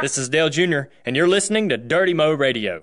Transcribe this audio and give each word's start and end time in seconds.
This 0.00 0.18
is 0.18 0.28
Dale 0.28 0.50
Jr., 0.50 0.80
and 1.06 1.14
you're 1.14 1.28
listening 1.28 1.68
to 1.68 1.76
Dirty 1.76 2.14
Mo 2.14 2.32
Radio. 2.32 2.82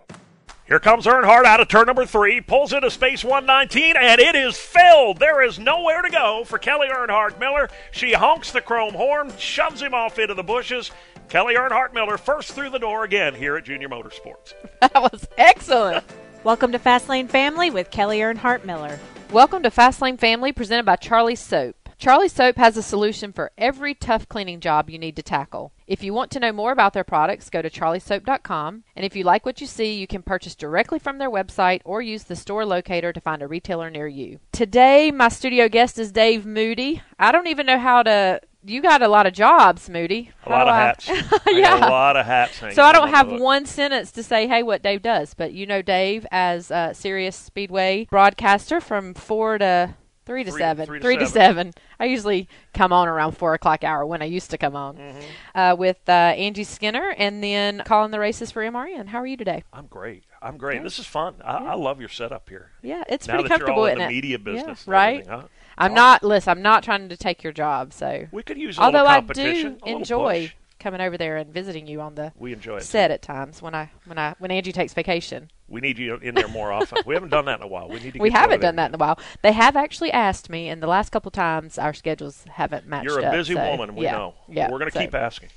Here 0.66 0.79
comes 0.79 1.06
Earnhardt 1.06 1.43
out 1.43 1.59
of 1.59 1.67
turn 1.67 1.87
number 1.87 2.06
three, 2.06 2.40
pulls 2.40 2.72
into 2.72 2.90
space 2.90 3.24
119, 3.24 3.95
and 3.98 4.22
it 4.22 4.33
is 4.33 4.58
filled. 4.58 5.19
There 5.19 5.43
is 5.43 5.59
nowhere 5.59 6.01
to 6.01 6.09
go 6.09 6.43
for 6.45 6.58
Kelley 6.58 6.87
Earnhardt 6.87 7.37
Miller. 7.37 7.69
She 7.92 8.13
honks 8.13 8.52
the 8.52 8.61
chrome 8.61 8.93
horn, 8.93 9.36
shoves 9.38 9.82
him 9.82 9.93
off 9.93 10.20
into 10.20 10.34
the 10.34 10.41
bushes. 10.41 10.89
Kelley 11.27 11.55
Earnhardt 11.55 11.93
Miller 11.93 12.18
first 12.18 12.54
through 12.54 12.70
the 12.70 12.79
door 12.79 13.04
again 13.04 13.36
here 13.36 13.57
at 13.57 13.66
Junior 13.66 13.89
Motorsports. 13.89 14.54
That 14.80 14.96
was 14.96 15.28
excellent. 15.38 16.05
Welcome 16.43 16.71
to 16.71 16.80
Fastlane 16.80 17.30
Family 17.30 17.70
with 17.70 17.91
Kelley 17.91 18.20
Earnhardt 18.20 18.64
Miller. 18.64 19.00
Welcome 19.32 19.64
to 19.64 19.70
Fastlane 19.70 20.18
Family 20.18 20.54
presented 20.54 20.86
by 20.86 20.96
Charlie 20.96 21.36
Soap. 21.36 21.80
Charlie 22.02 22.29
Soap 22.29 22.57
has 22.57 22.77
a 22.77 22.81
solution 22.81 23.31
for 23.31 23.52
every 23.59 23.93
tough 23.93 24.27
cleaning 24.27 24.59
job 24.59 24.89
you 24.89 24.97
need 24.97 25.15
to 25.18 25.21
tackle. 25.21 25.71
If 25.86 26.01
you 26.01 26.15
want 26.15 26.31
to 26.31 26.39
know 26.39 26.51
more 26.51 26.71
about 26.71 26.93
their 26.93 27.04
products, 27.04 27.51
go 27.51 27.61
to 27.61 27.69
charliesoap.com. 27.69 28.83
And 28.96 29.05
if 29.05 29.15
you 29.15 29.24
like 29.24 29.46
what 29.46 29.61
you 29.61 29.68
see, 29.68 29.93
you 29.93 30.07
can 30.07 30.24
purchase 30.24 30.55
directly 30.55 30.97
from 30.97 31.19
their 31.19 31.29
website 31.29 31.82
or 31.86 32.02
use 32.02 32.24
the 32.24 32.36
store 32.36 32.66
locator 32.66 33.14
to 33.14 33.22
find 33.22 33.44
a 33.44 33.48
retailer 33.48 33.91
near 33.91 34.08
you. 34.08 34.40
Today, 34.52 35.12
my 35.12 35.30
studio 35.30 35.70
guest 35.70 36.00
is 36.00 36.12
Dave 36.12 36.44
Moody. 36.44 37.04
I 37.20 37.32
don't 37.32 37.46
even 37.46 37.68
know 37.68 37.77
how 37.77 38.02
to. 38.02 38.41
You 38.66 38.82
got 38.82 39.04
a 39.04 39.08
lot 39.08 39.27
of 39.27 39.34
jobs, 39.34 39.88
Moody. 39.88 40.32
A 40.48 40.49
lot 40.49 40.68
of 40.68 40.74
I- 40.74 40.80
hats. 40.80 41.08
Yeah. 41.48 41.80
got 41.80 41.88
a 41.88 41.91
lot 41.91 42.18
of 42.18 42.26
hats. 42.26 42.58
So 42.74 42.82
I 42.82 42.94
don't 42.94 43.10
on 43.10 43.13
have 43.13 43.40
one 43.40 43.68
sentence 43.68 44.12
to 44.13 44.24
say, 44.24 44.48
hey, 44.48 44.63
what 44.63 44.82
Dave 44.82 45.04
does, 45.04 45.36
but 45.36 45.54
you 45.54 45.68
know 45.68 45.84
Dave 45.84 46.26
as 46.32 46.72
a 46.72 46.94
Sirius 46.96 47.36
Speedway 47.36 48.08
broadcaster 48.10 48.82
from 48.82 49.13
four 49.13 49.60
to 49.60 49.94
three 50.26 50.44
to 50.44 50.52
Three- 50.52 50.60
seven. 50.60 50.86
three 50.86 51.00
to 51.18 51.26
to 51.26 51.28
seven. 51.28 51.74
I 52.00 52.06
usually 52.06 52.48
come 52.74 52.94
on 52.94 53.08
around 53.08 53.34
four 53.38 53.54
o'clock 53.54 53.84
hour 53.84 54.06
when 54.06 54.22
I 54.22 54.26
used 54.26 54.50
to 54.52 54.58
come 54.58 54.76
on 54.76 54.98
Mm-hmm. 54.98 55.20
uh, 55.60 55.76
with 55.76 55.98
uh, 56.08 56.12
Angie 56.12 56.64
Skinner 56.64 57.14
and 57.18 57.44
then 57.44 57.82
calling 57.86 58.12
the 58.12 58.20
races 58.20 58.52
for 58.52 58.62
MRN. 58.64 59.08
How 59.08 59.20
are 59.20 59.28
you 59.28 59.38
today? 59.38 59.63
I'm 59.74 59.88
great. 59.88 60.24
I'm 60.41 60.58
great. 60.58 60.82
This 60.84 60.98
is 61.00 61.05
fun. 61.05 61.36
I, 61.44 61.58
I 61.58 61.74
love 61.76 62.00
your 62.00 62.10
setup 62.10 62.50
here. 62.50 62.72
Yeah, 62.82 63.04
it's 63.08 63.28
now 63.28 63.36
pretty 63.36 63.50
that 63.50 63.60
comfortable. 63.60 63.82
you're 63.84 63.90
all 63.90 63.94
in 63.94 63.98
the 64.00 64.05
it? 64.05 64.09
media 64.09 64.39
business, 64.39 64.86
and 64.86 64.91
right? 64.91 65.28
huh? 65.28 65.44
I'm 65.78 65.91
Awesome. 65.91 65.95
not. 65.95 66.23
Listen, 66.23 66.52
I'm 66.52 66.61
not 66.61 66.83
trying 66.83 67.09
to 67.09 67.17
take 67.17 67.44
your 67.44 67.53
job. 67.53 67.94
So, 67.94 68.28
We 68.31 68.44
could 68.44 68.58
use 68.58 68.78
a 68.78 68.81
although 68.81 69.03
little 69.03 69.08
I 69.11 69.19
do 69.22 69.78
enjoy 69.85 70.41
push. 70.47 70.56
coming 70.80 71.00
over 71.02 71.17
there 71.17 71.38
and 71.38 71.53
visiting 71.53 71.88
you 71.88 72.02
on 72.02 72.16
the 72.16 72.33
We 72.38 72.53
enjoy 72.53 72.78
it. 72.78 72.83
set 72.83 73.08
too. 73.08 73.13
at 73.13 73.22
times 73.22 73.61
when 73.61 73.73
I 73.75 73.91
when 74.06 74.17
I 74.17 74.35
when 74.39 74.52
Angie 74.52 74.72
takes 74.72 74.94
vacation. 74.94 75.50
We 75.72 75.81
need 75.81 75.97
you 75.97 76.16
in 76.16 76.36
there 76.36 76.47
more 76.50 76.72
often. 76.72 77.00
we 77.05 77.14
haven't 77.14 77.30
done 77.30 77.45
that 77.45 77.59
in 77.59 77.64
a 77.64 77.67
while. 77.67 77.88
We 77.88 78.00
need 78.00 78.14
to. 78.14 78.19
We 78.19 78.30
haven't 78.30 78.59
done 78.59 78.75
that 78.75 78.89
in 78.89 78.95
a 78.95 78.97
while. 78.97 79.17
They 79.41 79.53
have 79.53 79.75
actually 79.75 80.11
asked 80.11 80.50
me, 80.50 80.67
and 80.67 80.83
the 80.83 80.88
last 80.88 81.11
couple 81.11 81.31
times 81.31 81.78
our 81.78 81.94
schedules 81.94 82.44
haven't 82.50 82.86
matched 82.88 83.05
You're 83.05 83.19
a 83.19 83.25
up, 83.25 83.33
busy 83.33 83.53
so, 83.53 83.72
woman. 83.72 83.95
We 83.95 84.03
yeah, 84.05 84.11
know. 84.11 84.33
Yeah, 84.50 84.69
We're 84.69 84.80
going 84.80 84.91
to 84.91 84.94
so- 84.94 85.00
keep 85.02 85.16
asking. 85.16 85.50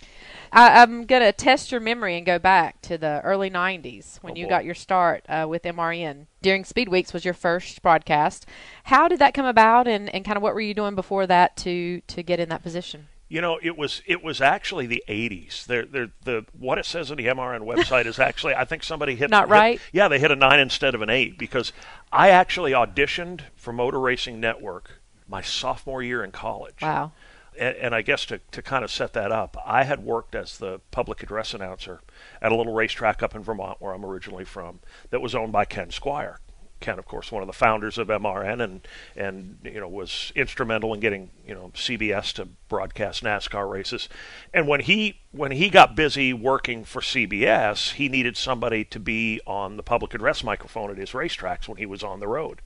I, 0.52 0.82
I'm 0.82 1.04
going 1.06 1.22
to 1.22 1.32
test 1.32 1.72
your 1.72 1.80
memory 1.80 2.16
and 2.16 2.24
go 2.24 2.38
back 2.38 2.80
to 2.82 2.96
the 2.96 3.20
early 3.24 3.50
'90s 3.50 4.18
when 4.22 4.34
Oh, 4.34 4.36
you 4.36 4.48
got 4.48 4.64
your 4.64 4.74
start 4.74 5.24
uh, 5.28 5.46
with 5.48 5.64
MRN. 5.64 6.26
During 6.42 6.64
Speed 6.64 6.88
Weeks 6.90 7.12
was 7.12 7.24
your 7.24 7.34
first 7.34 7.82
broadcast. 7.82 8.46
How 8.84 9.08
did 9.08 9.18
that 9.18 9.34
come 9.34 9.46
about, 9.46 9.88
and, 9.88 10.14
and 10.14 10.24
kind 10.24 10.36
of 10.36 10.42
what 10.44 10.54
were 10.54 10.60
you 10.60 10.74
doing 10.74 10.94
before 10.94 11.26
that 11.26 11.56
to 11.58 12.02
to 12.06 12.22
get 12.22 12.38
in 12.38 12.48
that 12.50 12.62
position? 12.62 13.08
You 13.28 13.40
know, 13.40 13.58
it 13.62 13.76
was 13.76 14.02
it 14.06 14.22
was 14.22 14.40
actually 14.40 14.86
the 14.86 15.02
'80s. 15.08 15.64
They're, 15.64 15.86
they're, 15.86 16.10
the 16.24 16.44
what 16.58 16.78
it 16.78 16.84
says 16.86 17.10
on 17.10 17.16
the 17.16 17.26
MRN 17.26 17.60
website 17.62 18.06
is 18.06 18.18
actually 18.18 18.54
I 18.54 18.64
think 18.64 18.82
somebody 18.84 19.16
hit 19.16 19.30
Not 19.30 19.44
hit- 19.48 19.52
right? 19.52 19.80
yeah, 19.92 20.08
they 20.08 20.18
hit 20.18 20.30
a 20.30 20.36
nine 20.36 20.60
instead 20.60 20.94
of 20.94 21.02
an 21.02 21.10
eight 21.10 21.38
because 21.38 21.72
I 22.12 22.28
actually 22.30 22.72
auditioned 22.72 23.40
for 23.56 23.72
Motor 23.72 23.98
Racing 24.00 24.40
Network 24.40 25.00
my 25.28 25.40
sophomore 25.40 26.02
year 26.02 26.22
in 26.22 26.30
college. 26.32 26.82
Wow. 26.82 27.12
and, 27.58 27.74
and 27.76 27.94
I 27.94 28.02
guess 28.02 28.26
to, 28.26 28.40
to 28.52 28.60
kind 28.60 28.84
of 28.84 28.90
set 28.90 29.14
that 29.14 29.32
up, 29.32 29.56
I 29.64 29.84
had 29.84 30.04
worked 30.04 30.34
as 30.34 30.58
the 30.58 30.80
public 30.90 31.22
address 31.22 31.54
announcer 31.54 32.02
at 32.42 32.52
a 32.52 32.54
little 32.54 32.74
racetrack 32.74 33.22
up 33.22 33.34
in 33.34 33.42
Vermont, 33.42 33.80
where 33.80 33.94
I'm 33.94 34.04
originally 34.04 34.44
from, 34.44 34.80
that 35.10 35.22
was 35.22 35.34
owned 35.34 35.50
by 35.52 35.64
Ken 35.64 35.90
Squire. 35.90 36.40
Of 36.86 37.06
course, 37.06 37.32
one 37.32 37.42
of 37.42 37.46
the 37.46 37.52
founders 37.52 37.98
of 37.98 38.08
MRN, 38.08 38.62
and 38.62 38.88
and 39.16 39.58
you 39.64 39.80
know 39.80 39.88
was 39.88 40.32
instrumental 40.34 40.94
in 40.94 41.00
getting 41.00 41.30
you 41.46 41.54
know 41.54 41.70
CBS 41.74 42.32
to 42.34 42.46
broadcast 42.68 43.22
NASCAR 43.22 43.70
races. 43.70 44.08
And 44.52 44.68
when 44.68 44.80
he 44.80 45.20
when 45.32 45.52
he 45.52 45.68
got 45.68 45.96
busy 45.96 46.32
working 46.32 46.84
for 46.84 47.00
CBS, 47.00 47.92
he 47.92 48.08
needed 48.08 48.36
somebody 48.36 48.84
to 48.84 49.00
be 49.00 49.40
on 49.46 49.76
the 49.76 49.82
public 49.82 50.14
address 50.14 50.44
microphone 50.44 50.90
at 50.90 50.98
his 50.98 51.10
racetracks 51.10 51.68
when 51.68 51.78
he 51.78 51.86
was 51.86 52.02
on 52.02 52.20
the 52.20 52.28
road. 52.28 52.60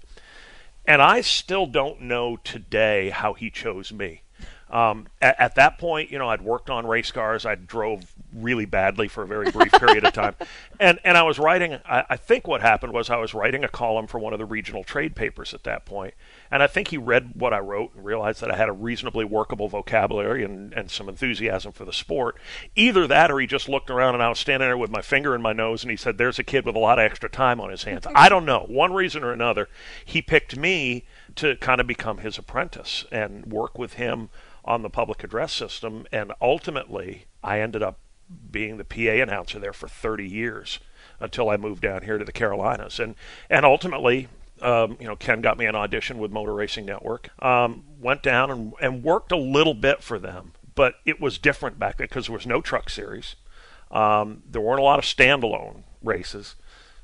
And 0.85 1.03
I 1.03 1.21
still 1.21 1.67
don't 1.67 2.01
know 2.01 2.39
today 2.39 3.11
how 3.11 3.35
he 3.35 3.51
chose 3.51 3.93
me. 3.93 4.23
Um, 4.71 5.07
at, 5.23 5.41
at 5.41 5.55
that 5.55 5.79
point, 5.79 6.11
you 6.11 6.19
know, 6.19 6.29
I'd 6.29 6.43
worked 6.43 6.69
on 6.69 6.87
race 6.87 7.11
cars. 7.11 7.47
I 7.47 7.55
drove 7.55 8.13
really 8.35 8.67
badly 8.67 9.09
for 9.09 9.23
a 9.23 9.27
very 9.27 9.51
brief 9.51 9.73
period 9.73 10.05
of 10.05 10.13
time, 10.13 10.35
and 10.81 10.99
and 11.05 11.17
I 11.17 11.23
was 11.23 11.39
writing. 11.39 11.79
I, 11.87 12.05
I 12.11 12.17
think 12.17 12.47
what 12.47 12.61
happened 12.61 12.93
was 12.93 13.09
I 13.09 13.17
was 13.17 13.33
writing 13.33 13.65
a 13.65 13.69
column 13.69 14.07
for 14.07 14.19
one 14.19 14.35
of 14.35 14.39
the 14.39 14.45
regional 14.45 14.85
trade 14.85 15.17
papers 15.17 15.55
at 15.55 15.65
that 15.65 15.87
point, 15.87 16.13
and 16.51 16.63
I 16.63 16.67
think 16.67 16.89
he 16.89 16.99
read 16.99 17.33
what 17.35 17.55
I 17.55 17.61
wrote 17.61 17.95
and 17.95 18.05
realized 18.05 18.43
that 18.43 18.51
I 18.51 18.57
had 18.57 18.69
a 18.69 18.73
reasonably 18.73 19.25
workable 19.25 19.69
vocabulary 19.69 20.45
and 20.45 20.75
and 20.75 20.91
some 20.91 21.09
enthusiasm 21.09 21.73
for 21.73 21.87
the 21.87 21.93
sport. 21.93 22.37
Either 22.77 23.07
that, 23.07 23.31
or 23.31 23.41
he 23.41 23.47
just 23.47 23.71
looked 23.71 23.91
around 23.91 24.15
and 24.15 24.23
I 24.23 24.29
was 24.29 24.39
standing 24.39 24.69
there 24.69 24.77
with 24.77 24.91
my 24.91 25.03
finger 25.03 25.35
in 25.35 25.41
my 25.41 25.55
nose, 25.55 25.83
and 25.83 25.91
he 25.91 25.97
said, 25.97 26.19
"There's 26.19 26.39
a 26.39 26.45
kid 26.45 26.67
with 26.67 26.77
a 26.77 26.81
lot 26.81 26.99
of 26.99 27.05
extra 27.05 27.31
time 27.31 27.59
on 27.59 27.71
his 27.71 27.85
hands." 27.85 28.07
I 28.15 28.29
don't 28.29 28.45
know. 28.45 28.67
One 28.69 28.93
reason 28.93 29.25
or 29.25 29.33
another, 29.33 29.69
he 30.05 30.21
picked 30.21 30.59
me 30.59 31.05
to 31.37 31.57
kind 31.57 31.81
of 31.81 31.87
become 31.87 32.19
his 32.19 32.37
apprentice 32.37 33.07
and 33.11 33.47
work 33.47 33.79
with 33.79 33.95
him 33.95 34.29
on 34.69 34.83
the 34.83 34.91
public 34.91 35.25
address 35.25 35.53
system. 35.53 36.07
And 36.13 36.33
ultimately, 36.41 37.25
I 37.43 37.61
ended 37.61 37.83
up 37.83 37.99
being 38.51 38.77
the 38.77 38.85
PA 38.85 39.23
announcer 39.23 39.59
there 39.59 39.73
for 39.73 39.89
30 39.89 40.29
years 40.29 40.79
until 41.19 41.49
I 41.49 41.57
moved 41.57 41.83
down 41.83 42.03
here 42.03 42.19
to 42.19 42.25
the 42.25 42.33
Carolinas. 42.33 43.01
And 43.01 43.15
and 43.49 43.65
ultimately, 43.65 44.29
um, 44.61 44.99
you 45.01 45.07
know, 45.07 45.17
Ken 45.17 45.41
got 45.41 45.57
me 45.57 45.65
an 45.65 45.75
audition 45.75 46.19
with 46.19 46.31
Motor 46.31 46.53
Racing 46.53 46.85
Network. 46.85 47.31
Um, 47.43 47.85
went 47.99 48.23
down 48.23 48.51
and, 48.51 48.73
and 48.81 49.03
worked 49.03 49.33
a 49.33 49.37
little 49.37 49.75
bit 49.75 50.03
for 50.03 50.19
them, 50.19 50.53
but 50.75 50.97
it 51.07 51.19
was 51.19 51.39
different 51.39 51.79
back 51.79 51.97
then 51.97 52.07
because 52.07 52.27
there 52.27 52.35
was 52.35 52.47
no 52.47 52.61
truck 52.61 52.91
series. 52.91 53.37
Um, 53.91 54.43
there 54.49 54.61
weren't 54.61 54.81
a 54.81 54.85
lot 54.85 54.99
of 54.99 55.07
standalone 55.07 55.85
races 56.03 56.57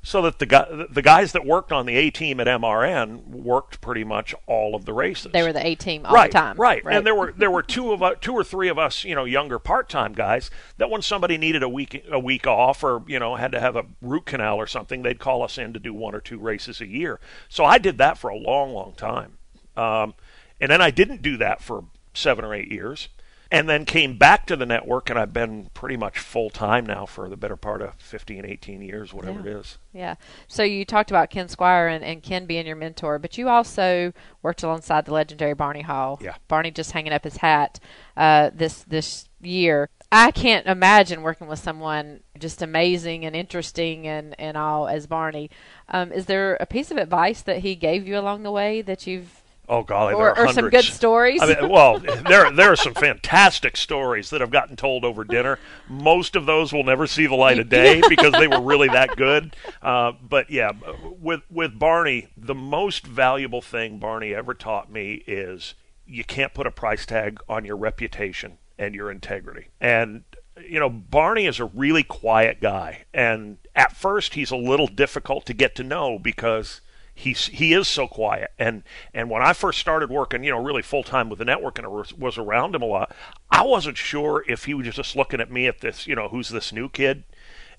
so 0.05 0.21
that 0.21 0.37
the 0.37 0.45
guy, 0.45 0.67
the 0.87 1.01
guys 1.01 1.31
that 1.31 1.43
worked 1.43 1.71
on 1.71 1.87
the 1.87 1.95
A 1.95 2.11
team 2.11 2.39
at 2.39 2.45
MRN 2.45 3.25
worked 3.25 3.81
pretty 3.81 4.03
much 4.03 4.35
all 4.45 4.75
of 4.75 4.85
the 4.85 4.93
races. 4.93 5.31
They 5.31 5.41
were 5.41 5.51
the 5.51 5.65
A 5.65 5.73
team 5.73 6.05
all 6.05 6.13
right, 6.13 6.31
the 6.31 6.37
time. 6.37 6.57
right, 6.57 6.85
Right. 6.85 6.95
And 6.95 7.07
there 7.07 7.15
were 7.15 7.33
there 7.35 7.49
were 7.49 7.63
two 7.63 7.91
of 7.91 8.03
us, 8.03 8.17
two 8.21 8.33
or 8.33 8.43
three 8.43 8.69
of 8.69 8.77
us, 8.77 9.03
you 9.03 9.15
know, 9.15 9.25
younger 9.25 9.57
part-time 9.57 10.13
guys 10.13 10.51
that 10.77 10.91
when 10.91 11.01
somebody 11.01 11.39
needed 11.39 11.63
a 11.63 11.69
week 11.69 12.05
a 12.11 12.19
week 12.19 12.45
off 12.45 12.83
or 12.83 13.03
you 13.07 13.17
know 13.17 13.35
had 13.35 13.51
to 13.53 13.59
have 13.59 13.75
a 13.75 13.87
root 13.99 14.27
canal 14.27 14.57
or 14.57 14.67
something, 14.67 15.01
they'd 15.01 15.17
call 15.17 15.41
us 15.41 15.57
in 15.57 15.73
to 15.73 15.79
do 15.79 15.91
one 15.91 16.13
or 16.13 16.21
two 16.21 16.37
races 16.37 16.81
a 16.81 16.87
year. 16.87 17.19
So 17.49 17.65
I 17.65 17.79
did 17.79 17.97
that 17.97 18.19
for 18.19 18.29
a 18.29 18.37
long, 18.37 18.73
long 18.73 18.93
time, 18.93 19.39
um, 19.75 20.13
and 20.61 20.69
then 20.69 20.83
I 20.83 20.91
didn't 20.91 21.23
do 21.23 21.35
that 21.37 21.63
for 21.63 21.83
seven 22.13 22.45
or 22.45 22.53
eight 22.53 22.71
years 22.71 23.09
and 23.51 23.69
then 23.69 23.85
came 23.85 24.17
back 24.17 24.45
to 24.47 24.55
the 24.55 24.65
network 24.65 25.09
and 25.09 25.17
I've 25.19 25.33
been 25.33 25.69
pretty 25.73 25.97
much 25.97 26.19
full 26.19 26.49
time 26.49 26.85
now 26.85 27.05
for 27.05 27.29
the 27.29 27.37
better 27.37 27.55
part 27.55 27.81
of 27.81 27.93
15 27.99 28.45
18 28.45 28.81
years 28.81 29.13
whatever 29.13 29.39
Yeah. 29.41 29.51
it 29.51 29.57
is 29.59 29.77
Yeah. 29.93 30.15
So 30.47 30.63
you 30.63 30.83
talked 30.85 31.11
about 31.11 31.29
Ken 31.29 31.47
Squire 31.47 31.87
and, 31.87 32.03
and 32.03 32.21
Ken 32.23 32.45
being 32.45 32.65
your 32.67 32.75
mentor, 32.75 33.17
but 33.19 33.37
you 33.37 33.47
also 33.49 34.11
worked 34.41 34.63
alongside 34.63 35.05
the 35.05 35.13
legendary 35.13 35.53
Barney 35.53 35.81
Hall. 35.83 36.19
Yeah. 36.21 36.35
Barney 36.47 36.71
just 36.71 36.91
hanging 36.91 37.13
up 37.13 37.23
his 37.23 37.37
hat 37.37 37.79
uh, 38.17 38.49
this 38.53 38.83
this 38.83 39.29
year. 39.41 39.89
I 40.11 40.31
can't 40.31 40.65
imagine 40.67 41.21
working 41.23 41.47
with 41.47 41.59
someone 41.59 42.21
just 42.39 42.61
amazing 42.61 43.25
and 43.25 43.35
interesting 43.35 44.07
and, 44.07 44.35
and 44.39 44.55
all 44.57 44.87
as 44.87 45.07
Barney. 45.07 45.49
Um, 45.89 46.11
is 46.11 46.25
there 46.27 46.55
a 46.59 46.65
piece 46.65 46.91
of 46.91 46.97
advice 46.97 47.41
that 47.41 47.59
he 47.59 47.75
gave 47.75 48.07
you 48.07 48.17
along 48.17 48.43
the 48.43 48.51
way 48.51 48.81
that 48.81 49.07
you've 49.07 49.43
oh 49.67 49.83
golly 49.83 50.13
or, 50.13 50.33
there 50.33 50.37
are 50.37 50.49
or 50.49 50.53
some 50.53 50.69
good 50.69 50.85
stories? 50.85 51.41
I 51.41 51.47
mean, 51.47 51.69
well, 51.69 51.99
there 51.99 52.51
there 52.51 52.71
are 52.71 52.75
some 52.75 52.93
fantastic 52.93 53.77
stories 53.77 54.29
that 54.29 54.41
have 54.41 54.51
gotten 54.51 54.75
told 54.75 55.03
over 55.03 55.23
dinner. 55.23 55.59
Most 55.89 56.35
of 56.35 56.45
those 56.45 56.73
will 56.73 56.83
never 56.83 57.07
see 57.07 57.27
the 57.27 57.35
light 57.35 57.59
of 57.59 57.69
day 57.69 58.01
because 58.09 58.33
they 58.33 58.47
were 58.47 58.61
really 58.61 58.87
that 58.87 59.15
good. 59.15 59.55
Uh, 59.81 60.13
but 60.21 60.49
yeah, 60.49 60.71
with 61.01 61.41
with 61.49 61.77
Barney, 61.77 62.27
the 62.37 62.55
most 62.55 63.05
valuable 63.05 63.61
thing 63.61 63.99
Barney 63.99 64.33
ever 64.33 64.53
taught 64.53 64.91
me 64.91 65.23
is 65.27 65.75
you 66.05 66.23
can't 66.23 66.53
put 66.53 66.67
a 66.67 66.71
price 66.71 67.05
tag 67.05 67.39
on 67.49 67.65
your 67.65 67.77
reputation 67.77 68.57
and 68.77 68.93
your 68.93 69.09
integrity. 69.11 69.67
And 69.81 70.23
you 70.69 70.79
know, 70.79 70.89
Barney 70.89 71.45
is 71.47 71.59
a 71.59 71.65
really 71.65 72.03
quiet 72.03 72.61
guy, 72.61 73.05
and 73.13 73.57
at 73.75 73.95
first 73.95 74.35
he's 74.35 74.51
a 74.51 74.55
little 74.55 74.87
difficult 74.87 75.45
to 75.47 75.53
get 75.53 75.75
to 75.75 75.83
know 75.83 76.17
because 76.17 76.81
he's 77.15 77.47
he 77.47 77.73
is 77.73 77.87
so 77.87 78.07
quiet. 78.07 78.51
And 78.59 78.83
and 79.13 79.29
when 79.29 79.41
I 79.41 79.53
first 79.53 79.79
started 79.79 80.09
working 80.09 80.43
you 80.43 80.51
know 80.51 80.61
really 80.61 80.81
full 80.81 81.03
time 81.03 81.29
with 81.29 81.39
the 81.39 81.45
network 81.45 81.79
and 81.79 81.87
I 81.87 81.89
was, 81.89 82.37
around 82.37 82.75
him 82.75 82.81
a 82.81 82.85
lot 82.85 83.15
I 83.49 83.63
wasn't 83.63 83.97
sure 83.97 84.43
if 84.47 84.65
he 84.65 84.73
was 84.73 84.93
just 84.93 85.15
looking 85.15 85.39
at 85.39 85.51
me 85.51 85.65
at 85.67 85.79
this 85.79 86.05
you 86.05 86.15
know 86.15 86.27
who's 86.27 86.49
this 86.49 86.73
new 86.73 86.89
kid? 86.89 87.23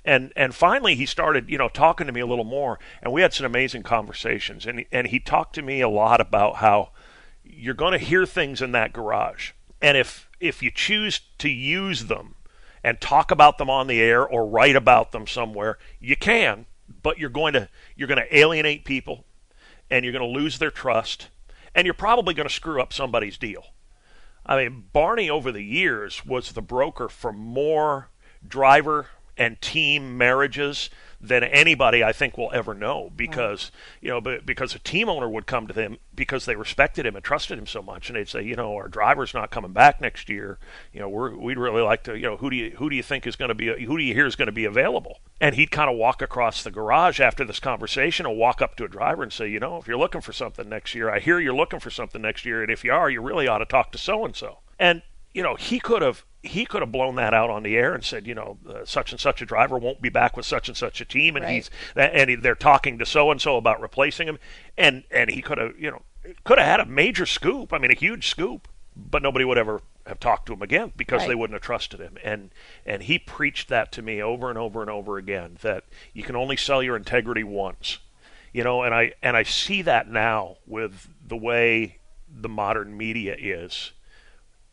And 0.05 0.33
and 0.35 0.55
finally 0.55 0.95
he 0.95 1.07
started 1.07 1.51
you 1.51 1.59
know 1.59 1.69
talking 1.69 2.07
to 2.07 2.13
me 2.13 2.21
a 2.21 2.27
little 2.27 2.45
more 2.45 2.81
and 3.03 3.13
we 3.13 3.21
had 3.23 3.35
some 3.35 3.47
amazing 3.47 3.83
conversations. 3.83 4.67
And 4.67 4.87
and 4.91 5.09
he 5.09 5.21
talked 5.21 5.55
to 5.57 5.63
me 5.63 5.83
a 5.83 5.89
lot 5.89 6.21
about 6.21 6.57
how 6.57 6.91
you're 7.45 7.75
going 7.75 7.93
to 7.93 7.99
hear 7.99 8.27
things 8.27 8.63
in 8.63 8.73
that 8.73 8.93
garage. 8.93 9.53
And 9.83 9.97
if 9.97 10.29
if 10.41 10.63
you 10.63 10.71
choose 10.71 11.21
to 11.39 11.49
use 11.49 12.07
them 12.07 12.37
and 12.83 13.01
talk 13.01 13.31
about 13.31 13.59
them 13.59 13.69
on 13.69 13.87
the 13.87 14.01
air 14.01 14.27
or 14.27 14.47
write 14.47 14.77
about 14.77 15.13
them 15.13 15.27
somewhere, 15.27 15.79
you 15.99 16.17
can, 16.17 16.67
but 17.07 17.21
you're 17.21 17.31
going 17.31 17.53
to 17.53 17.69
you're 17.95 18.09
going 18.09 18.19
to 18.19 18.37
alienate 18.37 18.85
people 18.85 19.25
and 19.89 20.05
you're 20.05 20.13
going 20.13 20.29
to 20.29 20.41
lose 20.41 20.59
their 20.59 20.73
trust 20.73 21.29
and 21.73 21.85
you're 21.85 21.95
probably 21.95 22.35
going 22.35 22.49
to 22.49 22.53
screw 22.53 22.83
up 22.83 22.93
somebody's 22.93 23.39
deal. 23.39 23.67
I 24.45 24.57
mean, 24.57 24.87
Barney 24.93 25.31
over 25.31 25.53
the 25.53 25.63
years 25.63 26.27
was 26.27 26.51
the 26.51 26.63
broker 26.63 27.09
for 27.09 27.33
more 27.33 28.09
driver 28.45 29.07
and 29.37 29.61
team 29.61 30.19
marriages 30.19 30.91
than 31.21 31.45
anybody 31.45 32.05
I 32.05 32.13
think 32.13 32.37
will 32.37 32.51
ever 32.53 32.75
know 32.75 33.11
because 33.17 33.71
you 34.01 34.11
know 34.11 34.21
because 34.21 34.75
a 34.75 34.79
team 34.79 35.09
owner 35.09 35.29
would 35.29 35.47
come 35.47 35.67
to 35.67 35.73
them 35.73 35.99
because 36.15 36.45
they 36.45 36.57
respected 36.57 37.07
him 37.07 37.17
and 37.17 37.25
trusted 37.25 37.59
him 37.59 37.67
so 37.67 37.83
much 37.83 38.09
and 38.09 38.17
they'd 38.17 38.29
say 38.29 38.43
you 38.43 38.57
know 38.57 38.75
our 38.75 38.89
driver's 38.89 39.35
not 39.35 39.51
coming 39.51 39.73
back 39.73 40.01
next 40.01 40.29
year. 40.29 40.59
You 40.93 41.01
know 41.01 41.09
we're, 41.09 41.35
we'd 41.35 41.59
really 41.59 41.83
like 41.83 42.03
to 42.05 42.17
you 42.17 42.25
know 42.25 42.37
who 42.37 42.51
do 42.51 42.57
you 42.57 42.71
who 42.77 42.91
do 42.91 42.97
you 42.97 43.03
think 43.03 43.27
is 43.27 43.37
going 43.37 43.49
to 43.49 43.55
be 43.55 43.85
who 43.85 43.97
do 43.97 44.05
you 44.05 44.15
hear 44.15 44.27
is 44.27 44.37
going 44.37 44.47
to 44.47 44.53
be 44.53 44.65
available? 44.65 45.21
And 45.41 45.55
he'd 45.55 45.71
kind 45.71 45.91
of 45.91 45.97
walk 45.97 46.23
across 46.23 46.63
the 46.63 46.71
garage 46.71 47.21
after 47.21 47.45
this 47.45 47.61
conversation 47.61 48.27
and 48.27 48.39
walk 48.39 48.63
up 48.63 48.77
to 48.77 48.85
a 48.85 48.89
driver 48.89 49.23
and 49.23 49.33
say 49.33 49.49
you 49.49 49.61
know 49.61 49.79
if 49.79 49.87
you're 49.87 49.99
looking 49.99 50.21
for 50.21 50.33
something 50.33 50.69
next 50.69 50.95
year 50.95 51.11
I 51.11 51.21
hear 51.21 51.41
you're 51.41 51.55
looking 51.55 51.81
for 51.81 51.91
something 51.91 52.23
next 52.23 52.45
year 52.45 52.63
and 52.63 52.71
if 52.71 52.85
you 52.85 52.93
are 52.93 53.11
you 53.11 53.21
really 53.23 53.49
ought 53.49 53.59
to 53.59 53.65
talk 53.67 53.93
to 53.93 53.99
so 53.99 54.25
and 54.25 54.37
so 54.37 54.59
and 54.79 55.03
you 55.37 55.43
know 55.43 55.55
he 55.55 55.79
could 55.79 56.01
have 56.01 56.25
he 56.43 56.65
could 56.65 56.81
have 56.81 56.91
blown 56.91 57.17
that 57.17 57.35
out 57.35 57.51
on 57.51 57.63
the 57.63 57.77
air 57.77 57.93
and 57.93 58.05
said, 58.05 58.25
you 58.27 58.35
know, 58.35 58.57
uh, 58.69 58.85
such 58.85 59.11
and 59.11 59.21
such 59.21 59.43
a 59.43 59.45
driver 59.45 59.77
won't 59.77 60.01
be 60.01 60.09
back 60.09 60.37
with 60.37 60.47
such 60.47 60.69
and 60.69 60.77
such 60.77 61.01
a 61.01 61.05
team, 61.05 61.37
and 61.37 61.45
Right. 61.45 61.55
he's 61.57 61.71
and 61.95 62.31
he, 62.31 62.37
they're 62.37 62.55
talking 62.55 62.99
to 62.99 63.05
so 63.07 63.31
and 63.31 63.41
so 63.41 63.57
about 63.57 63.81
replacing 63.81 64.29
him, 64.29 64.39
and 64.79 65.05
and 65.11 65.29
he 65.31 65.43
could 65.43 65.59
have, 65.59 65.79
you 65.79 65.91
know, 65.91 66.03
could 66.45 66.59
have 66.59 66.67
had 66.67 66.81
a 66.81 66.87
major 66.87 67.27
scoop. 67.27 67.73
I 67.73 67.79
mean, 67.79 67.91
a 67.91 67.95
huge 67.95 68.29
scoop, 68.29 68.69
but 68.97 69.23
nobody 69.23 69.45
would 69.45 69.59
ever 69.59 69.83
have 70.07 70.21
talked 70.21 70.47
to 70.47 70.53
him 70.55 70.63
again 70.63 70.93
because 70.97 71.23
Right. 71.23 71.29
they 71.29 71.35
wouldn't 71.35 71.55
have 71.55 71.63
trusted 71.63 72.01
him. 72.01 72.17
And 72.25 72.51
and 72.87 73.03
he 73.03 73.19
preached 73.19 73.69
that 73.69 73.93
to 73.93 74.03
me 74.03 74.23
over 74.23 74.49
and 74.49 74.59
over 74.59 74.81
and 74.81 74.89
over 74.91 75.19
again 75.19 75.59
that 75.61 75.85
you 76.15 76.23
can 76.23 76.37
only 76.37 76.57
sell 76.57 76.83
your 76.83 76.97
integrity 76.97 77.45
once, 77.45 77.99
you 78.55 78.65
know. 78.65 78.83
And 78.85 78.95
I 78.95 79.13
and 79.21 79.37
I 79.37 79.43
see 79.43 79.83
that 79.83 80.09
now 80.09 80.57
with 80.67 81.09
the 81.27 81.37
way 81.37 81.99
the 82.27 82.49
modern 82.49 82.97
media 82.97 83.37
is. 83.39 83.93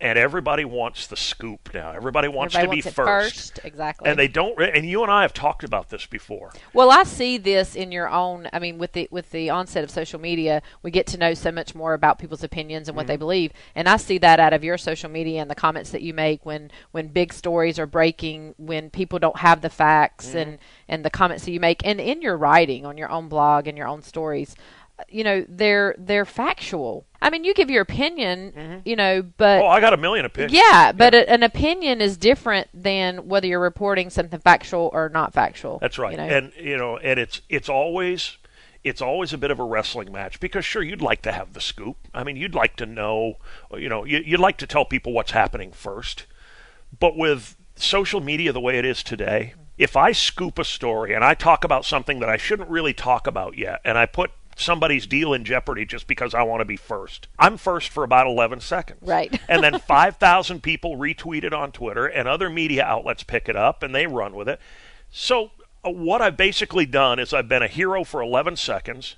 And 0.04 0.20
everybody 0.20 0.66
wants 0.66 1.08
the 1.08 1.16
scoop 1.16 1.74
now. 1.74 1.92
Everybody 1.94 2.28
wants 2.28 2.56
Everybody 2.56 2.82
to 2.82 2.88
wants 2.90 2.98
be 2.98 3.04
first. 3.04 3.54
first. 3.56 3.66
Exactly. 3.66 4.10
And 4.10 4.20
they 4.20 4.28
don't. 4.28 4.58
re- 4.58 4.70
And 4.76 4.86
you 4.86 5.02
and 5.02 5.10
I 5.10 5.22
have 5.22 5.34
talked 5.34 5.64
about 5.64 5.90
this 5.90 6.06
before. 6.06 6.52
Well, 6.74 6.92
I 6.92 7.04
see 7.04 7.38
this 7.38 7.74
in 7.74 7.92
your 7.94 8.10
own. 8.10 8.50
I 8.52 8.60
mean, 8.60 8.78
with 8.78 8.92
the 8.92 9.08
with 9.12 9.32
the 9.32 9.50
onset 9.50 9.82
of 9.82 9.90
social 9.90 10.20
media, 10.20 10.62
we 10.82 10.92
get 10.92 11.08
to 11.08 11.18
know 11.18 11.34
so 11.34 11.54
much 11.54 11.74
more 11.74 11.94
about 11.94 12.20
people's 12.20 12.44
opinions 12.44 12.90
and 12.90 12.98
what 12.98 13.04
Mm-hmm. 13.04 13.08
they 13.14 13.18
believe. 13.18 13.54
And 13.76 13.88
I 13.88 13.96
see 13.96 14.18
that 14.18 14.42
out 14.42 14.52
of 14.52 14.62
your 14.64 14.78
social 14.78 15.10
media 15.10 15.42
and 15.42 15.50
the 15.50 15.56
comments 15.56 15.92
that 15.92 16.02
you 16.02 16.14
make 16.14 16.46
when 16.46 16.70
when 16.92 17.08
big 17.08 17.32
stories 17.32 17.80
are 17.80 17.88
breaking, 17.88 18.56
when 18.58 18.90
people 18.90 19.20
don't 19.20 19.38
have 19.38 19.62
the 19.62 19.70
facts, 19.70 20.28
Mm-hmm. 20.30 20.38
and 20.38 20.58
and 20.90 21.06
the 21.06 21.10
comments 21.10 21.46
that 21.46 21.52
you 21.52 21.62
make, 21.62 21.82
and 21.88 22.02
in 22.02 22.22
your 22.22 22.36
writing 22.36 22.86
on 22.86 22.98
your 22.98 23.10
own 23.10 23.30
blog 23.30 23.68
and 23.68 23.78
your 23.78 23.88
own 23.88 24.02
stories. 24.02 24.54
You 25.10 25.24
know, 25.24 25.46
they're 25.50 25.96
they're 25.98 26.26
factual. 26.26 27.06
I 27.22 27.30
mean, 27.30 27.44
you 27.44 27.54
give 27.54 27.70
your 27.70 27.82
opinion, 27.82 28.54
mm-hmm. 28.56 28.80
you 28.86 28.96
know, 28.96 29.22
but 29.38 29.62
Oh, 29.62 29.68
I 29.68 29.80
got 29.80 29.94
a 29.94 29.98
million 29.98 30.26
opinions. 30.26 30.54
yeah, 30.54 30.92
but 30.92 31.16
a, 31.16 31.30
an 31.30 31.42
opinion 31.42 32.02
is 32.02 32.18
different 32.18 32.68
than 32.74 33.28
whether 33.28 33.48
you're 33.48 33.60
reporting 33.60 34.10
something 34.10 34.40
factual 34.40 34.90
or 34.94 35.10
not 35.10 35.34
factual. 35.34 35.80
That's 35.80 35.98
right. 35.98 36.12
You 36.12 36.18
know? 36.18 36.24
And 36.24 36.52
you 36.60 36.78
know, 36.78 36.98
and 36.98 37.20
it's 37.20 37.42
it's 37.50 37.70
always 37.70 38.38
it's 38.84 39.02
always 39.02 39.32
a 39.34 39.38
bit 39.38 39.52
of 39.52 39.60
a 39.60 39.64
wrestling 39.64 40.12
match 40.12 40.40
because 40.40 40.66
sure 40.66 40.84
you'd 40.84 41.02
like 41.02 41.22
to 41.22 41.32
have 41.32 41.54
the 41.54 41.62
scoop. 41.62 41.98
I 42.14 42.24
mean, 42.24 42.36
you'd 42.36 42.56
like 42.56 42.76
to 42.78 42.86
know, 42.86 43.38
you 43.72 43.90
know, 43.90 44.04
you, 44.04 44.20
you'd 44.20 44.40
like 44.40 44.58
to 44.58 44.68
tell 44.68 44.86
people 44.86 45.14
what's 45.14 45.32
happening 45.32 45.72
first. 45.72 46.26
But 47.00 47.18
with 47.18 47.56
social 47.76 48.22
media 48.22 48.52
the 48.52 48.60
way 48.60 48.78
it 48.78 48.86
is 48.86 49.02
today, 49.02 49.54
if 49.78 49.96
I 49.96 50.12
scoop 50.12 50.60
a 50.60 50.66
story 50.66 51.14
and 51.14 51.24
I 51.24 51.34
talk 51.34 51.64
about 51.64 51.86
something 51.86 52.20
that 52.20 52.30
I 52.30 52.38
shouldn't 52.38 52.70
really 52.70 52.94
talk 52.94 53.26
about 53.26 53.58
yet, 53.58 53.80
and 53.86 53.98
I 53.98 54.06
put 54.06 54.32
somebody's 54.56 55.08
deal 55.08 55.34
in 55.34 55.46
jeopardy 55.46 55.86
just 55.86 56.08
because 56.08 56.34
I 56.34 56.44
want 56.44 56.62
to 56.62 56.66
be 56.66 56.78
first, 56.78 57.28
I'm 57.40 57.58
first 57.58 57.90
for 57.90 58.04
about 58.04 58.28
11 58.28 58.62
seconds. 58.62 59.00
Right. 59.02 59.40
and 59.50 59.64
then 59.64 59.80
5,000 59.80 60.64
people 60.64 60.98
retweet 60.98 61.44
it 61.44 61.54
on 61.54 61.72
Twitter, 61.72 62.06
and 62.06 62.28
other 62.28 62.50
media 62.50 62.84
outlets 62.84 63.24
pick 63.24 63.50
it 63.50 63.56
up 63.56 63.84
and 63.84 63.94
they 63.94 64.08
run 64.08 64.36
with 64.36 64.50
it. 64.50 64.60
So, 65.12 65.52
uh, 65.84 65.92
what 65.92 66.22
I've 66.22 66.38
basically 66.38 66.86
done 66.86 67.20
is 67.20 67.34
I've 67.34 67.50
been 67.50 67.64
a 67.64 67.68
hero 67.68 68.04
for 68.04 68.22
11 68.22 68.56
seconds, 68.56 69.16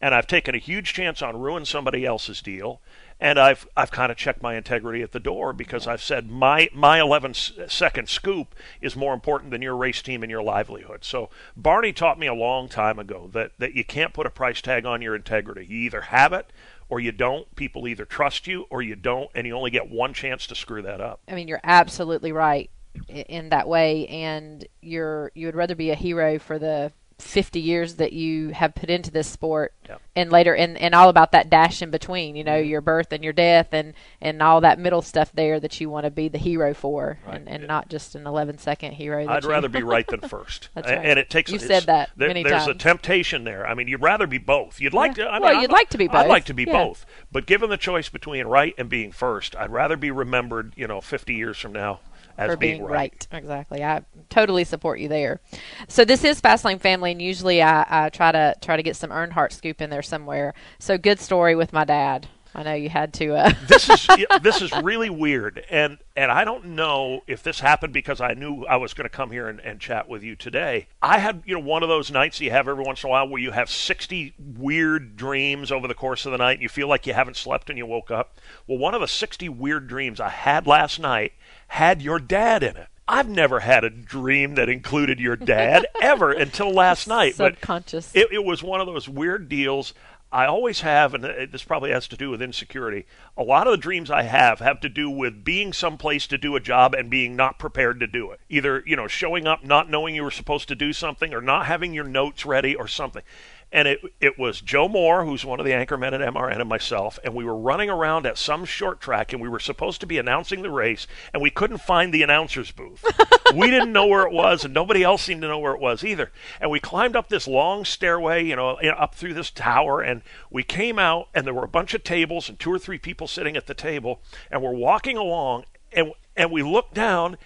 and 0.00 0.14
I've 0.14 0.26
taken 0.26 0.54
a 0.54 0.58
huge 0.58 0.92
chance 0.92 1.22
on 1.22 1.40
ruining 1.40 1.64
somebody 1.64 2.04
else's 2.04 2.42
deal, 2.42 2.80
and 3.20 3.38
I've 3.38 3.66
I've 3.76 3.90
kind 3.90 4.12
of 4.12 4.18
checked 4.18 4.42
my 4.42 4.56
integrity 4.56 5.02
at 5.02 5.12
the 5.12 5.20
door 5.20 5.52
because 5.52 5.86
I've 5.86 6.02
said 6.02 6.30
my 6.30 6.68
my 6.72 7.00
11 7.00 7.30
s- 7.30 7.52
second 7.68 8.08
scoop 8.08 8.54
is 8.80 8.94
more 8.96 9.14
important 9.14 9.50
than 9.50 9.62
your 9.62 9.76
race 9.76 10.02
team 10.02 10.22
and 10.22 10.30
your 10.30 10.42
livelihood. 10.42 11.04
So 11.04 11.30
Barney 11.56 11.92
taught 11.92 12.18
me 12.18 12.26
a 12.26 12.34
long 12.34 12.68
time 12.68 12.98
ago 12.98 13.28
that 13.32 13.52
that 13.58 13.74
you 13.74 13.84
can't 13.84 14.12
put 14.14 14.26
a 14.26 14.30
price 14.30 14.60
tag 14.60 14.86
on 14.86 15.02
your 15.02 15.16
integrity. 15.16 15.66
You 15.66 15.78
either 15.78 16.02
have 16.02 16.32
it 16.32 16.52
or 16.88 17.00
you 17.00 17.12
don't. 17.12 17.54
People 17.56 17.86
either 17.88 18.04
trust 18.04 18.46
you 18.46 18.66
or 18.70 18.82
you 18.82 18.96
don't, 18.96 19.30
and 19.34 19.46
you 19.46 19.54
only 19.56 19.70
get 19.70 19.90
one 19.90 20.14
chance 20.14 20.46
to 20.46 20.54
screw 20.54 20.82
that 20.82 21.00
up. 21.00 21.20
I 21.28 21.34
mean, 21.34 21.48
you're 21.48 21.60
absolutely 21.64 22.32
right 22.32 22.70
in 23.08 23.50
that 23.50 23.68
way, 23.68 24.06
and 24.08 24.66
you're 24.80 25.32
you 25.34 25.46
would 25.46 25.56
rather 25.56 25.74
be 25.74 25.90
a 25.90 25.94
hero 25.94 26.38
for 26.38 26.58
the 26.58 26.92
50 27.18 27.58
years 27.60 27.96
that 27.96 28.12
you 28.12 28.50
have 28.50 28.74
put 28.76 28.88
into 28.90 29.10
this 29.10 29.26
sport, 29.26 29.74
Yep. 29.88 30.00
and 30.14 30.30
later, 30.30 30.54
and, 30.54 30.78
and 30.78 30.94
all 30.94 31.08
about 31.08 31.32
that 31.32 31.50
dash 31.50 31.82
in 31.82 31.90
between, 31.90 32.36
you 32.36 32.44
know, 32.44 32.60
mm-hmm. 32.60 32.68
your 32.70 32.80
birth 32.80 33.12
and 33.12 33.24
your 33.24 33.32
death, 33.32 33.68
and 33.72 33.92
and 34.20 34.40
all 34.40 34.60
that 34.60 34.78
middle 34.78 35.02
stuff 35.02 35.32
there 35.32 35.58
that 35.58 35.80
you 35.80 35.90
want 35.90 36.04
to 36.04 36.10
be 36.10 36.28
the 36.28 36.38
hero 36.38 36.72
for, 36.74 37.18
Right. 37.26 37.36
and, 37.36 37.48
and 37.48 37.66
not 37.66 37.88
just 37.88 38.14
an 38.14 38.26
11 38.26 38.58
second 38.58 38.92
hero. 38.92 39.26
that 39.26 39.32
I'd 39.32 39.42
you- 39.44 39.50
rather 39.50 39.68
be 39.68 39.82
right 39.82 40.06
than 40.08 40.20
first. 40.20 40.68
That's 40.74 40.88
right. 40.88 41.04
And 41.04 41.18
it 41.18 41.28
takes. 41.28 41.50
You've 41.50 41.62
said 41.62 41.84
that 41.84 42.10
there- 42.16 42.28
many 42.28 42.44
There's 42.44 42.68
a 42.68 42.74
temptation 42.74 43.42
there. 43.44 43.66
I 43.66 43.74
mean, 43.74 43.88
you'd 43.88 44.02
rather 44.02 44.26
be 44.28 44.38
both. 44.38 44.80
You'd 44.80 44.94
like 44.94 45.16
Yeah. 45.16 45.24
to. 45.24 45.30
I 45.30 45.32
mean, 45.34 45.42
Well, 45.42 45.60
you'd 45.62 45.72
like 45.72 45.88
to 45.90 45.98
be 45.98 46.06
both 46.06 46.16
I'd 46.16 46.28
like 46.28 46.44
to 46.46 46.54
be 46.54 46.64
Yeah. 46.64 46.72
both. 46.84 47.04
But 47.32 47.46
given 47.46 47.68
the 47.68 47.76
choice 47.76 48.08
between 48.08 48.46
right 48.46 48.74
and 48.78 48.88
being 48.88 49.10
first, 49.10 49.56
I'd 49.56 49.70
rather 49.72 49.96
be 49.96 50.10
remembered. 50.12 50.72
You 50.76 50.86
know, 50.86 51.00
50 51.00 51.34
years 51.34 51.58
from 51.58 51.72
now 51.72 52.00
as 52.38 52.50
for 52.50 52.56
being, 52.56 52.78
being 52.78 52.84
right. 52.84 53.26
Exactly. 53.32 53.82
I 53.82 54.02
totally 54.30 54.64
support 54.64 55.00
you 55.00 55.08
there. 55.08 55.40
So 55.88 56.04
this 56.04 56.24
is 56.24 56.40
Fastlane 56.40 56.80
Family, 56.80 57.12
and 57.12 57.20
usually 57.20 57.62
I, 57.62 58.06
I 58.06 58.08
try 58.08 58.32
to 58.32 58.54
try 58.60 58.76
to 58.76 58.82
get 58.82 58.96
some 58.96 59.10
Earnhardt 59.10 59.52
scoop 59.52 59.82
in 59.82 59.90
there 59.90 60.02
somewhere. 60.02 60.54
So 60.78 60.96
good 60.96 61.20
story 61.20 61.54
with 61.54 61.72
my 61.72 61.84
dad. 61.84 62.28
I 62.58 62.64
know 62.64 62.74
you 62.74 62.88
had 62.88 63.12
to. 63.14 63.36
Uh, 63.36 63.52
this 63.68 63.88
is 63.88 64.08
this 64.42 64.60
is 64.60 64.72
really 64.82 65.10
weird, 65.10 65.64
and 65.70 65.98
and 66.16 66.32
I 66.32 66.44
don't 66.44 66.64
know 66.64 67.20
if 67.28 67.40
this 67.44 67.60
happened 67.60 67.92
because 67.92 68.20
I 68.20 68.34
knew 68.34 68.64
I 68.66 68.78
was 68.78 68.94
going 68.94 69.04
to 69.04 69.16
come 69.16 69.30
here 69.30 69.48
and, 69.48 69.60
and 69.60 69.78
chat 69.78 70.08
with 70.08 70.24
you 70.24 70.34
today. 70.34 70.88
I 71.00 71.18
had 71.18 71.44
you 71.46 71.54
know 71.54 71.60
one 71.60 71.84
of 71.84 71.88
those 71.88 72.10
nights 72.10 72.40
you 72.40 72.50
have 72.50 72.66
every 72.66 72.82
once 72.82 73.04
in 73.04 73.08
a 73.08 73.10
while 73.10 73.28
where 73.28 73.40
you 73.40 73.52
have 73.52 73.70
sixty 73.70 74.34
weird 74.36 75.14
dreams 75.16 75.70
over 75.70 75.86
the 75.86 75.94
course 75.94 76.26
of 76.26 76.32
the 76.32 76.38
night, 76.38 76.54
and 76.54 76.62
you 76.62 76.68
feel 76.68 76.88
like 76.88 77.06
you 77.06 77.14
haven't 77.14 77.36
slept 77.36 77.70
and 77.70 77.78
you 77.78 77.86
woke 77.86 78.10
up. 78.10 78.36
Well, 78.66 78.78
one 78.78 78.92
of 78.92 79.00
the 79.00 79.08
sixty 79.08 79.48
weird 79.48 79.86
dreams 79.86 80.18
I 80.18 80.30
had 80.30 80.66
last 80.66 80.98
night 80.98 81.34
had 81.68 82.02
your 82.02 82.18
dad 82.18 82.64
in 82.64 82.76
it. 82.76 82.88
I've 83.06 83.28
never 83.28 83.60
had 83.60 83.84
a 83.84 83.90
dream 83.90 84.56
that 84.56 84.68
included 84.68 85.20
your 85.20 85.36
dad 85.36 85.86
ever 86.02 86.32
until 86.32 86.72
last 86.72 87.06
night. 87.06 87.36
but 87.38 87.54
subconscious. 87.54 88.14
it, 88.14 88.32
it 88.32 88.44
was 88.44 88.64
one 88.64 88.80
of 88.80 88.88
those 88.88 89.08
weird 89.08 89.48
deals. 89.48 89.94
I 90.30 90.44
always 90.44 90.82
have, 90.82 91.14
and 91.14 91.24
uh, 91.24 91.46
this 91.50 91.64
probably 91.64 91.90
has 91.90 92.06
to 92.08 92.16
do 92.16 92.28
with 92.28 92.42
insecurity. 92.42 93.06
A 93.36 93.42
lot 93.42 93.66
of 93.66 93.70
the 93.70 93.78
dreams 93.78 94.10
I 94.10 94.22
have 94.22 94.58
have 94.58 94.78
to 94.80 94.88
do 94.88 95.08
with 95.08 95.42
being 95.42 95.72
someplace 95.72 96.26
to 96.26 96.36
do 96.36 96.54
a 96.54 96.60
job 96.60 96.94
and 96.94 97.08
being 97.08 97.34
not 97.34 97.58
prepared 97.58 97.98
to 98.00 98.06
do 98.06 98.30
it. 98.32 98.40
Either, 98.50 98.82
you 98.84 98.94
know, 98.94 99.06
showing 99.06 99.46
up 99.46 99.64
not 99.64 99.88
knowing 99.88 100.14
you 100.14 100.22
were 100.22 100.30
supposed 100.30 100.68
to 100.68 100.74
do 100.74 100.92
something 100.92 101.32
or 101.32 101.40
not 101.40 101.64
having 101.64 101.94
your 101.94 102.04
notes 102.04 102.44
ready 102.44 102.74
or 102.74 102.86
something. 102.86 103.22
And 103.70 103.86
it 103.86 104.00
it 104.20 104.38
was 104.38 104.60
Joe 104.60 104.88
Moore, 104.88 105.24
who's 105.24 105.44
one 105.44 105.60
of 105.60 105.66
the 105.66 105.72
anchormen 105.72 106.14
at 106.14 106.34
MRN, 106.34 106.60
and 106.60 106.68
myself, 106.68 107.18
and 107.22 107.34
we 107.34 107.44
were 107.44 107.56
running 107.56 107.90
around 107.90 108.24
at 108.24 108.38
some 108.38 108.64
short 108.64 109.00
track, 109.00 109.32
and 109.32 109.42
we 109.42 109.48
were 109.48 109.60
supposed 109.60 110.00
to 110.00 110.06
be 110.06 110.16
announcing 110.16 110.62
the 110.62 110.70
race, 110.70 111.06
and 111.34 111.42
we 111.42 111.50
couldn't 111.50 111.78
find 111.78 112.12
the 112.12 112.22
announcer's 112.22 112.70
booth. 112.70 113.04
we 113.54 113.68
didn't 113.68 113.92
know 113.92 114.06
where 114.06 114.26
it 114.26 114.32
was, 114.32 114.64
and 114.64 114.72
nobody 114.72 115.02
else 115.02 115.22
seemed 115.22 115.42
to 115.42 115.48
know 115.48 115.58
where 115.58 115.74
it 115.74 115.80
was 115.80 116.02
either. 116.02 116.32
And 116.60 116.70
we 116.70 116.80
climbed 116.80 117.14
up 117.14 117.28
this 117.28 117.46
long 117.46 117.84
stairway, 117.84 118.44
you 118.44 118.56
know, 118.56 118.76
up 118.76 119.14
through 119.14 119.34
this 119.34 119.50
tower, 119.50 120.00
and 120.00 120.22
we 120.50 120.62
came 120.62 120.98
out, 120.98 121.28
and 121.34 121.46
there 121.46 121.54
were 121.54 121.64
a 121.64 121.68
bunch 121.68 121.92
of 121.92 122.02
tables 122.02 122.48
and 122.48 122.58
two 122.58 122.72
or 122.72 122.78
three 122.78 122.98
people 122.98 123.26
sitting 123.26 123.56
at 123.56 123.66
the 123.66 123.74
table, 123.74 124.22
and 124.50 124.62
we're 124.62 124.72
walking 124.72 125.18
along, 125.18 125.64
and 125.92 126.12
and 126.36 126.52
we 126.52 126.62
look 126.62 126.94
down, 126.94 127.36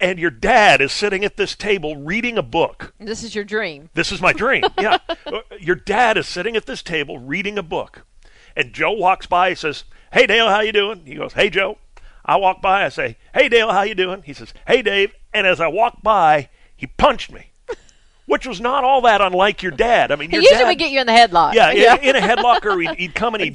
and 0.00 0.18
your 0.18 0.30
dad 0.30 0.80
is 0.80 0.92
sitting 0.92 1.24
at 1.24 1.36
this 1.36 1.54
table 1.54 1.96
reading 1.96 2.36
a 2.38 2.42
book. 2.42 2.94
this 2.98 3.22
is 3.22 3.34
your 3.34 3.44
dream. 3.44 3.90
This 3.94 4.12
is 4.12 4.20
my 4.20 4.32
dream. 4.32 4.64
Yeah. 4.78 4.98
Uh, 5.26 5.40
your 5.58 5.74
dad 5.74 6.18
is 6.18 6.28
sitting 6.28 6.54
at 6.54 6.66
this 6.66 6.82
table 6.82 7.18
reading 7.18 7.56
a 7.56 7.62
book. 7.62 8.04
And 8.54 8.74
Joe 8.74 8.92
walks 8.92 9.24
by, 9.26 9.48
he 9.48 9.54
says, 9.54 9.84
Hey 10.12 10.26
Dale, 10.26 10.48
how 10.48 10.60
you 10.60 10.70
doing? 10.70 11.06
He 11.06 11.14
goes, 11.14 11.32
Hey 11.32 11.48
Joe. 11.48 11.78
I 12.24 12.36
walk 12.36 12.60
by, 12.60 12.84
I 12.84 12.90
say, 12.90 13.16
Hey 13.32 13.48
Dale, 13.48 13.72
how 13.72 13.82
you 13.82 13.94
doing? 13.94 14.22
He 14.22 14.34
says, 14.34 14.52
Hey 14.66 14.82
Dave. 14.82 15.14
And 15.32 15.46
as 15.46 15.60
I 15.60 15.68
walk 15.68 16.02
by, 16.02 16.50
he 16.76 16.86
punched 16.86 17.32
me. 17.32 17.50
Which 18.26 18.46
was 18.46 18.60
not 18.60 18.84
all 18.84 19.02
that 19.02 19.20
unlike 19.20 19.62
your 19.62 19.72
dad. 19.72 20.10
I 20.10 20.16
mean, 20.16 20.30
He 20.30 20.36
usually 20.36 20.56
dad, 20.58 20.66
would 20.68 20.78
get 20.78 20.90
you 20.90 21.00
in 21.00 21.06
the 21.06 21.12
headlock. 21.12 21.52
yeah, 21.54 21.70
in- 21.70 22.04
in, 22.04 22.16
a 22.16 22.20
headlock, 22.20 22.64
or 22.64 22.80
he'd, 22.80 22.94
he'd 22.96 23.14
come 23.14 23.34
and 23.34 23.44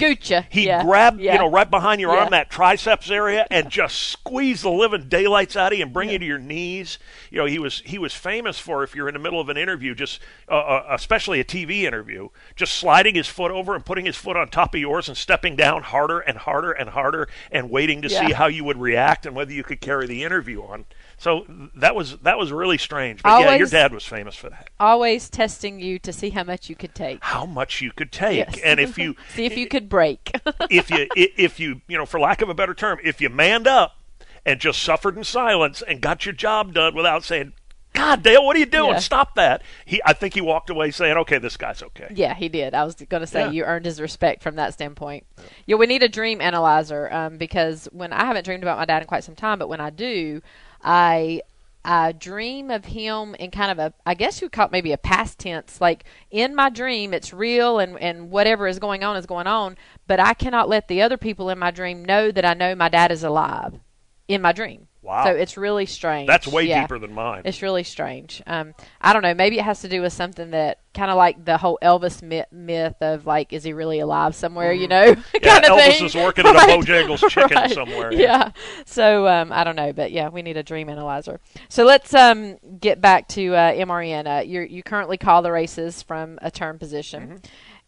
he'd 0.50 0.66
Yeah. 0.66 0.82
grab, 0.84 1.18
Yeah. 1.18 1.32
you 1.34 1.38
know, 1.40 1.50
right 1.50 1.68
behind 1.68 2.00
your 2.00 2.12
Yeah. 2.14 2.20
arm, 2.20 2.30
that 2.30 2.50
triceps 2.50 3.10
area, 3.10 3.46
and 3.50 3.68
just 3.68 3.96
squeeze 3.98 4.62
the 4.62 4.70
living 4.70 5.08
daylights 5.08 5.56
out 5.56 5.72
of 5.72 5.78
you 5.78 5.84
and 5.84 5.92
bring 5.92 6.10
you 6.10 6.18
to 6.18 6.24
your 6.24 6.38
knees. 6.38 6.98
You 7.30 7.38
know, 7.38 7.46
he 7.46 7.58
was 7.58 7.82
he 7.84 7.98
was 7.98 8.14
famous 8.14 8.58
for 8.58 8.82
if 8.84 8.94
you're 8.94 9.08
in 9.08 9.14
the 9.14 9.20
middle 9.20 9.40
of 9.40 9.48
an 9.48 9.56
interview, 9.56 9.94
just 9.94 10.20
uh, 10.48 10.54
uh, 10.54 10.86
especially 10.90 11.40
a 11.40 11.44
TV 11.44 11.82
interview, 11.82 12.28
just 12.54 12.74
sliding 12.74 13.14
his 13.14 13.26
foot 13.26 13.50
over 13.50 13.74
and 13.74 13.84
putting 13.84 14.06
his 14.06 14.16
foot 14.16 14.36
on 14.36 14.48
top 14.48 14.74
of 14.74 14.80
yours 14.80 15.08
and 15.08 15.16
stepping 15.16 15.56
down 15.56 15.82
harder 15.82 16.20
and 16.20 16.38
harder 16.38 16.70
and 16.72 16.90
harder 16.90 17.28
and 17.50 17.70
waiting 17.70 18.02
to 18.02 18.08
see 18.08 18.32
how 18.32 18.46
you 18.46 18.62
would 18.64 18.78
react 18.80 19.26
and 19.26 19.34
whether 19.34 19.52
you 19.52 19.62
could 19.64 19.80
carry 19.80 20.06
the 20.06 20.22
interview 20.22 20.62
on. 20.62 20.84
So 21.20 21.44
that 21.76 21.94
was 21.94 22.16
that 22.20 22.38
was 22.38 22.50
really 22.50 22.78
strange. 22.78 23.22
But 23.22 23.42
yeah, 23.42 23.54
your 23.56 23.66
dad 23.66 23.92
was 23.92 24.06
famous 24.06 24.34
for 24.34 24.48
that. 24.48 24.70
Always 24.80 25.28
testing 25.28 25.78
you 25.78 25.98
to 25.98 26.14
see 26.14 26.30
how 26.30 26.44
much 26.44 26.70
you 26.70 26.74
could 26.74 26.94
take. 26.94 27.18
How 27.22 27.44
much 27.44 27.82
you 27.82 27.92
could 27.92 28.10
take, 28.10 28.38
Yes. 28.38 28.58
and 28.64 28.80
if 28.80 28.96
you 28.96 29.14
See 29.34 29.44
if 29.44 29.54
you 29.54 29.68
could 29.68 29.90
break. 29.90 30.32
if 30.70 30.90
you 30.90 31.08
if 31.14 31.60
you 31.60 31.82
you 31.88 31.98
know 31.98 32.06
for 32.06 32.18
lack 32.18 32.40
of 32.40 32.48
a 32.48 32.54
better 32.54 32.72
term 32.72 32.98
if 33.04 33.20
you 33.20 33.28
manned 33.28 33.66
up 33.66 33.98
and 34.46 34.58
just 34.58 34.82
suffered 34.82 35.18
in 35.18 35.24
silence 35.24 35.82
and 35.86 36.00
got 36.00 36.24
your 36.24 36.32
job 36.32 36.72
done 36.72 36.94
without 36.94 37.22
saying 37.22 37.52
god 37.92 38.22
dale 38.22 38.46
what 38.46 38.56
are 38.56 38.58
you 38.60 38.64
doing 38.64 38.92
Yeah. 38.92 38.98
stop 39.00 39.34
that 39.34 39.60
he 39.84 40.00
i 40.06 40.14
think 40.14 40.32
he 40.32 40.40
walked 40.40 40.70
away 40.70 40.90
saying 40.90 41.18
okay 41.18 41.36
this 41.36 41.58
guy's 41.58 41.82
okay 41.82 42.06
Yeah, 42.14 42.32
he 42.34 42.48
did. 42.48 42.72
I 42.72 42.84
was 42.84 42.94
going 42.94 43.20
to 43.20 43.26
say 43.26 43.40
Yeah. 43.40 43.50
you 43.50 43.64
earned 43.64 43.84
his 43.84 44.00
respect 44.00 44.42
from 44.42 44.54
that 44.56 44.72
standpoint. 44.72 45.26
Yeah, 45.66 45.76
we 45.76 45.84
need 45.86 46.02
a 46.02 46.08
dream 46.08 46.40
analyzer 46.40 47.12
um, 47.12 47.36
because 47.36 47.88
when 47.92 48.10
I 48.14 48.24
haven't 48.24 48.44
dreamed 48.44 48.62
about 48.62 48.78
my 48.78 48.86
dad 48.86 49.02
in 49.02 49.08
quite 49.08 49.24
some 49.24 49.34
time, 49.34 49.58
but 49.58 49.68
when 49.68 49.80
I 49.80 49.90
do, 49.90 50.40
I 50.82 51.42
I 51.84 52.12
dream 52.12 52.70
of 52.70 52.84
him 52.86 53.34
in 53.36 53.50
kind 53.50 53.70
of 53.70 53.78
a 53.78 53.94
I 54.04 54.14
guess 54.14 54.42
you 54.42 54.48
call 54.48 54.66
it 54.66 54.72
maybe 54.72 54.92
a 54.92 54.98
past 54.98 55.38
tense. 55.38 55.80
Like 55.80 56.04
in 56.30 56.54
my 56.54 56.68
dream, 56.70 57.14
it's 57.14 57.32
real 57.32 57.78
and 57.78 57.98
and 57.98 58.30
whatever 58.30 58.66
is 58.66 58.78
going 58.78 59.02
on 59.02 59.16
is 59.16 59.26
going 59.26 59.46
on, 59.46 59.76
but 60.06 60.20
I 60.20 60.34
cannot 60.34 60.68
let 60.68 60.88
the 60.88 61.02
other 61.02 61.16
people 61.16 61.50
in 61.50 61.58
my 61.58 61.70
dream 61.70 62.04
know 62.04 62.30
that 62.30 62.44
I 62.44 62.54
know 62.54 62.74
my 62.74 62.88
dad 62.88 63.10
is 63.12 63.24
alive 63.24 63.80
in 64.28 64.42
my 64.42 64.52
dream. 64.52 64.88
Wow. 65.02 65.24
So 65.24 65.30
it's 65.30 65.56
really 65.56 65.86
strange. 65.86 66.26
that's 66.26 66.46
way 66.46 66.64
Yeah. 66.64 66.82
deeper 66.82 66.98
than 66.98 67.14
mine 67.14 67.42
It's 67.46 67.62
really 67.62 67.84
strange. 67.84 68.42
Um, 68.46 68.74
I 69.00 69.12
don't 69.14 69.22
know. 69.22 69.32
Maybe 69.34 69.58
it 69.58 69.64
has 69.64 69.80
to 69.80 69.88
do 69.88 70.02
with 70.02 70.12
something 70.12 70.50
that 70.50 70.80
kind 70.92 71.10
of 71.10 71.16
like 71.16 71.42
the 71.44 71.56
whole 71.56 71.78
Elvis 71.82 72.20
myth, 72.22 72.46
myth 72.52 72.96
of 73.00 73.24
like, 73.26 73.52
is 73.54 73.64
he 73.64 73.72
really 73.72 74.00
alive 74.00 74.34
somewhere? 74.34 74.72
You 74.72 74.88
know, 74.88 75.14
Mm-hmm. 75.14 75.20
yeah 75.42 75.60
kind 75.62 75.64
of 75.64 75.70
elvis 75.78 75.96
thing. 75.98 76.04
is 76.06 76.14
working 76.14 76.46
at 76.46 76.54
a 76.54 76.58
bojangles 76.76 77.26
chicken 77.30 77.56
Right. 77.56 77.70
somewhere 77.70 78.12
Yeah. 78.12 78.50
So 78.84 79.26
um, 79.26 79.52
I 79.52 79.64
don't 79.64 79.76
know, 79.76 79.92
but 79.94 80.12
yeah, 80.12 80.28
we 80.28 80.42
need 80.42 80.56
a 80.58 80.62
dream 80.62 80.88
analyzer. 80.90 81.40
So 81.70 81.84
let's 81.84 82.12
um, 82.12 82.58
get 82.78 83.00
back 83.00 83.26
to 83.28 83.54
uh, 83.54 83.72
MRN. 83.72 84.40
Uh, 84.40 84.42
you 84.42 84.60
you 84.62 84.82
currently 84.82 85.16
call 85.16 85.40
the 85.42 85.50
races 85.52 86.02
from 86.02 86.38
a 86.42 86.50
turn 86.50 86.78
position. 86.78 87.22
Mm-hmm. 87.22 87.36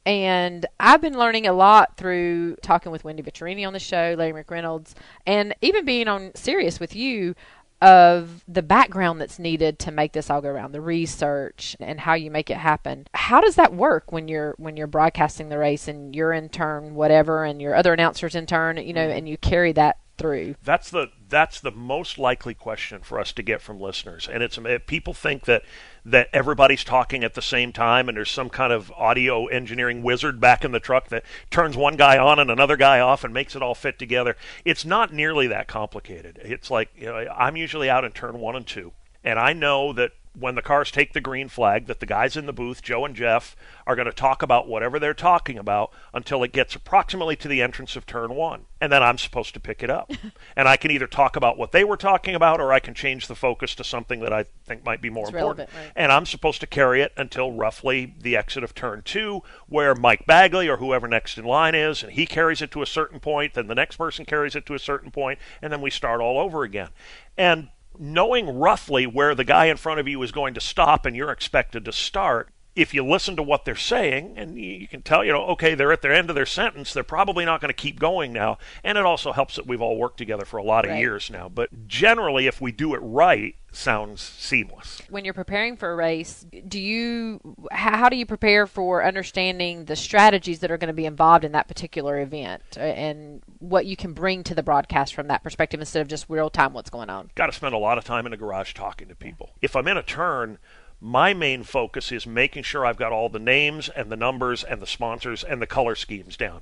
And 0.04 0.66
I've 0.80 1.00
been 1.00 1.16
learning 1.16 1.46
a 1.46 1.52
lot 1.52 1.96
through 1.96 2.56
talking 2.56 2.90
with 2.90 3.04
Wendy 3.04 3.22
Venturini 3.22 3.66
on 3.66 3.72
the 3.72 3.78
show, 3.78 4.14
Larry 4.18 4.44
McReynolds, 4.44 4.94
and 5.26 5.54
even 5.60 5.84
being 5.84 6.08
on 6.08 6.32
Sirius 6.34 6.80
with 6.80 6.96
you 6.96 7.34
of 7.82 8.44
the 8.46 8.62
background 8.62 9.20
that's 9.20 9.40
needed 9.40 9.76
to 9.80 9.90
make 9.90 10.12
this 10.12 10.30
all 10.30 10.40
go 10.40 10.48
around, 10.48 10.70
the 10.70 10.80
research 10.80 11.76
and 11.80 11.98
how 11.98 12.14
you 12.14 12.30
make 12.30 12.48
it 12.48 12.56
happen. 12.56 13.08
How 13.12 13.40
does 13.40 13.56
that 13.56 13.74
work 13.74 14.12
when 14.12 14.28
you're 14.28 14.54
when 14.56 14.76
you're 14.76 14.86
broadcasting 14.86 15.48
the 15.48 15.58
race 15.58 15.88
and 15.88 16.14
you're 16.14 16.32
in 16.32 16.48
turn 16.48 16.94
whatever 16.94 17.44
and 17.44 17.60
your 17.60 17.74
other 17.74 17.92
announcers 17.92 18.36
in 18.36 18.46
turn, 18.46 18.76
you 18.76 18.92
know, 18.92 19.06
mm-hmm. 19.06 19.18
and 19.18 19.28
you 19.28 19.36
carry 19.36 19.72
that 19.72 19.98
through? 20.16 20.54
That's 20.62 20.90
the 20.90 21.08
that's 21.32 21.60
the 21.60 21.72
most 21.72 22.18
likely 22.18 22.52
question 22.52 23.00
for 23.00 23.18
us 23.18 23.32
to 23.32 23.42
get 23.42 23.62
from 23.62 23.80
listeners, 23.80 24.28
and 24.30 24.42
it's 24.42 24.58
people 24.86 25.14
think 25.14 25.46
that 25.46 25.62
that 26.04 26.28
everybody's 26.32 26.84
talking 26.84 27.24
at 27.24 27.32
the 27.32 27.42
same 27.42 27.72
time, 27.72 28.08
and 28.08 28.16
there's 28.16 28.30
some 28.30 28.50
kind 28.50 28.72
of 28.72 28.92
audio 28.92 29.46
engineering 29.46 30.02
wizard 30.02 30.40
back 30.40 30.62
in 30.62 30.72
the 30.72 30.78
truck 30.78 31.08
that 31.08 31.24
turns 31.50 31.76
one 31.76 31.96
guy 31.96 32.18
on 32.18 32.38
and 32.38 32.50
another 32.50 32.76
guy 32.76 33.00
off 33.00 33.24
and 33.24 33.32
makes 33.32 33.56
it 33.56 33.62
all 33.62 33.74
fit 33.74 33.98
together. 33.98 34.36
It's 34.64 34.84
not 34.84 35.12
nearly 35.12 35.46
that 35.46 35.68
complicated. 35.68 36.38
It's 36.42 36.70
like 36.70 36.90
you 36.94 37.06
know, 37.06 37.26
I'm 37.34 37.56
usually 37.56 37.88
out 37.88 38.04
in 38.04 38.12
turn 38.12 38.38
one 38.38 38.54
and 38.54 38.66
two, 38.66 38.92
and 39.24 39.38
I 39.38 39.54
know 39.54 39.94
that 39.94 40.12
when 40.38 40.54
the 40.54 40.62
cars 40.62 40.90
take 40.90 41.12
the 41.12 41.20
green 41.20 41.48
flag 41.48 41.86
that 41.86 42.00
the 42.00 42.06
guys 42.06 42.36
in 42.36 42.46
the 42.46 42.52
booth, 42.52 42.82
Joe 42.82 43.04
and 43.04 43.14
Jeff, 43.14 43.54
are 43.86 43.94
going 43.94 44.06
to 44.06 44.12
talk 44.12 44.42
about 44.42 44.66
whatever 44.66 44.98
they're 44.98 45.12
talking 45.12 45.58
about 45.58 45.92
until 46.14 46.42
it 46.42 46.52
gets 46.52 46.74
approximately 46.74 47.36
to 47.36 47.48
the 47.48 47.60
entrance 47.60 47.96
of 47.96 48.06
turn 48.06 48.34
one. 48.34 48.62
And 48.80 48.90
then 48.90 49.02
I'm 49.02 49.18
supposed 49.18 49.52
to 49.54 49.60
pick 49.60 49.82
it 49.82 49.90
up. 49.90 50.10
and 50.56 50.68
I 50.68 50.76
can 50.76 50.90
either 50.90 51.06
talk 51.06 51.36
about 51.36 51.58
what 51.58 51.72
they 51.72 51.84
were 51.84 51.98
talking 51.98 52.34
about 52.34 52.60
or 52.60 52.72
I 52.72 52.80
can 52.80 52.94
change 52.94 53.26
the 53.26 53.34
focus 53.34 53.74
to 53.74 53.84
something 53.84 54.20
that 54.20 54.32
I 54.32 54.46
think 54.64 54.84
might 54.84 55.02
be 55.02 55.10
more 55.10 55.24
It's 55.24 55.34
important. 55.34 55.68
relevant, 55.68 55.76
right. 55.76 55.92
And 55.96 56.10
I'm 56.10 56.26
supposed 56.26 56.60
to 56.62 56.66
carry 56.66 57.02
it 57.02 57.12
until 57.16 57.52
roughly 57.52 58.14
the 58.18 58.36
exit 58.36 58.64
of 58.64 58.74
turn 58.74 59.02
two, 59.04 59.42
where 59.68 59.94
Mike 59.94 60.24
Bagley 60.26 60.66
or 60.68 60.78
whoever 60.78 61.06
next 61.06 61.36
in 61.36 61.44
line 61.44 61.74
is, 61.74 62.02
and 62.02 62.12
he 62.12 62.24
carries 62.26 62.62
it 62.62 62.70
to 62.72 62.82
a 62.82 62.86
certain 62.86 63.20
point, 63.20 63.54
then 63.54 63.66
the 63.66 63.74
next 63.74 63.96
person 63.96 64.24
carries 64.24 64.56
it 64.56 64.64
to 64.66 64.74
a 64.74 64.78
certain 64.78 65.10
point, 65.10 65.38
and 65.60 65.70
then 65.72 65.82
we 65.82 65.90
start 65.90 66.20
all 66.20 66.38
over 66.38 66.62
again. 66.62 66.88
And 67.36 67.68
knowing 67.98 68.58
roughly 68.58 69.06
where 69.06 69.34
the 69.34 69.44
guy 69.44 69.66
in 69.66 69.76
front 69.76 70.00
of 70.00 70.08
you 70.08 70.22
is 70.22 70.32
going 70.32 70.54
to 70.54 70.60
stop 70.60 71.06
and 71.06 71.16
you're 71.16 71.30
expected 71.30 71.84
to 71.84 71.92
start, 71.92 72.50
if 72.74 72.94
you 72.94 73.04
listen 73.04 73.36
to 73.36 73.42
what 73.42 73.64
they're 73.64 73.74
saying 73.76 74.34
and 74.36 74.58
you 74.58 74.88
can 74.88 75.02
tell, 75.02 75.22
you 75.24 75.32
know, 75.32 75.44
okay, 75.48 75.74
they're 75.74 75.92
at 75.92 76.00
the 76.00 76.14
end 76.14 76.30
of 76.30 76.34
their 76.36 76.46
sentence, 76.46 76.92
they're 76.94 77.02
probably 77.02 77.44
not 77.44 77.60
going 77.60 77.68
to 77.68 77.74
keep 77.74 77.98
going 78.00 78.32
now. 78.32 78.56
And 78.82 78.96
it 78.96 79.04
also 79.04 79.32
helps 79.32 79.56
that 79.56 79.66
we've 79.66 79.82
all 79.82 79.98
worked 79.98 80.16
together 80.16 80.44
for 80.46 80.56
a 80.56 80.62
lot 80.62 80.84
of 80.86 80.90
Right. 80.92 81.00
years 81.00 81.30
now. 81.30 81.48
But 81.48 81.86
generally, 81.86 82.46
if 82.46 82.60
we 82.60 82.72
do 82.72 82.94
it 82.94 82.98
right, 82.98 83.56
sounds 83.74 84.20
seamless. 84.20 85.00
when 85.08 85.24
you're 85.24 85.32
preparing 85.34 85.76
for 85.76 85.90
a 85.92 85.94
race, 85.96 86.44
do 86.68 86.78
you 86.78 87.40
how, 87.70 87.96
how 87.96 88.08
do 88.10 88.16
you 88.16 88.26
prepare 88.26 88.66
for 88.66 89.02
understanding 89.04 89.86
the 89.86 89.96
strategies 89.96 90.58
that 90.60 90.70
are 90.70 90.76
going 90.76 90.88
to 90.88 90.94
be 90.94 91.06
involved 91.06 91.42
in 91.44 91.52
that 91.52 91.68
particular 91.68 92.20
event 92.20 92.62
uh, 92.76 92.80
and 92.80 93.42
what 93.60 93.86
you 93.86 93.96
can 93.96 94.12
bring 94.12 94.44
to 94.44 94.54
the 94.54 94.62
broadcast 94.62 95.14
from 95.14 95.28
that 95.28 95.42
perspective 95.42 95.80
instead 95.80 96.02
of 96.02 96.08
just 96.08 96.26
real 96.28 96.50
time 96.50 96.72
what's 96.74 96.90
going 96.90 97.08
on? 97.08 97.30
got 97.34 97.46
to 97.46 97.52
spend 97.52 97.74
a 97.74 97.78
lot 97.78 97.96
of 97.98 98.04
time 98.04 98.26
in 98.26 98.30
the 98.30 98.36
garage 98.36 98.74
talking 98.74 99.08
to 99.08 99.14
people. 99.14 99.50
If 99.62 99.74
I'm 99.74 99.88
in 99.88 99.96
a 99.96 100.02
turn, 100.02 100.58
my 101.02 101.34
main 101.34 101.64
focus 101.64 102.12
is 102.12 102.28
making 102.28 102.62
sure 102.62 102.86
I've 102.86 102.96
got 102.96 103.10
all 103.10 103.28
the 103.28 103.40
names 103.40 103.88
and 103.88 104.10
the 104.10 104.16
numbers 104.16 104.62
and 104.62 104.80
the 104.80 104.86
sponsors 104.86 105.42
and 105.42 105.60
the 105.60 105.66
color 105.66 105.96
schemes 105.96 106.36
down. 106.36 106.60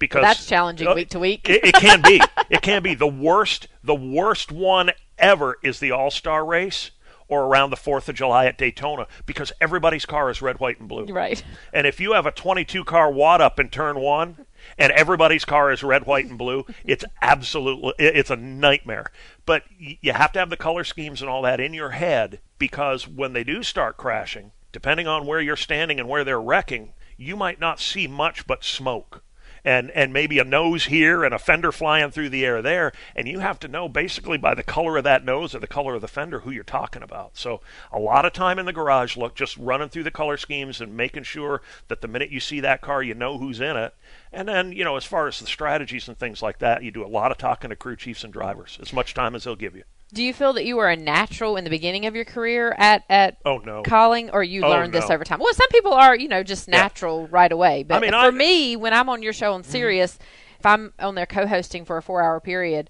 Because 0.00 0.22
That's 0.22 0.44
challenging 0.44 0.88
Uh, 0.88 0.94
week 0.94 1.08
to 1.10 1.20
week. 1.20 1.48
It, 1.48 1.64
it 1.64 1.74
can 1.74 2.02
be. 2.02 2.20
It 2.50 2.62
can 2.62 2.82
be 2.82 2.94
the 2.94 3.06
worst. 3.06 3.68
The 3.82 3.94
worst 3.94 4.52
one 4.52 4.90
ever 5.18 5.58
is 5.62 5.80
the 5.80 5.92
All 5.92 6.10
Star 6.10 6.44
race 6.44 6.90
or 7.28 7.44
around 7.44 7.70
the 7.70 7.76
Fourth 7.76 8.08
of 8.08 8.14
July 8.14 8.46
at 8.46 8.58
Daytona 8.58 9.06
because 9.24 9.52
everybody's 9.60 10.04
car 10.04 10.30
is 10.30 10.42
red, 10.42 10.60
white, 10.60 10.78
and 10.78 10.88
blue. 10.88 11.06
Right. 11.06 11.42
And 11.72 11.86
if 11.86 12.00
you 12.00 12.12
have 12.12 12.26
a 12.26 12.30
22 12.30 12.84
car 12.84 13.10
wad 13.10 13.40
up 13.40 13.58
in 13.58 13.68
turn 13.68 13.98
one, 13.98 14.45
and 14.78 14.92
everybody's 14.92 15.44
car 15.44 15.70
is 15.72 15.82
red, 15.82 16.06
white, 16.06 16.26
and 16.26 16.38
blue, 16.38 16.64
it's 16.84 17.04
absolutely 17.22 17.92
it's 17.98 18.30
a 18.30 18.36
nightmare. 18.36 19.10
But 19.44 19.64
you 19.78 20.12
have 20.12 20.32
to 20.32 20.38
have 20.38 20.50
the 20.50 20.56
color 20.56 20.84
schemes 20.84 21.20
and 21.20 21.30
all 21.30 21.42
that 21.42 21.60
in 21.60 21.74
your 21.74 21.90
head 21.90 22.40
because 22.58 23.08
when 23.08 23.32
they 23.32 23.44
do 23.44 23.62
start 23.62 23.96
crashing, 23.96 24.52
depending 24.72 25.06
on 25.06 25.26
where 25.26 25.40
you're 25.40 25.56
standing 25.56 25.98
and 25.98 26.08
where 26.08 26.24
they're 26.24 26.40
wrecking, 26.40 26.92
you 27.16 27.36
might 27.36 27.60
not 27.60 27.80
see 27.80 28.06
much 28.06 28.46
but 28.46 28.64
smoke. 28.64 29.22
And, 29.66 29.90
and 29.90 30.12
maybe 30.12 30.38
a 30.38 30.44
nose 30.44 30.84
here 30.84 31.24
and 31.24 31.34
a 31.34 31.40
fender 31.40 31.72
flying 31.72 32.12
through 32.12 32.28
the 32.28 32.46
air 32.46 32.62
there, 32.62 32.92
and 33.16 33.26
you 33.26 33.40
have 33.40 33.58
to 33.58 33.68
know 33.68 33.88
basically 33.88 34.38
by 34.38 34.54
the 34.54 34.62
color 34.62 34.96
of 34.96 35.02
that 35.02 35.24
nose 35.24 35.56
or 35.56 35.58
the 35.58 35.66
color 35.66 35.96
of 35.96 36.02
the 36.02 36.06
fender 36.06 36.40
who 36.40 36.52
you're 36.52 36.62
talking 36.62 37.02
about. 37.02 37.36
So 37.36 37.60
a 37.90 37.98
lot 37.98 38.24
of 38.24 38.32
time 38.32 38.60
in 38.60 38.66
the 38.66 38.72
garage, 38.72 39.16
look, 39.16 39.34
just 39.34 39.56
running 39.56 39.88
through 39.88 40.04
the 40.04 40.12
color 40.12 40.36
schemes 40.36 40.80
and 40.80 40.96
making 40.96 41.24
sure 41.24 41.62
that 41.88 42.00
the 42.00 42.06
minute 42.06 42.30
you 42.30 42.38
see 42.38 42.60
that 42.60 42.80
car, 42.80 43.02
you 43.02 43.14
know 43.14 43.38
who's 43.38 43.60
in 43.60 43.76
it. 43.76 43.92
And 44.32 44.46
then, 44.46 44.70
you 44.70 44.84
know, 44.84 44.96
as 44.96 45.04
far 45.04 45.26
as 45.26 45.40
the 45.40 45.46
strategies 45.46 46.06
and 46.06 46.16
things 46.16 46.42
like 46.42 46.60
that, 46.60 46.84
you 46.84 46.92
do 46.92 47.04
a 47.04 47.08
lot 47.08 47.32
of 47.32 47.38
talking 47.38 47.70
to 47.70 47.76
crew 47.76 47.96
chiefs 47.96 48.22
and 48.22 48.32
drivers, 48.32 48.78
as 48.80 48.92
much 48.92 49.14
time 49.14 49.34
as 49.34 49.42
they'll 49.42 49.56
give 49.56 49.74
you. 49.74 49.82
Do 50.12 50.22
you 50.22 50.32
feel 50.32 50.52
that 50.54 50.64
you 50.64 50.76
were 50.76 50.88
a 50.88 50.96
natural 50.96 51.56
in 51.56 51.64
the 51.64 51.70
beginning 51.70 52.06
of 52.06 52.14
your 52.14 52.24
career 52.24 52.74
at 52.78 53.04
at 53.10 53.38
Oh 53.44 53.58
no. 53.58 53.82
calling, 53.82 54.30
or 54.30 54.42
you 54.42 54.64
Oh, 54.64 54.70
learned 54.70 54.92
this 54.92 55.10
over 55.10 55.24
time? 55.24 55.40
Well, 55.40 55.52
some 55.52 55.68
people 55.70 55.92
are, 55.92 56.14
you 56.16 56.28
know, 56.28 56.42
just 56.42 56.68
Yeah. 56.68 56.82
natural 56.82 57.26
right 57.28 57.50
away. 57.50 57.82
But 57.82 57.96
I 57.96 58.00
mean, 58.00 58.10
for 58.12 58.16
I- 58.16 58.30
me, 58.30 58.76
when 58.76 58.92
I'm 58.94 59.08
on 59.08 59.22
your 59.22 59.32
show 59.32 59.52
on 59.52 59.62
mm-hmm. 59.62 59.70
Sirius, 59.70 60.18
if 60.58 60.64
I'm 60.66 60.92
on 60.98 61.16
there 61.16 61.26
co-hosting 61.26 61.84
for 61.84 61.96
a 61.96 62.02
four-hour 62.02 62.40
period. 62.40 62.88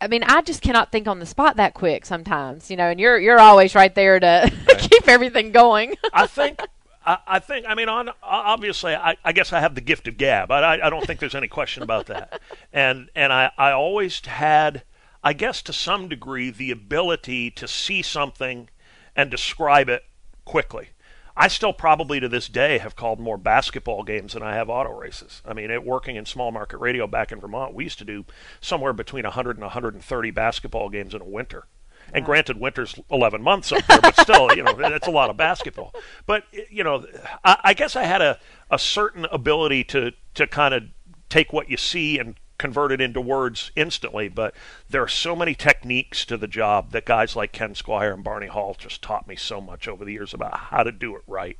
I 0.00 0.08
mean, 0.08 0.22
I 0.24 0.42
just 0.42 0.60
cannot 0.60 0.92
think 0.92 1.08
on 1.08 1.20
the 1.20 1.26
spot 1.26 1.56
that 1.56 1.72
quick 1.72 2.04
sometimes, 2.04 2.70
you 2.70 2.76
know, 2.76 2.88
and 2.90 3.00
you're 3.00 3.18
you're 3.18 3.40
always 3.40 3.74
right 3.74 3.94
there 3.94 4.20
to 4.20 4.52
keep 4.78 5.08
everything 5.08 5.52
going. 5.52 5.96
I 6.12 6.26
think. 6.26 6.60
I, 7.06 7.18
I 7.26 7.38
think. 7.38 7.64
I 7.68 7.74
mean, 7.74 7.88
on 7.88 8.10
obviously, 8.22 8.94
I, 8.94 9.16
I 9.24 9.32
guess 9.32 9.52
I 9.54 9.60
have 9.60 9.74
the 9.74 9.80
gift 9.80 10.06
of 10.08 10.16
gab. 10.18 10.50
I, 10.50 10.60
I, 10.76 10.86
I 10.86 10.90
don't 10.90 11.06
think 11.06 11.20
there's 11.20 11.34
any 11.34 11.48
question 11.48 11.82
about 11.82 12.06
that. 12.06 12.40
And 12.72 13.08
and 13.14 13.32
I, 13.32 13.50
I 13.56 13.70
always 13.72 14.20
had, 14.26 14.82
I 15.22 15.32
guess, 15.32 15.62
to 15.62 15.72
some 15.72 16.08
degree, 16.08 16.50
the 16.50 16.70
ability 16.70 17.50
to 17.52 17.66
see 17.66 18.02
something 18.02 18.68
and 19.14 19.30
describe 19.30 19.88
it 19.88 20.04
quickly. 20.44 20.90
I 21.36 21.48
still 21.48 21.74
probably 21.74 22.18
to 22.20 22.28
this 22.28 22.48
day 22.48 22.78
have 22.78 22.96
called 22.96 23.20
more 23.20 23.36
basketball 23.36 24.04
games 24.04 24.32
than 24.32 24.42
I 24.42 24.54
have 24.54 24.70
auto 24.70 24.92
races. 24.98 25.42
I 25.44 25.52
mean, 25.52 25.70
it, 25.70 25.84
working 25.84 26.16
in 26.16 26.24
small 26.24 26.50
market 26.50 26.78
radio 26.78 27.06
back 27.06 27.30
in 27.30 27.40
Vermont, 27.40 27.74
we 27.74 27.84
used 27.84 27.98
to 27.98 28.06
do 28.06 28.24
somewhere 28.60 28.94
between 28.94 29.24
100 29.24 29.56
and 29.56 29.64
130 29.64 30.30
basketball 30.30 30.88
games 30.88 31.14
in 31.14 31.20
a 31.20 31.26
winter. 31.26 31.66
And 32.14 32.24
granted, 32.24 32.58
winter's 32.58 32.98
11 33.10 33.42
months 33.42 33.72
up 33.72 33.84
there, 33.86 34.00
but 34.00 34.16
still, 34.16 34.54
you 34.54 34.62
know, 34.62 34.72
that's 34.78 35.08
a 35.08 35.10
lot 35.10 35.28
of 35.28 35.36
basketball. 35.36 35.92
But 36.24 36.44
you 36.70 36.84
know, 36.84 37.04
I, 37.44 37.58
I 37.64 37.74
guess 37.74 37.96
I 37.96 38.04
had 38.04 38.22
a, 38.22 38.38
a 38.70 38.78
certain 38.78 39.26
ability 39.26 39.84
to 39.84 40.12
to 40.34 40.46
kind 40.46 40.72
of 40.72 40.84
take 41.28 41.52
what 41.52 41.68
you 41.68 41.76
see 41.76 42.18
and 42.18 42.36
convert 42.58 42.92
it 42.92 43.00
into 43.00 43.20
words 43.20 43.70
instantly. 43.76 44.28
But 44.28 44.54
there 44.88 45.02
are 45.02 45.08
so 45.08 45.36
many 45.36 45.54
techniques 45.54 46.24
to 46.26 46.36
the 46.36 46.48
job 46.48 46.92
that 46.92 47.04
guys 47.04 47.36
like 47.36 47.52
Ken 47.52 47.74
Squire 47.74 48.12
and 48.12 48.24
Barney 48.24 48.46
Hall 48.46 48.76
just 48.78 49.02
taught 49.02 49.28
me 49.28 49.36
so 49.36 49.60
much 49.60 49.88
over 49.88 50.04
the 50.04 50.12
years 50.12 50.34
about 50.34 50.56
how 50.56 50.82
to 50.82 50.92
do 50.92 51.16
it 51.16 51.22
right. 51.26 51.58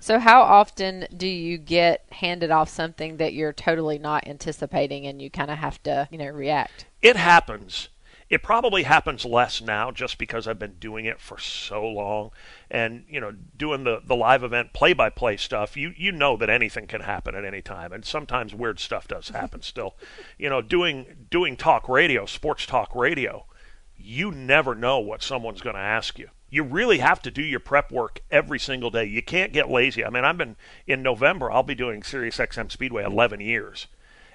So, 0.00 0.18
how 0.18 0.42
often 0.42 1.06
do 1.16 1.26
you 1.26 1.58
get 1.58 2.04
handed 2.10 2.50
off 2.50 2.68
something 2.68 3.16
that 3.18 3.32
you're 3.32 3.52
totally 3.52 3.98
not 3.98 4.26
anticipating 4.26 5.06
and 5.06 5.22
you 5.22 5.30
kind 5.30 5.50
of 5.50 5.58
have 5.58 5.82
to, 5.84 6.08
you 6.10 6.18
know, 6.18 6.28
react? 6.28 6.86
It 7.02 7.16
happens. 7.16 7.88
It 8.30 8.42
probably 8.42 8.82
happens 8.82 9.24
less 9.24 9.60
now 9.60 9.90
just 9.90 10.18
because 10.18 10.46
I've 10.46 10.58
been 10.58 10.76
doing 10.78 11.06
it 11.06 11.20
for 11.20 11.38
so 11.38 11.86
long 11.86 12.30
and, 12.70 13.04
you 13.08 13.20
know, 13.20 13.32
doing 13.56 13.84
the, 13.84 14.02
the 14.04 14.16
live 14.16 14.44
event 14.44 14.72
play 14.72 14.92
by 14.92 15.08
play 15.08 15.38
stuff, 15.38 15.76
you, 15.76 15.94
you 15.96 16.12
know 16.12 16.36
that 16.36 16.50
anything 16.50 16.86
can 16.86 17.00
happen 17.00 17.34
at 17.34 17.44
any 17.44 17.62
time. 17.62 17.92
And 17.92 18.04
sometimes 18.04 18.54
weird 18.54 18.80
stuff 18.80 19.08
does 19.08 19.30
happen 19.30 19.62
still. 19.62 19.96
You 20.36 20.48
know, 20.48 20.62
doing 20.62 21.26
doing 21.30 21.56
talk 21.56 21.88
radio, 21.88 22.24
sports 22.24 22.64
talk 22.64 22.94
radio, 22.94 23.46
you 23.96 24.30
never 24.30 24.74
know 24.74 25.00
what 25.00 25.22
someone's 25.22 25.60
going 25.60 25.74
to 25.74 25.80
ask 25.80 26.16
you 26.18 26.28
you 26.50 26.62
really 26.62 26.98
have 26.98 27.20
to 27.22 27.30
do 27.30 27.42
your 27.42 27.60
prep 27.60 27.90
work 27.90 28.20
every 28.30 28.58
single 28.58 28.90
day. 28.90 29.04
You 29.04 29.22
can't 29.22 29.52
get 29.52 29.68
lazy. 29.68 30.04
I 30.04 30.10
mean, 30.10 30.24
I've 30.24 30.38
been 30.38 30.56
in 30.86 31.02
November, 31.02 31.50
I'll 31.50 31.62
be 31.62 31.74
doing 31.74 32.02
Sirius 32.02 32.38
XM 32.38 32.70
Speedway 32.70 33.04
11 33.04 33.40
years. 33.40 33.86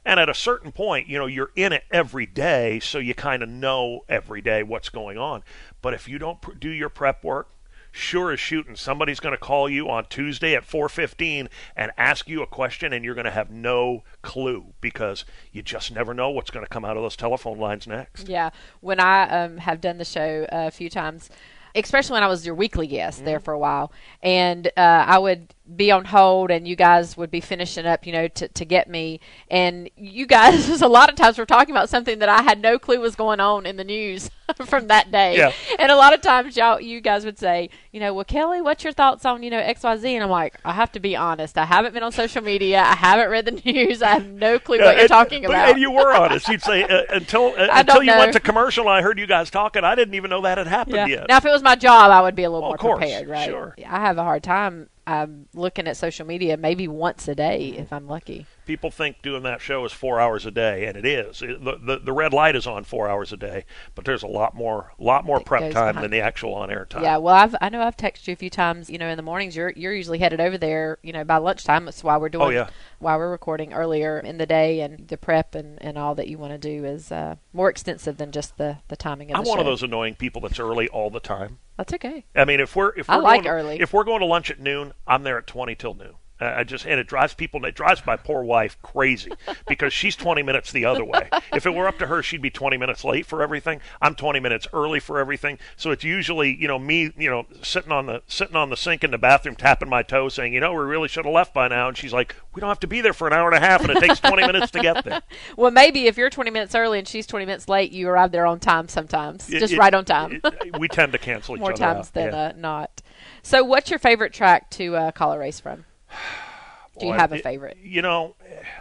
And 0.05 0.19
at 0.19 0.29
a 0.29 0.33
certain 0.33 0.72
point, 0.72 1.07
you 1.07 1.17
know, 1.17 1.27
you're 1.27 1.51
in 1.55 1.72
it 1.72 1.86
every 1.91 2.25
day, 2.25 2.79
so 2.79 2.98
you 2.98 3.13
kind 3.13 3.41
of 3.41 3.50
know 3.50 4.03
every 4.10 4.41
day 4.41 4.63
what's 4.63 4.89
going 4.89 5.17
on. 5.17 5.43
But 5.81 5.93
if 5.93 6.07
you 6.07 6.19
don't 6.19 6.41
pr- 6.41 6.53
do 6.53 6.69
your 6.69 6.89
prep 6.89 7.24
work, 7.24 7.50
sure 7.93 8.31
as 8.31 8.39
shooting, 8.39 8.75
somebody's 8.75 9.22
going 9.22 9.33
to 9.33 9.38
call 9.38 9.69
you 9.69 9.89
on 9.89 10.05
Tuesday 10.10 10.55
at 10.55 10.67
4:15 10.67 11.48
and 11.77 11.91
ask 11.98 12.27
you 12.27 12.41
a 12.41 12.48
question, 12.48 12.91
and 12.91 13.05
you're 13.05 13.15
going 13.15 13.25
to 13.25 13.31
have 13.31 13.50
no 13.50 14.03
clue 14.22 14.74
because 14.81 15.24
you 15.53 15.62
just 15.62 15.93
never 15.93 16.13
know 16.13 16.29
what's 16.29 16.51
going 16.51 16.65
to 16.65 16.69
come 16.69 16.83
out 16.83 16.98
of 16.98 17.03
those 17.03 17.15
telephone 17.15 17.57
lines 17.57 17.88
next. 17.88 18.27
Yeah, 18.27 18.50
when 18.81 19.00
I 19.00 19.29
um, 19.29 19.57
have 19.57 19.79
done 19.79 20.00
the 20.00 20.05
show 20.05 20.45
a 20.50 20.72
few 20.72 20.89
times, 20.89 21.29
especially 21.75 22.15
when 22.15 22.24
I 22.24 22.27
was 22.27 22.45
your 22.45 22.55
weekly 22.55 22.88
guest 22.88 23.19
mm-hmm. 23.19 23.25
there 23.25 23.39
for 23.39 23.53
a 23.53 23.60
while, 23.60 23.91
and 24.22 24.67
uh, 24.75 25.05
I 25.07 25.19
would 25.19 25.53
be 25.75 25.91
on 25.91 26.05
hold 26.05 26.51
and 26.51 26.67
you 26.67 26.75
guys 26.75 27.15
would 27.15 27.32
be 27.32 27.39
finishing 27.39 27.86
up, 27.86 28.05
you 28.05 28.12
know, 28.12 28.27
to, 28.27 28.48
to 28.50 28.65
get 28.65 28.89
me. 28.89 29.20
And 29.50 29.89
you 29.96 30.25
guys, 30.25 30.70
a 30.82 30.88
lot 30.88 31.10
of 31.10 31.15
times, 31.15 31.38
we 31.38 31.41
were 31.41 31.46
talking 31.46 31.74
about 31.74 31.89
something 31.89 32.20
that 32.20 32.29
I 32.29 32.41
had 32.41 32.62
no 32.62 32.77
clue 32.77 33.00
was 33.00 33.15
going 33.15 33.39
on 33.39 33.65
in 33.65 33.77
the 33.77 33.84
news 33.84 34.29
from 34.65 34.88
that 34.88 35.10
day. 35.10 35.38
Yeah. 35.38 35.53
And 35.79 35.89
a 35.89 35.96
lot 35.96 36.13
of 36.13 36.22
times, 36.22 36.58
y'all, 36.58 36.82
you 36.82 37.00
guys 37.00 37.24
would 37.24 37.39
say, 37.39 37.70
you 37.91 38.01
know, 38.01 38.13
well, 38.13 38.25
Kelley, 38.25 38.62
what's 38.62 38.84
your 38.84 38.91
thoughts 38.91 39.25
on, 39.25 39.41
you 39.41 39.50
know, 39.50 39.62
XYZ? 39.62 40.05
And 40.05 40.24
I'm 40.24 40.29
like, 40.29 40.58
I 40.65 40.74
have 40.74 40.91
to 40.93 41.00
be 41.00 41.15
honest. 41.15 41.58
I 41.58 41.65
haven't 41.65 41.93
been 41.93 42.03
on 42.03 42.12
social 42.12 42.43
media. 42.43 42.82
I 42.82 42.96
haven't 42.96 43.29
read 43.29 43.46
the 43.46 43.51
news. 43.72 44.01
I 44.01 44.10
have 44.10 44.27
no 44.27 44.60
clue 44.60 44.77
yeah, 44.77 44.86
what 44.86 44.98
you're 44.98 45.08
talking 45.08 45.46
about. 45.46 45.70
And 45.70 45.79
you 45.79 45.91
were 45.91 46.13
honest. 46.13 46.50
You'd 46.50 46.62
say, 46.62 46.84
uh, 46.84 47.03
until 47.10 47.53
uh, 47.58 47.70
until 47.72 48.03
you 48.03 48.12
know. 48.12 48.20
went 48.20 48.34
to 48.34 48.41
commercial 48.41 48.89
I 48.89 49.01
heard 49.01 49.17
you 49.17 49.27
guys 49.27 49.50
talking, 49.50 49.86
I 49.86 49.96
didn't 49.96 50.15
even 50.15 50.29
know 50.29 50.41
that 50.41 50.58
had 50.58 50.67
happened 50.67 50.96
yeah. 50.96 51.05
yet. 51.05 51.27
Now, 51.29 51.38
if 51.38 51.46
it 51.46 51.51
was 51.51 51.63
my 51.63 51.75
job, 51.75 52.12
I 52.12 52.22
would 52.22 52.36
be 52.36 52.43
a 52.43 52.50
little 52.50 52.70
well, 52.70 52.77
more 52.82 52.98
prepared, 52.98 53.29
right? 53.29 53.48
Sure. 53.48 53.75
I 53.88 54.01
have 54.01 54.17
a 54.17 54.24
hard 54.24 54.43
time 54.43 54.89
I'm 55.05 55.48
looking 55.53 55.88
at 55.88 55.98
social 55.98 56.25
media 56.25 56.57
maybe 56.57 56.88
once 56.88 57.27
a 57.27 57.36
day 57.36 57.69
if 57.77 57.91
I'm 57.91 58.07
lucky 58.07 58.45
people 58.65 58.91
think 58.91 59.22
doing 59.22 59.43
that 59.43 59.62
show 59.62 59.86
is 59.86 59.91
four 59.91 60.20
hours 60.20 60.46
a 60.46 60.51
day, 60.51 60.86
and 60.86 60.98
it 60.98 61.05
is. 61.05 61.41
It, 61.41 61.63
the, 61.63 61.77
the, 61.77 62.00
the 62.00 62.13
red 62.13 62.34
light 62.34 62.55
is 62.55 62.67
on 62.67 62.84
four 62.84 63.10
hours 63.10 63.32
a 63.34 63.38
day, 63.38 63.65
but 63.96 64.05
there's 64.05 64.24
a 64.24 64.27
lot 64.27 64.55
more 64.55 64.93
lot 64.98 65.25
more 65.25 65.39
prep 65.39 65.72
time 65.72 65.96
behind. 65.96 65.98
than 66.03 66.12
the 66.12 66.22
actual 66.22 66.53
on 66.53 66.72
air 66.72 66.86
time. 66.86 67.03
Yeah, 67.03 67.17
well, 67.17 67.36
I've 67.36 67.55
I 67.62 67.70
know 67.70 67.82
I've 67.82 67.98
texted 67.98 68.27
you 68.27 68.34
a 68.34 68.38
few 68.38 68.50
times. 68.50 68.89
You 68.89 68.98
know, 68.98 69.08
in 69.08 69.17
the 69.17 69.24
mornings, 69.24 69.55
you're 69.55 69.74
you're 69.75 69.93
usually 69.93 70.20
headed 70.20 70.39
over 70.39 70.58
there. 70.58 70.98
You 71.03 71.13
know, 71.13 71.24
by 71.24 71.38
lunchtime. 71.38 71.86
That's 71.86 72.03
why 72.03 72.17
we're 72.17 72.29
doing. 72.29 72.43
Oh 72.43 72.50
yeah. 72.50 72.70
While 73.00 73.17
we're 73.17 73.32
recording 73.32 73.74
earlier 73.74 74.20
in 74.20 74.38
the 74.38 74.46
day, 74.46 74.79
and 74.82 75.08
the 75.08 75.17
prep 75.17 75.55
and, 75.55 75.82
and 75.82 75.98
all 75.98 76.15
that 76.15 76.27
you 76.27 76.38
want 76.38 76.53
to 76.53 76.58
do 76.58 76.86
is 76.86 77.12
uh, 77.12 77.36
more 77.51 77.70
extensive 77.70 78.17
than 78.17 78.32
just 78.32 78.58
the 78.58 78.77
the 78.88 78.96
timing 78.96 79.32
of 79.32 79.38
I'm 79.38 79.43
the 79.43 79.50
one 79.50 79.60
of 79.60 79.65
those 79.65 79.84
annoying 79.84 80.15
people 80.15 80.41
that's 80.41 80.60
early 80.60 80.88
all 80.89 81.10
the 81.10 81.20
time. 81.20 81.60
That's 81.77 81.93
okay. 81.93 82.25
I 82.36 82.46
mean, 82.46 82.60
if 82.60 82.75
we're 82.75 82.93
if 82.96 83.08
we're 83.08 83.15
I 83.15 83.17
like 83.17 83.43
going 83.43 83.55
early. 83.55 83.82
if 83.82 83.93
we're 83.93 84.03
going 84.03 84.20
to 84.20 84.25
lunch 84.25 84.51
at 84.51 84.60
noon, 84.60 84.93
I'm 85.07 85.24
there 85.24 85.37
at 85.37 85.48
twenty 85.48 85.75
till 85.75 85.96
noon. 85.96 86.14
I 86.39 86.63
just 86.63 86.85
and 86.85 87.00
it 87.00 87.07
drives 87.07 87.33
people. 87.33 87.63
It 87.65 87.74
drives 87.75 88.05
my 88.05 88.17
poor 88.17 88.43
wife 88.43 88.77
crazy 88.81 89.31
because 89.67 89.93
she's 89.93 90.15
20 90.15 90.43
minutes 90.43 90.72
the 90.72 90.83
other 90.85 91.05
way. 91.05 91.29
If 91.53 91.65
it 91.65 91.74
were 91.74 91.87
up 91.87 92.00
to 92.00 92.07
her, 92.07 92.22
she'd 92.22 92.41
be 92.41 92.50
20 92.50 92.75
minutes 92.75 93.05
late 93.05 93.25
for 93.25 93.41
everything. 93.41 93.79
I'm 94.01 94.13
20 94.15 94.39
minutes 94.41 94.67
early 94.74 95.00
for 95.00 95.19
everything. 95.19 95.57
So 95.77 95.91
it's 95.91 96.03
usually 96.03 96.53
you 96.55 96.67
know 96.67 96.77
me 96.79 97.13
you 97.17 97.29
know 97.29 97.46
sitting 97.61 97.91
on 97.91 98.07
the 98.07 98.24
sitting 98.27 98.55
on 98.55 98.69
the 98.69 98.75
sink 98.77 99.03
in 99.03 99.11
the 99.11 99.17
bathroom 99.17 99.55
tapping 99.55 99.89
my 99.89 100.03
toe 100.03 100.27
saying 100.27 100.53
you 100.53 100.59
know 100.59 100.74
we 100.74 100.79
really 100.83 101.07
should 101.07 101.24
have 101.25 101.33
left 101.33 101.53
by 101.53 101.67
now. 101.69 101.87
And 101.87 101.96
she's 101.98 102.11
like 102.13 102.35
we 102.53 102.59
don't 102.59 102.69
have 102.69 102.79
to 102.81 102.87
be 102.87 103.00
there 103.01 103.13
for 103.13 103.27
an 103.27 103.33
hour 103.33 103.48
and 103.48 103.55
a 103.55 103.65
half 103.65 103.81
and 103.81 103.91
it 103.91 104.00
takes 104.00 104.19
20 104.19 104.46
minutes 104.46 104.72
to 104.72 104.79
get 104.81 105.03
there. 105.05 105.22
Well, 105.55 105.72
maybe 105.72 106.07
if 106.07 106.17
you're 106.17 106.29
20 106.29 106.50
minutes 106.51 106.74
early 106.75 107.00
and 107.00 107.07
she's 107.07 107.27
20 107.27 107.46
minutes 107.46 107.69
late, 107.69 107.91
you 107.91 108.07
arrive 108.09 108.31
there 108.31 108.46
on 108.46 108.59
time 108.59 108.87
sometimes, 108.87 109.50
It- 109.50 109.59
just 109.59 109.74
it- 109.74 109.77
right 109.79 109.93
on 109.93 110.03
time. 110.05 110.41
it- 110.43 110.79
we 110.79 110.87
tend 110.87 111.11
to 111.13 111.17
cancel 111.17 111.55
each 111.55 111.61
More 111.61 111.72
other 111.74 111.81
more 111.83 111.93
times 111.93 112.07
out. 112.07 112.13
than 112.13 112.31
Yeah. 112.33 112.37
uh, 112.39 112.53
not. 112.57 113.01
So, 113.43 113.63
what's 113.63 113.89
your 113.89 114.00
favorite 114.00 114.33
track 114.33 114.69
to 114.72 114.96
uh, 114.96 115.11
call 115.11 115.31
a 115.33 115.37
race 115.37 115.59
from? 115.59 115.85
Do 116.99 117.07
you 117.07 117.13
have 117.13 117.31
a 117.31 117.35
it- 117.37 117.43
favorite? 117.43 117.77
You 117.81 118.01
know, 118.01 118.35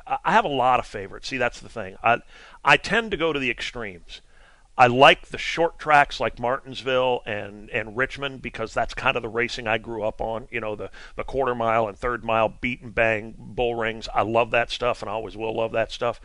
I 0.07 0.19
I 0.25 0.33
have 0.33 0.45
a 0.45 0.49
lot 0.49 0.79
of 0.81 0.87
favorites. 0.87 1.29
See, 1.29 1.39
that's 1.39 1.61
the 1.61 1.69
thing. 1.69 1.97
I 2.03 2.19
I 2.65 2.77
tend 2.77 3.11
to 3.13 3.17
go 3.17 3.33
to 3.33 3.39
the 3.39 3.51
extremes. 3.51 4.21
I 4.77 4.87
like 4.87 5.29
the 5.29 5.39
short 5.39 5.79
tracks 5.79 6.19
like 6.19 6.39
Martinsville 6.39 7.23
and, 7.27 7.69
and 7.71 7.95
Richmond 7.95 8.41
because 8.41 8.73
that's 8.73 8.95
kind 8.95 9.17
of 9.17 9.23
the 9.23 9.29
racing 9.29 9.67
I 9.67 9.77
grew 9.77 10.03
up 10.03 10.21
on. 10.23 10.49
You 10.51 10.61
know, 10.61 10.75
the, 10.75 10.91
the 11.15 11.25
quarter 11.25 11.55
mile 11.55 11.87
and 11.87 11.97
third 11.97 12.25
mile 12.25 12.49
beat 12.49 12.81
and 12.81 12.95
bang 12.95 13.35
bull 13.37 13.75
rings. 13.75 14.09
I 14.15 14.23
love 14.23 14.51
that 14.53 14.71
stuff 14.71 15.03
and 15.03 15.11
I 15.11 15.13
always 15.13 15.37
will 15.37 15.55
love 15.55 15.73
that 15.73 15.93
stuff. 15.93 16.23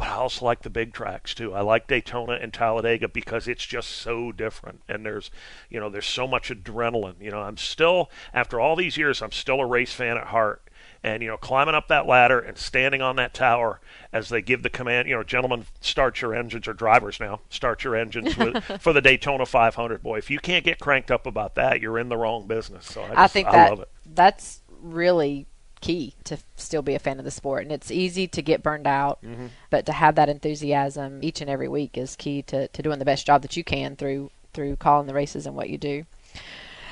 But 0.00 0.08
I 0.08 0.14
also 0.14 0.46
like 0.46 0.62
the 0.62 0.70
big 0.70 0.94
tracks 0.94 1.34
too. 1.34 1.52
I 1.52 1.60
like 1.60 1.86
Daytona 1.86 2.32
and 2.32 2.54
Talladega 2.54 3.06
because 3.06 3.46
it's 3.46 3.66
just 3.66 3.90
so 3.90 4.32
different 4.32 4.80
and 4.88 5.04
there's 5.04 5.30
you 5.68 5.78
know, 5.78 5.90
there's 5.90 6.06
so 6.06 6.26
much 6.26 6.48
adrenaline. 6.48 7.20
You 7.20 7.30
know, 7.30 7.40
I'm 7.40 7.58
still 7.58 8.10
after 8.32 8.58
all 8.58 8.76
these 8.76 8.96
years 8.96 9.20
I'm 9.20 9.30
still 9.30 9.60
a 9.60 9.66
race 9.66 9.92
fan 9.92 10.16
at 10.16 10.28
heart 10.28 10.62
and 11.02 11.22
you 11.22 11.28
know 11.28 11.36
climbing 11.36 11.74
up 11.74 11.88
that 11.88 12.06
ladder 12.06 12.38
and 12.38 12.56
standing 12.56 13.02
on 13.02 13.16
that 13.16 13.34
tower 13.34 13.78
as 14.10 14.30
they 14.30 14.40
give 14.40 14.62
the 14.62 14.70
command 14.70 15.06
you 15.06 15.14
know 15.14 15.22
gentlemen 15.22 15.66
start 15.82 16.22
your 16.22 16.34
engines 16.34 16.66
or 16.66 16.72
drivers 16.72 17.20
now 17.20 17.40
start 17.50 17.84
your 17.84 17.94
engines 17.94 18.36
with, 18.36 18.62
for 18.80 18.92
the 18.92 19.00
daytona 19.00 19.46
500 19.46 20.02
boy 20.02 20.18
if 20.18 20.30
you 20.30 20.38
can't 20.38 20.64
get 20.64 20.78
cranked 20.78 21.10
up 21.10 21.26
about 21.26 21.54
that 21.54 21.80
you're 21.80 21.98
in 21.98 22.08
the 22.08 22.16
wrong 22.16 22.46
business 22.46 22.86
so 22.86 23.02
i, 23.02 23.08
just, 23.08 23.18
I 23.18 23.26
think 23.28 23.48
I 23.48 23.52
that 23.52 23.70
love 23.70 23.80
it 23.80 23.88
that's 24.06 24.60
really 24.80 25.46
key 25.80 26.14
to 26.24 26.36
still 26.56 26.82
be 26.82 26.94
a 26.94 26.98
fan 26.98 27.18
of 27.18 27.24
the 27.24 27.30
sport 27.30 27.62
and 27.62 27.72
it's 27.72 27.90
easy 27.90 28.26
to 28.28 28.42
get 28.42 28.62
burned 28.62 28.86
out 28.86 29.18
Mm-hmm. 29.22 29.46
but 29.70 29.86
to 29.86 29.92
have 29.92 30.14
that 30.16 30.28
enthusiasm 30.28 31.20
each 31.22 31.40
and 31.40 31.48
every 31.50 31.68
week 31.68 31.96
is 31.96 32.16
key 32.16 32.42
to, 32.42 32.68
to 32.68 32.82
doing 32.82 32.98
the 32.98 33.04
best 33.04 33.26
job 33.26 33.42
that 33.42 33.56
you 33.56 33.64
can 33.64 33.96
through 33.96 34.30
through 34.52 34.76
calling 34.76 35.06
the 35.06 35.14
races 35.14 35.46
and 35.46 35.54
what 35.56 35.70
you 35.70 35.78
do 35.78 36.04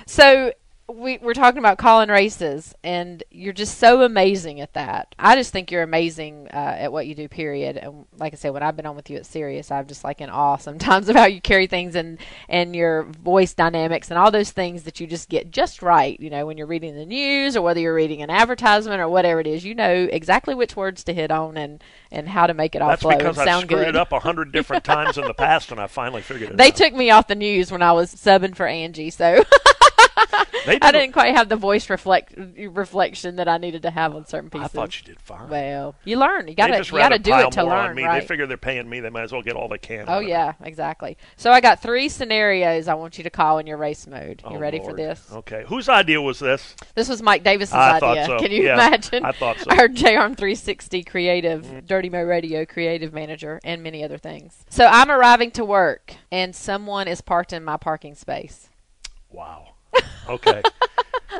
so 0.06 0.52
we, 0.92 1.18
we're 1.18 1.34
talking 1.34 1.58
about 1.58 1.76
calling 1.76 2.08
races, 2.08 2.74
and 2.82 3.22
you're 3.30 3.52
just 3.52 3.78
so 3.78 4.02
amazing 4.02 4.60
at 4.60 4.72
that. 4.72 5.14
I 5.18 5.36
just 5.36 5.52
think 5.52 5.70
you're 5.70 5.82
amazing 5.82 6.48
uh, 6.52 6.76
at 6.78 6.92
what 6.92 7.06
you 7.06 7.14
do. 7.14 7.28
Period. 7.28 7.76
And 7.76 8.06
like 8.18 8.32
I 8.32 8.36
said, 8.36 8.54
when 8.54 8.62
I've 8.62 8.76
been 8.76 8.86
on 8.86 8.96
with 8.96 9.10
you 9.10 9.18
at 9.18 9.26
Sirius, 9.26 9.70
I'm 9.70 9.86
just 9.86 10.02
like 10.02 10.20
in 10.20 10.30
awe 10.30 10.56
sometimes 10.56 11.08
of 11.08 11.16
how 11.16 11.26
you 11.26 11.40
carry 11.40 11.66
things 11.66 11.94
and 11.94 12.18
and 12.48 12.74
your 12.74 13.04
voice 13.04 13.52
dynamics 13.52 14.10
and 14.10 14.18
all 14.18 14.30
those 14.30 14.50
things 14.50 14.84
that 14.84 14.98
you 14.98 15.06
just 15.06 15.28
get 15.28 15.50
just 15.50 15.82
right. 15.82 16.18
You 16.18 16.30
know, 16.30 16.46
when 16.46 16.56
you're 16.56 16.66
reading 16.66 16.94
the 16.96 17.06
news 17.06 17.56
or 17.56 17.62
whether 17.62 17.80
you're 17.80 17.94
reading 17.94 18.22
an 18.22 18.30
advertisement 18.30 19.00
or 19.00 19.08
whatever 19.08 19.40
it 19.40 19.46
is, 19.46 19.64
you 19.64 19.74
know 19.74 20.08
exactly 20.10 20.54
which 20.54 20.74
words 20.74 21.04
to 21.04 21.12
hit 21.12 21.30
on 21.30 21.56
and 21.56 21.82
and 22.10 22.28
how 22.28 22.46
to 22.46 22.54
make 22.54 22.74
it 22.74 22.80
all 22.80 22.88
that's 22.88 23.02
flow 23.02 23.16
because 23.16 23.38
and 23.38 23.50
i've 23.50 23.60
screwed 23.62 23.80
good. 23.80 23.88
it 23.88 23.96
up 23.96 24.12
a 24.12 24.20
hundred 24.20 24.50
different 24.52 24.82
times 24.82 25.18
in 25.18 25.24
the 25.24 25.34
past 25.34 25.70
and 25.70 25.78
i 25.78 25.86
finally 25.86 26.22
figured 26.22 26.50
it 26.50 26.56
They 26.56 26.68
out 26.68 26.76
took 26.76 26.94
me 26.94 27.10
off 27.10 27.28
the 27.28 27.34
news 27.34 27.70
when 27.70 27.82
I 27.82 27.92
was 27.92 28.14
subbing 28.14 28.56
for 28.56 28.66
Angie, 28.66 29.10
so 29.10 29.44
they 30.66 30.76
I 30.80 30.90
did- 30.90 30.98
didn't 30.98 31.12
quite 31.12 31.34
have 31.36 31.48
the 31.48 31.56
voice 31.56 31.88
reflect 31.90 32.34
reflection 32.36 33.36
that 33.36 33.48
I 33.48 33.58
needed 33.58 33.82
to 33.82 33.90
have 33.90 34.14
on 34.14 34.26
certain 34.26 34.50
pieces. 34.50 34.64
i 34.66 34.68
thought 34.68 34.98
you 35.00 35.04
did 35.06 35.20
fine 35.20 35.48
Well, 35.48 35.94
you 36.04 36.18
learn. 36.18 36.48
You 36.48 36.54
gotta 36.54 36.78
you 36.78 36.84
gotta 36.92 37.18
do 37.18 37.34
it 37.34 37.52
to 37.52 37.64
learn, 37.64 37.94
me. 37.96 38.04
right? 38.04 38.20
they 38.20 38.26
figure 38.26 38.46
they're 38.46 38.56
paying 38.56 38.88
me 38.88 39.00
they 39.00 39.10
might 39.10 39.22
as 39.22 39.32
well 39.32 39.42
get 39.42 39.56
all 39.56 39.68
they 39.68 39.78
can 39.78 40.04
oh 40.08 40.18
of 40.18 40.22
it. 40.24 40.28
yeah, 40.28 40.54
exactly. 40.62 41.16
So 41.36 41.50
I 41.52 41.60
got 41.60 41.80
three 41.82 42.08
scenarios 42.08 42.88
I 42.88 42.94
want 42.94 43.18
you 43.18 43.24
to 43.24 43.30
call 43.30 43.58
in 43.58 43.66
your 43.66 43.76
race 43.78 44.06
mode. 44.06 44.42
You 44.50 44.56
Oh, 44.56 44.58
ready 44.58 44.78
for 44.80 44.92
this? 44.94 45.26
okay 45.32 45.64
whose 45.68 45.88
idea 45.88 46.20
was 46.20 46.38
this 46.38 46.74
This 46.94 47.08
was 47.08 47.22
Mike 47.22 47.44
Davis's 47.44 47.74
I 47.74 47.98
thought 48.00 48.18
idea. 48.18 48.26
so. 48.26 48.38
Can 48.38 48.50
you 48.50 48.64
Yeah, 48.64 48.74
imagine? 48.74 49.24
I 49.24 49.32
thought 49.32 49.58
so. 49.58 49.70
Our 49.70 49.88
JRM 49.88 50.36
360 50.36 51.02
creative, 51.04 51.64
mm-hmm. 51.64 51.86
Dirty 51.86 52.10
Mo 52.10 52.22
Radio 52.22 52.64
creative 52.64 53.12
manager, 53.12 53.60
and 53.64 53.82
many 53.82 54.02
other 54.04 54.18
things. 54.18 54.64
So 54.68 54.86
I'm 54.86 55.10
arriving 55.10 55.50
to 55.52 55.64
work, 55.64 56.14
and 56.30 56.54
someone 56.54 57.08
is 57.08 57.20
parked 57.20 57.52
in 57.52 57.64
my 57.64 57.76
parking 57.76 58.14
space. 58.14 58.68
wow 59.30 59.68
okay 60.28 60.62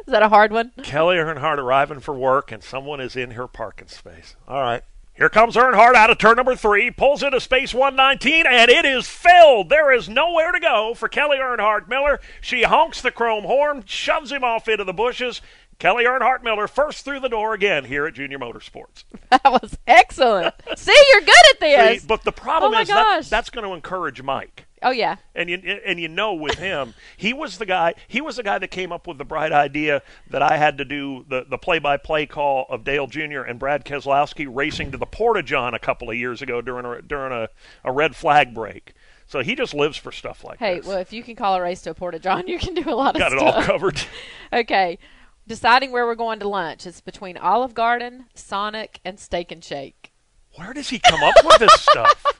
Is 0.06 0.12
that 0.12 0.22
a 0.22 0.28
hard 0.28 0.52
one? 0.52 0.72
Kelley 0.82 1.16
Earnhardt 1.16 1.58
arriving 1.58 2.00
for 2.00 2.14
work 2.14 2.52
and 2.52 2.62
someone 2.62 3.00
is 3.00 3.16
in 3.16 3.32
her 3.32 3.46
parking 3.46 3.88
space. 3.88 4.36
All 4.46 4.60
right, 4.60 4.82
Here 5.14 5.28
comes 5.28 5.54
Earnhardt 5.56 5.94
out 5.94 6.10
of 6.10 6.18
turn 6.18 6.36
number 6.36 6.54
three, 6.56 6.90
pulls 6.90 7.22
into 7.22 7.40
space 7.40 7.74
119, 7.74 8.46
and 8.46 8.70
it 8.70 8.84
is 8.84 9.06
filled. 9.08 9.68
There 9.68 9.92
is 9.92 10.08
nowhere 10.08 10.52
to 10.52 10.60
go 10.60 10.94
for 10.94 11.08
Kelley 11.08 11.38
Earnhardt 11.38 11.88
Miller. 11.88 12.20
She 12.40 12.62
honks 12.62 13.02
the 13.02 13.10
chrome 13.10 13.44
horn, 13.44 13.82
shoves 13.86 14.30
him 14.32 14.44
off 14.44 14.68
into 14.68 14.84
the 14.84 14.92
bushes. 14.94 15.40
Kelley 15.78 16.04
Earnhardt 16.04 16.42
Miller 16.42 16.68
first 16.68 17.04
through 17.04 17.20
the 17.20 17.28
door 17.28 17.52
again 17.54 17.84
here 17.84 18.06
at 18.06 18.14
Junior 18.14 18.38
Motorsports. 18.38 19.04
That 19.30 19.44
was 19.62 19.76
excellent. 19.86 20.54
See, 20.76 20.96
you're 21.12 21.20
good 21.20 21.34
at 21.50 21.60
this. 21.60 22.00
See, 22.02 22.06
but 22.06 22.24
the 22.24 22.32
problem 22.32 22.72
Oh 22.74 22.80
is 22.80 22.88
that, 22.88 23.24
that's 23.28 23.50
going 23.50 23.66
to 23.66 23.74
encourage 23.74 24.22
Mike. 24.22 24.64
Oh 24.82 24.90
yeah. 24.90 25.16
And 25.34 25.48
you 25.48 25.56
and 25.56 25.98
you 26.00 26.08
know 26.08 26.34
with 26.34 26.56
him, 26.56 26.94
he 27.16 27.32
was 27.32 27.58
the 27.58 27.66
guy. 27.66 27.94
He 28.06 28.20
was 28.20 28.36
the 28.36 28.42
guy 28.42 28.58
that 28.58 28.70
came 28.70 28.92
up 28.92 29.06
with 29.06 29.18
the 29.18 29.24
bright 29.24 29.52
idea 29.52 30.02
that 30.30 30.42
I 30.42 30.56
had 30.56 30.78
to 30.78 30.84
do 30.84 31.24
the 31.28 31.44
the 31.48 31.58
play 31.58 31.78
by 31.78 31.96
play 31.96 32.26
call 32.26 32.66
of 32.68 32.84
Dale 32.84 33.06
Jr. 33.06 33.40
and 33.40 33.58
Brad 33.58 33.84
Keselowski 33.84 34.46
racing 34.48 34.92
to 34.92 34.98
the 34.98 35.06
Porta 35.06 35.42
John 35.42 35.74
a 35.74 35.78
couple 35.78 36.10
of 36.10 36.16
years 36.16 36.42
ago 36.42 36.60
during 36.60 36.84
a 36.84 37.02
during 37.02 37.32
a, 37.32 37.48
a 37.84 37.92
red 37.92 38.16
flag 38.16 38.54
break. 38.54 38.94
So 39.28 39.40
he 39.40 39.54
just 39.54 39.74
lives 39.74 39.98
for 39.98 40.10
stuff 40.10 40.42
like 40.42 40.58
that. 40.58 40.64
Hey, 40.64 40.76
this. 40.78 40.86
well, 40.86 40.98
if 40.98 41.12
you 41.12 41.22
can 41.22 41.36
call 41.36 41.54
a 41.54 41.60
race 41.60 41.82
to 41.82 41.90
a 41.90 41.94
Porta 41.94 42.18
John, 42.18 42.48
you 42.48 42.58
can 42.58 42.72
do 42.72 42.88
a 42.88 42.96
lot 42.96 43.14
of 43.14 43.20
stuff. 43.20 43.32
Got 43.32 43.32
it 43.32 43.56
all 43.56 43.62
covered. 43.62 44.00
Okay. 44.50 44.98
Deciding 45.46 45.92
where 45.92 46.06
we're 46.06 46.14
going 46.14 46.38
to 46.40 46.48
lunch. 46.48 46.86
It's 46.86 47.02
between 47.02 47.36
Olive 47.36 47.74
Garden, 47.74 48.26
Sonic, 48.34 49.00
and 49.04 49.20
Steak 49.20 49.52
and 49.52 49.62
Shake. 49.62 50.12
Where 50.54 50.72
does 50.72 50.88
he 50.88 50.98
come 50.98 51.22
up 51.22 51.34
with 51.44 51.58
this 51.58 51.72
stuff? 51.74 52.37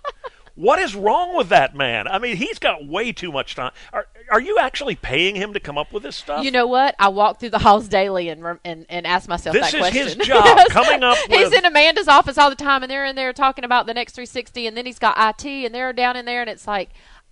What 0.59 0.81
is 0.81 0.97
wrong 0.97 1.37
with 1.37 1.51
that 1.51 1.77
man? 1.77 2.09
I 2.09 2.19
mean, 2.19 2.37
he's 2.37 2.59
got 2.59 2.85
way 2.85 3.13
too 3.13 3.31
much 3.31 3.55
time. 3.55 3.71
Are, 3.93 4.07
are 4.29 4.41
you 4.41 4.59
actually 4.59 4.97
paying 4.97 5.37
him 5.37 5.53
to 5.53 5.61
come 5.61 5.79
up 5.79 5.93
with 5.93 6.03
this 6.03 6.17
stuff? 6.17 6.45
You 6.45 6.51
know 6.51 6.67
what? 6.67 6.97
I 6.99 7.09
walk 7.11 7.39
through 7.39 7.51
the 7.51 7.61
halls 7.61 7.87
daily 7.87 8.29
and 8.29 8.59
and, 8.65 8.85
and 8.89 9.07
ask 9.07 9.29
myself 9.29 9.55
This 9.55 9.71
that 9.71 9.75
is 9.75 9.81
question. 9.81 10.19
his 10.19 10.27
job, 10.27 10.45
Yes. 10.45 10.69
coming 10.73 11.05
up 11.05 11.17
He's 11.29 11.53
in 11.53 11.65
Amanda's 11.65 12.09
office 12.09 12.37
all 12.39 12.51
the 12.51 12.57
time, 12.57 12.83
and 12.83 12.91
they're 12.91 13.07
in 13.07 13.15
there 13.15 13.33
talking 13.33 13.65
about 13.65 13.87
the 13.87 13.95
next 13.95 14.15
360, 14.17 14.67
and 14.67 14.77
then 14.77 14.85
he's 14.85 14.99
got 14.99 15.17
IT, 15.17 15.47
and 15.47 15.73
they're 15.73 15.93
down 15.93 16.17
in 16.17 16.25
there, 16.25 16.41
and 16.41 16.51
it's 16.51 16.67
like, 16.67 16.91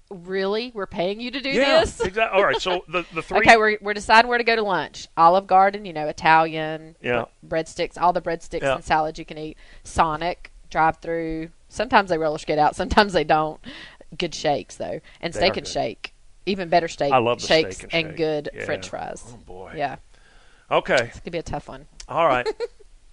really, 0.08 0.70
we're 0.72 0.86
paying 0.86 1.18
you 1.18 1.32
to 1.32 1.40
do 1.40 1.50
yeah, 1.50 1.80
this? 1.80 2.00
exactly. 2.00 2.38
All 2.38 2.46
right, 2.46 2.62
so 2.62 2.84
the 2.88 3.04
the 3.12 3.22
three. 3.22 3.38
Okay, 3.38 3.56
we're 3.56 3.76
we're 3.80 3.92
deciding 3.94 4.28
where 4.28 4.38
to 4.38 4.44
go 4.44 4.54
to 4.54 4.62
lunch. 4.62 5.08
Olive 5.16 5.48
Garden, 5.48 5.84
you 5.84 5.92
know, 5.92 6.06
Italian, 6.06 6.94
Yeah. 7.02 7.24
breadsticks, 7.44 8.00
all 8.00 8.12
the 8.12 8.22
breadsticks 8.22 8.62
Yeah. 8.62 8.76
and 8.76 8.84
salads 8.84 9.18
you 9.18 9.24
can 9.24 9.36
eat. 9.36 9.56
Sonic, 9.82 10.52
drive 10.70 10.98
through. 10.98 11.48
Sometimes 11.68 12.10
they 12.10 12.18
roller 12.18 12.38
skate 12.38 12.58
out, 12.58 12.76
sometimes 12.76 13.12
they 13.12 13.24
don't. 13.24 13.60
Good 14.16 14.34
shakes 14.34 14.76
though, 14.76 15.00
and 15.20 15.32
They 15.34 15.38
steak 15.38 15.56
and 15.56 15.66
good. 15.66 15.72
shake, 15.72 16.14
even 16.46 16.68
better 16.68 16.88
steak. 16.88 17.12
I 17.12 17.18
love 17.18 17.40
the 17.40 17.44
steak 17.46 17.66
shakes 17.66 17.82
and 17.92 18.08
shake. 18.08 18.16
good 18.16 18.50
Yeah. 18.54 18.64
French 18.64 18.88
fries. 18.88 19.22
Oh 19.28 19.36
boy. 19.38 19.72
Yeah, 19.76 19.96
Okay. 20.70 20.94
it's 20.94 21.20
gonna 21.20 21.32
be 21.32 21.38
a 21.38 21.42
tough 21.42 21.68
one. 21.68 21.86
All 22.08 22.26
right. 22.26 22.46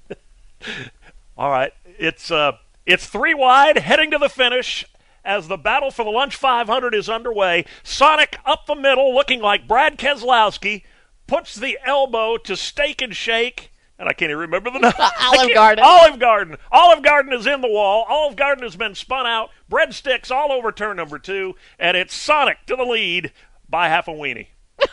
All 1.38 1.50
right. 1.50 1.74
It's 1.98 2.32
uh 2.32 2.54
it's 2.86 3.08
three 3.08 3.34
wide 3.34 3.78
heading 3.80 4.12
to 4.12 4.18
the 4.18 4.30
finish 4.30 4.86
as 5.26 5.48
the 5.48 5.58
battle 5.58 5.89
for 5.89 6.04
the 6.04 6.12
lunch 6.12 6.36
500 6.36 6.94
is 6.94 7.10
underway. 7.10 7.66
Sonic 7.82 8.38
up 8.46 8.66
the 8.66 8.76
middle 8.76 9.13
looking 9.16 9.42
like 9.42 9.68
Brad 9.68 9.98
Keselowski 9.98 10.84
puts 11.28 11.56
the 11.56 11.78
elbow 11.86 12.38
to 12.38 12.56
Steak 12.58 13.02
and 13.02 13.16
Shake 13.16 13.72
and 14.04 14.10
I 14.10 14.13
can't 14.13 14.30
even 14.30 14.42
remember 14.42 14.70
the 14.70 14.80
name. 14.80 14.92
Olive 15.22 15.54
Garden. 15.54 15.84
Olive 15.86 16.20
Garden. 16.20 16.58
Olive 16.72 17.04
Garden 17.04 17.34
is 17.34 17.48
in 17.48 17.62
the 17.62 17.70
wall. 17.70 18.06
Olive 18.10 18.36
Garden 18.36 18.63
has 18.63 18.76
been 18.76 18.96
spun 18.96 19.26
out. 19.26 19.50
Breadsticks 19.72 20.30
all 20.30 20.52
over 20.52 20.72
turn 20.72 20.98
number 20.98 21.18
two, 21.18 21.56
and 21.80 21.96
it's 21.96 22.13
Sonic 22.13 22.58
to 22.68 22.76
the 22.76 22.84
lead 22.84 23.32
by 23.70 23.88
half 23.88 24.08
a 24.08 24.12
weenie. 24.12 24.48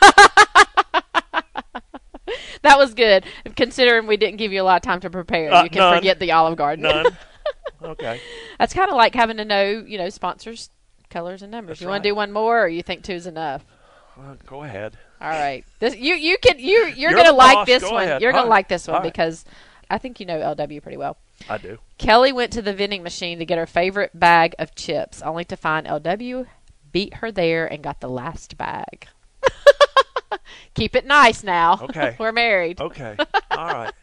That 2.63 2.77
was 2.77 2.93
good, 2.93 3.25
considering 3.55 4.05
we 4.05 4.17
didn't 4.17 4.37
give 4.37 4.51
you 4.51 4.61
a 4.61 4.63
lot 4.63 4.75
of 4.75 4.81
time 4.83 4.99
to 5.01 5.09
prepare. 5.09 5.51
Uh, 5.51 5.63
you 5.63 5.69
can 5.69 5.79
none. 5.79 5.97
forget 5.97 6.19
the 6.19 6.31
Olive 6.31 6.57
Garden. 6.57 6.83
None. 6.83 7.17
okay. 7.81 8.21
That's 8.59 8.73
kind 8.73 8.89
of 8.89 8.95
like 8.95 9.15
having 9.15 9.37
to 9.37 9.45
know, 9.45 9.83
you 9.85 9.97
know, 9.97 10.09
sponsors, 10.09 10.69
colors, 11.09 11.41
and 11.41 11.51
numbers. 11.51 11.77
That's 11.77 11.81
you 11.81 11.87
want 11.87 12.03
to 12.03 12.09
do 12.09 12.15
one 12.15 12.31
more, 12.31 12.63
or 12.63 12.67
you 12.67 12.83
think 12.83 13.03
two's 13.03 13.25
enough? 13.25 13.65
Well, 14.15 14.37
go 14.45 14.63
ahead. 14.63 14.97
All 15.21 15.29
right. 15.29 15.63
This 15.79 15.95
you 15.95 16.15
you 16.15 16.37
can 16.39 16.57
you 16.59 16.65
you're, 16.87 16.89
You're 16.89 17.13
gonna 17.13 17.31
like 17.33 17.55
boss. 17.55 17.67
this 17.67 17.83
Go 17.83 17.91
one. 17.91 18.03
ahead. 18.03 18.21
You're 18.21 18.31
gonna 18.31 18.43
right. 18.45 18.49
like 18.49 18.67
this 18.69 18.87
one 18.87 18.95
All 18.95 19.01
right. 19.01 19.13
because 19.13 19.45
I 19.89 19.97
think 19.97 20.19
you 20.19 20.25
know 20.25 20.39
LW 20.39 20.81
pretty 20.81 20.97
well. 20.97 21.17
I 21.49 21.57
do. 21.57 21.77
Kelley 21.97 22.31
went 22.31 22.51
to 22.53 22.61
the 22.61 22.73
vending 22.73 23.03
machine 23.03 23.39
to 23.39 23.45
get 23.45 23.57
her 23.57 23.65
favorite 23.65 24.11
bag 24.19 24.55
of 24.59 24.73
chips, 24.75 25.21
only 25.21 25.43
to 25.45 25.55
find 25.55 25.85
LW 25.87 26.47
beat 26.91 27.15
her 27.15 27.31
there 27.31 27.71
and 27.71 27.81
got 27.83 27.99
the 28.01 28.09
last 28.09 28.57
bag. 28.57 29.07
Keep 30.75 30.95
it 30.95 31.05
nice 31.05 31.43
now. 31.43 31.79
Okay. 31.81 32.15
We're 32.19 32.31
married. 32.31 32.79
Okay. 32.81 33.15
All 33.51 33.67
right. 33.67 33.93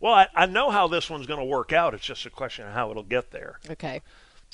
Well, 0.00 0.12
I, 0.14 0.26
I 0.34 0.46
know 0.46 0.70
how 0.70 0.88
this 0.88 1.08
one's 1.10 1.26
going 1.26 1.40
to 1.40 1.46
work 1.46 1.72
out. 1.72 1.94
It's 1.94 2.04
just 2.04 2.26
a 2.26 2.30
question 2.30 2.66
of 2.66 2.72
how 2.72 2.90
it'll 2.90 3.02
get 3.02 3.30
there. 3.30 3.58
Okay. 3.70 4.00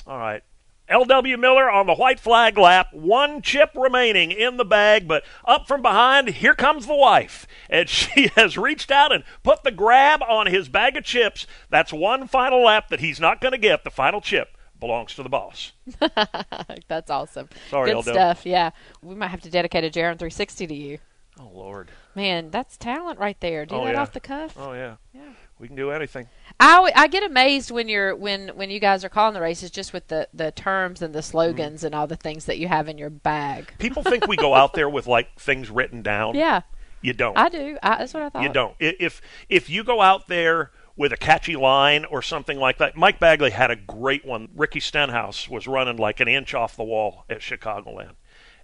All 0.07 0.19
right. 0.19 0.43
L.W. 0.89 1.37
Miller 1.37 1.71
on 1.71 1.87
the 1.87 1.95
white 1.95 2.19
flag 2.21 2.57
lap. 2.59 2.89
One 2.93 3.43
chip 3.43 3.71
remaining 3.75 4.31
in 4.33 4.57
the 4.57 4.65
bag, 4.65 5.07
but 5.07 5.25
up 5.45 5.69
from 5.69 5.83
behind, 5.83 6.29
here 6.29 6.55
comes 6.55 6.87
the 6.87 6.95
wife. 6.95 7.47
And 7.69 7.89
she 7.89 8.29
has 8.37 8.57
reached 8.59 8.91
out 8.91 9.13
and 9.13 9.25
put 9.43 9.63
the 9.63 9.71
grab 9.71 10.23
on 10.23 10.47
his 10.47 10.69
bag 10.69 10.97
of 10.97 11.05
chips. 11.05 11.47
That's 11.71 11.93
one 11.93 12.27
final 12.29 12.65
lap 12.65 12.89
that 12.89 13.01
he's 13.01 13.21
not 13.21 13.41
going 13.41 13.53
to 13.53 13.59
get. 13.59 13.85
The 13.85 13.91
final 13.91 14.21
chip 14.21 14.57
belongs 14.81 15.15
to 15.17 15.23
the 15.23 15.29
boss. 15.29 15.73
That's 16.89 17.11
awesome. 17.11 17.49
Sorry, 17.71 17.91
Good 17.93 18.05
LW. 18.05 18.13
stuff. 18.13 18.47
Yeah. 18.47 18.71
We 19.03 19.15
might 19.15 19.29
have 19.29 19.41
to 19.43 19.51
dedicate 19.51 19.85
a 19.85 19.89
JRM 19.89 20.19
360 20.19 20.67
to 20.69 20.75
you. 20.75 20.99
Oh, 21.41 21.51
Lord. 21.55 21.91
Man, 22.17 22.51
that's 22.51 22.77
talent 22.77 23.21
right 23.21 23.39
there. 23.41 23.65
Do 23.65 23.77
Oh, 23.77 23.85
that 23.85 23.95
yeah. 23.95 24.01
off 24.03 24.13
the 24.13 24.19
cuff. 24.19 24.55
Oh, 24.59 24.73
yeah. 24.73 24.97
Yeah. 25.13 25.21
We 25.59 25.67
can 25.67 25.77
do 25.77 25.91
anything. 25.91 26.29
I, 26.61 26.93
I 26.95 27.07
get 27.09 27.23
amazed 27.23 27.71
when 27.71 27.89
you're 27.89 28.15
when 28.15 28.49
when 28.51 28.71
you 28.71 28.79
guys 28.81 29.05
are 29.05 29.09
calling 29.09 29.35
the 29.35 29.41
races 29.41 29.71
just 29.71 29.93
with 29.93 30.09
the 30.09 30.29
the 30.33 30.51
terms 30.53 31.03
and 31.03 31.15
the 31.15 31.23
slogans 31.23 31.83
and 31.85 31.95
all 31.95 32.07
the 32.07 32.17
things 32.17 32.45
that 32.47 32.59
you 32.59 32.69
have 32.69 32.89
in 32.89 32.99
your 32.99 33.11
bag. 33.11 33.73
People 33.79 34.03
think 34.03 34.27
we 34.27 34.37
go 34.37 34.55
out 34.55 34.75
there 34.75 34.89
with, 34.89 35.07
like, 35.07 35.39
things 35.39 35.71
written 35.71 36.03
down. 36.03 36.35
Yeah, 36.35 36.63
You 37.01 37.13
don't. 37.13 37.37
I 37.37 37.49
do. 37.49 37.79
I, 37.83 37.99
that's 37.99 38.15
what 38.15 38.23
I 38.23 38.29
thought. 38.29 38.43
You 38.43 38.49
don't. 38.53 38.75
If 38.79 39.21
if 39.49 39.69
you 39.71 39.85
go 39.85 40.01
out 40.01 40.29
there 40.29 40.71
with 40.97 41.13
a 41.13 41.17
catchy 41.17 41.55
line 41.55 42.05
or 42.05 42.23
something 42.23 42.59
like 42.59 42.79
that, 42.79 42.97
Mike 42.97 43.21
Bagley 43.21 43.51
had 43.51 43.71
a 43.71 43.77
great 43.77 44.25
one. 44.25 44.49
Ricky 44.55 44.81
Stenhouse 44.81 45.49
was 45.49 45.69
running 45.69 45.97
like 45.97 46.19
an 46.21 46.27
inch 46.29 46.55
off 46.55 46.77
the 46.77 46.83
wall 46.85 47.25
at 47.31 47.39
Chicagoland, 47.39 48.15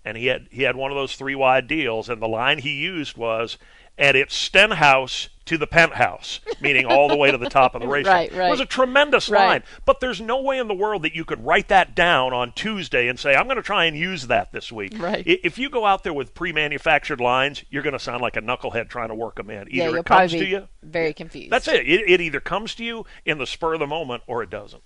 and 0.04 0.16
he 0.16 0.26
had 0.26 0.48
he 0.50 0.62
had 0.62 0.74
one 0.74 0.90
of 0.90 0.96
those 0.96 1.14
three 1.14 1.36
wide 1.36 1.68
deals, 1.68 2.08
and 2.08 2.20
the 2.20 2.28
line 2.28 2.58
he 2.58 2.72
used 2.72 3.16
was, 3.16 3.56
"And 3.96 4.16
it's 4.16 4.34
Stenhouse 4.34 5.28
to 5.44 5.58
the 5.58 5.66
penthouse," 5.66 6.40
meaning 6.60 6.86
all 6.86 7.08
the 7.08 7.16
way 7.16 7.30
to 7.30 7.36
the 7.38 7.48
top 7.50 7.74
of 7.74 7.82
the 7.82 7.86
racetrack. 7.94 8.30
Right, 8.30 8.32
right. 8.38 8.46
It 8.48 8.50
was 8.50 8.60
a 8.60 8.66
tremendous 8.66 9.28
Right. 9.28 9.46
line, 9.46 9.62
but 9.84 10.00
there's 10.00 10.20
no 10.20 10.40
way 10.40 10.58
in 10.58 10.68
the 10.68 10.74
world 10.74 11.02
that 11.02 11.14
you 11.14 11.24
could 11.24 11.44
write 11.44 11.68
that 11.68 11.94
down 11.94 12.32
on 12.32 12.52
Tuesday 12.52 13.08
and 13.08 13.18
say, 13.20 13.34
"I'm 13.34 13.44
going 13.44 13.56
to 13.56 13.62
try 13.62 13.84
and 13.84 13.96
use 13.96 14.26
that 14.28 14.52
this 14.52 14.72
week." 14.72 14.94
Right. 14.98 15.22
If 15.26 15.58
you 15.58 15.68
go 15.68 15.84
out 15.86 16.02
there 16.02 16.14
with 16.14 16.34
pre-manufactured 16.34 17.20
lines, 17.20 17.62
you're 17.70 17.82
going 17.82 17.92
to 17.92 17.98
sound 17.98 18.22
like 18.22 18.36
a 18.36 18.40
knucklehead 18.42 18.88
trying 18.88 19.08
to 19.08 19.14
work 19.14 19.36
them 19.36 19.50
in. 19.50 19.68
Either 19.70 19.90
yeah, 19.90 19.98
it 19.98 20.06
comes 20.06 20.32
to 20.32 20.44
you. 20.46 20.68
very 20.82 21.12
confused. 21.12 21.50
That's 21.50 21.68
it. 21.68 21.86
it. 21.88 22.08
It 22.10 22.20
either 22.20 22.40
comes 22.40 22.74
to 22.76 22.84
you 22.84 23.04
in 23.24 23.38
the 23.38 23.46
spur 23.46 23.74
of 23.74 23.80
the 23.80 23.86
moment 23.86 24.22
or 24.26 24.42
it 24.42 24.50
doesn't. 24.50 24.82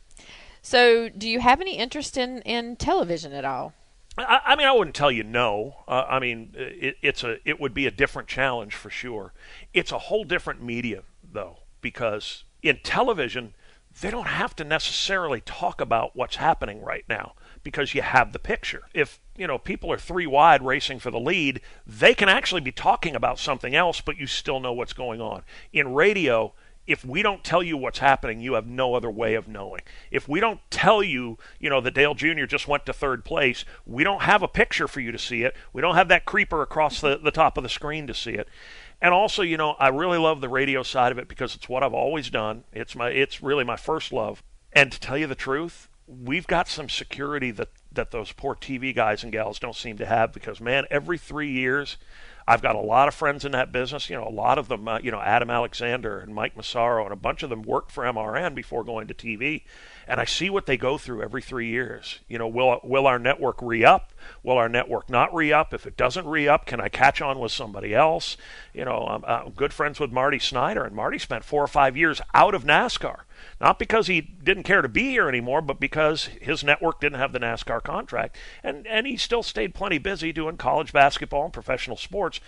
So, 0.61 1.09
do 1.09 1.29
you 1.29 1.39
have 1.41 1.61
any 1.61 1.77
interest 1.79 2.17
in 2.17 2.43
in 2.43 2.75
television 2.77 3.33
at 3.33 3.45
all? 3.45 3.73
I, 4.27 4.41
I 4.47 4.57
mean, 4.57 4.67
I 4.67 4.73
wouldn't 4.73 4.97
tell 4.97 5.11
you 5.11 5.23
no. 5.23 5.77
Uh, 5.87 6.05
I 6.09 6.19
mean, 6.19 6.55
it, 6.55 6.97
it's 7.03 7.23
a 7.23 7.37
it 7.49 7.61
would 7.61 7.75
be 7.75 7.87
a 7.87 7.91
different 7.91 8.29
challenge 8.29 8.75
for 8.75 8.91
sure. 8.91 9.33
It's 9.75 9.93
a 9.93 9.99
whole 9.99 10.25
different 10.25 10.63
medium 10.63 11.05
though, 11.33 11.59
because 11.81 12.45
in 12.63 12.79
television 12.83 13.55
they 14.01 14.11
don't 14.11 14.29
have 14.29 14.55
to 14.57 14.65
necessarily 14.65 15.41
talk 15.41 15.81
about 15.81 16.15
what's 16.15 16.37
happening 16.37 16.83
right 16.83 17.05
now 17.09 17.33
because 17.65 17.95
you 17.95 18.03
have 18.03 18.33
the 18.33 18.39
picture. 18.39 18.83
If 18.95 19.21
you 19.37 19.47
know 19.47 19.59
people 19.59 19.93
are 19.93 19.99
three 19.99 20.27
wide 20.27 20.65
racing 20.65 21.01
for 21.01 21.11
the 21.11 21.21
lead, 21.21 21.61
they 21.87 22.15
can 22.15 22.29
actually 22.29 22.61
be 22.61 22.73
talking 22.73 23.17
about 23.17 23.39
something 23.39 23.75
else, 23.75 24.01
but 24.01 24.17
you 24.17 24.27
still 24.27 24.61
know 24.61 24.73
what's 24.73 24.93
going 24.93 25.21
on. 25.21 25.43
In 25.73 25.95
radio, 25.95 26.55
if 26.89 27.05
we 27.05 27.23
don't 27.23 27.45
tell 27.45 27.63
you 27.63 27.77
what's 27.77 27.99
happening, 27.99 28.41
you 28.41 28.55
have 28.55 28.67
no 28.67 28.95
other 28.95 29.11
way 29.11 29.35
of 29.35 29.47
knowing. 29.47 29.83
If 30.11 30.27
we 30.27 30.41
don't 30.41 30.59
tell 30.71 31.03
you, 31.03 31.37
you 31.61 31.69
know, 31.69 31.83
that 31.83 31.93
Dale 31.93 32.15
Jr. 32.15 32.47
just 32.47 32.67
went 32.67 32.87
to 32.87 32.95
third 32.95 33.27
place, 33.27 33.67
we 33.85 34.03
don't 34.03 34.23
have 34.23 34.43
a 34.43 34.49
picture 34.49 34.89
for 34.89 35.01
you 35.01 35.13
to 35.13 35.19
see 35.19 35.43
it. 35.43 35.55
We 35.75 35.83
don't 35.83 35.97
have 35.97 36.09
that 36.09 36.25
creeper 36.25 36.63
across 36.63 37.03
the, 37.03 37.19
the 37.19 37.31
top 37.31 37.59
of 37.59 37.63
the 37.63 37.69
screen 37.69 38.07
to 38.07 38.15
see 38.15 38.33
it. 38.33 38.49
And 39.03 39.13
also, 39.13 39.43
you 39.43 39.59
know, 39.59 39.73
I 39.73 39.89
really 39.89 40.17
love 40.17 40.41
the 40.41 40.49
radio 40.49 40.83
side 40.83 41.13
of 41.13 41.19
it 41.19 41.29
because 41.29 41.55
it's 41.55 41.69
what 41.69 41.83
I've 41.83 41.93
always 41.93 42.31
done. 42.31 42.65
It's 42.73 42.97
my 42.97 43.11
it's 43.11 43.43
really 43.43 43.65
my 43.65 43.77
first 43.77 44.11
love. 44.11 44.43
And 44.73 44.91
to 44.91 44.99
tell 44.99 45.19
you 45.19 45.27
the 45.27 45.35
truth, 45.35 45.89
we've 46.07 46.47
got 46.47 46.69
some 46.69 46.89
security 46.89 47.51
that 47.53 47.69
that 47.93 48.13
those 48.13 48.33
poor 48.33 48.57
TV 48.57 48.95
guys 48.95 49.23
and 49.23 49.31
gals 49.31 49.59
don't 49.59 49.77
seem 49.77 49.99
to 49.99 50.07
have 50.07 50.33
because 50.33 50.59
man, 50.59 50.87
every 50.91 51.19
3 51.19 51.51
years 51.51 51.99
I've 52.49 52.63
got 52.63 52.77
a 52.77 52.81
lot 52.81 53.09
of 53.09 53.15
friends 53.15 53.45
in 53.45 53.53
that 53.53 53.73
business. 53.73 54.09
You 54.09 54.17
know, 54.17 54.27
a 54.27 54.31
lot 54.31 54.57
of 54.57 54.69
them, 54.69 54.89
uh, 54.89 55.01
you 55.01 55.11
know, 55.11 55.21
Adam 55.21 55.51
Alexander 55.51 56.19
and 56.19 56.35
Mike 56.35 56.57
Massaro, 56.57 57.05
and 57.05 57.13
a 57.13 57.17
bunch 57.17 57.43
of 57.43 57.51
them 57.51 57.61
worked 57.61 57.93
for 57.93 58.05
MRN 58.05 58.55
before 58.55 58.83
going 58.85 59.07
to 59.09 59.13
TV. 59.13 59.65
And 60.07 60.19
I 60.19 60.25
see 60.25 60.49
what 60.49 60.65
they 60.65 60.79
go 60.79 60.97
through 60.97 61.23
every 61.23 61.43
three 61.43 61.69
years. 61.69 62.21
You 62.27 62.39
know, 62.39 62.49
will 62.49 62.81
will 62.83 63.07
our 63.07 63.19
network 63.19 63.61
re 63.61 63.85
up? 63.85 64.15
Will 64.43 64.57
our 64.57 64.71
network 64.71 65.11
not 65.11 65.35
re 65.35 65.53
up? 65.53 65.75
If 65.75 65.87
it 65.87 65.99
doesn't 65.99 66.27
re 66.27 66.49
up, 66.49 66.65
can 66.65 66.81
I 66.81 66.89
catch 66.89 67.21
on 67.21 67.39
with 67.39 67.53
somebody 67.53 67.95
else? 67.95 68.39
You 68.73 68.87
know, 68.87 69.07
I'm, 69.07 69.25
I'm 69.27 69.51
good 69.51 69.75
friends 69.75 70.01
with 70.01 70.11
Marty 70.11 70.39
Snider, 70.39 70.85
and 70.85 70.97
Marty 70.97 71.19
spent 71.19 71.45
four 71.45 71.63
or 71.63 71.69
five 71.69 71.99
years 71.99 72.23
out 72.33 72.55
of 72.55 72.65
NASCAR. 72.65 73.25
Not 73.61 73.79
because 73.79 74.07
he 74.07 74.21
didn't 74.21 74.65
care 74.65 74.83
to 74.83 74.89
be 74.89 75.11
here 75.11 75.29
anymore, 75.29 75.61
but 75.61 75.81
because 75.81 76.27
his 76.41 76.63
network 76.63 77.01
didn't 77.01 77.19
have 77.19 77.33
the 77.33 77.41
NASCAR 77.41 77.83
contract. 77.83 78.37
And, 78.63 78.87
and 78.87 79.07
he 79.07 79.17
still 79.17 79.43
stayed 79.43 79.75
plenty 79.75 79.99
busy 79.99 80.33
doing 80.33 80.57
college 80.57 80.93
basketball 80.93 81.45
and 81.45 81.53
professional 81.53 81.97
sports, 81.97 82.41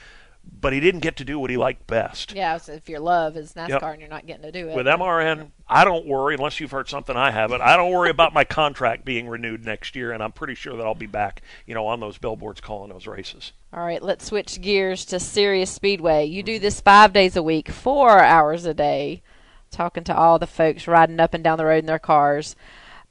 but 0.61 0.72
he 0.72 0.81
didn't 0.81 1.00
get 1.00 1.16
to 1.16 1.24
do 1.24 1.38
what 1.38 1.50
he 1.50 1.57
liked 1.57 1.87
best. 1.87 2.33
Yeah, 2.33 2.57
so 2.57 2.72
if 2.72 2.88
your 2.88 3.00
love 3.00 3.37
is 3.37 3.53
NASCAR 3.53 3.68
Yep. 3.68 3.83
and 3.83 4.00
you're 4.00 4.09
not 4.11 4.26
getting 4.26 4.42
to 4.42 4.53
do 4.53 4.68
it. 4.68 4.74
With 4.74 4.87
MRN, 4.87 5.50
I 5.68 5.85
don't 5.85 6.07
worry, 6.07 6.35
unless 6.35 6.61
you've 6.61 6.70
heard 6.70 6.88
something 6.88 7.16
I 7.16 7.31
haven't, 7.31 7.61
I 7.61 7.76
don't 7.76 7.92
worry 7.92 8.11
about 8.11 8.33
my 8.33 8.44
contract 8.44 9.05
being 9.05 9.29
renewed 9.29 9.64
next 9.64 9.94
year, 9.94 10.12
and 10.12 10.22
I'm 10.22 10.33
pretty 10.33 10.55
sure 10.55 10.76
that 10.76 10.87
I'll 10.87 10.94
be 10.94 11.07
back, 11.07 11.42
you 11.66 11.74
know, 11.74 11.87
on 11.87 12.00
those 12.00 12.18
billboards 12.18 12.61
calling 12.61 12.90
those 12.90 13.07
races. 13.07 13.53
All 13.72 13.85
right, 13.85 14.03
let's 14.03 14.24
switch 14.24 14.61
gears 14.61 15.05
to 15.07 15.20
Sirius 15.20 15.70
Speedway. 15.70 16.24
You 16.24 16.42
do 16.42 16.59
this 16.59 16.81
five 16.81 17.12
days 17.12 17.37
a 17.37 17.42
week, 17.42 17.70
four 17.70 18.18
hours 18.18 18.64
a 18.64 18.74
day, 18.74 19.22
talking 19.70 20.04
to 20.04 20.16
all 20.16 20.38
the 20.38 20.46
folks 20.46 20.87
riding 20.87 21.20
up 21.20 21.35
and 21.35 21.44
down 21.44 21.59
the 21.59 21.64
road 21.64 21.78
in 21.78 21.87
their 21.87 21.98
cars. 21.98 22.56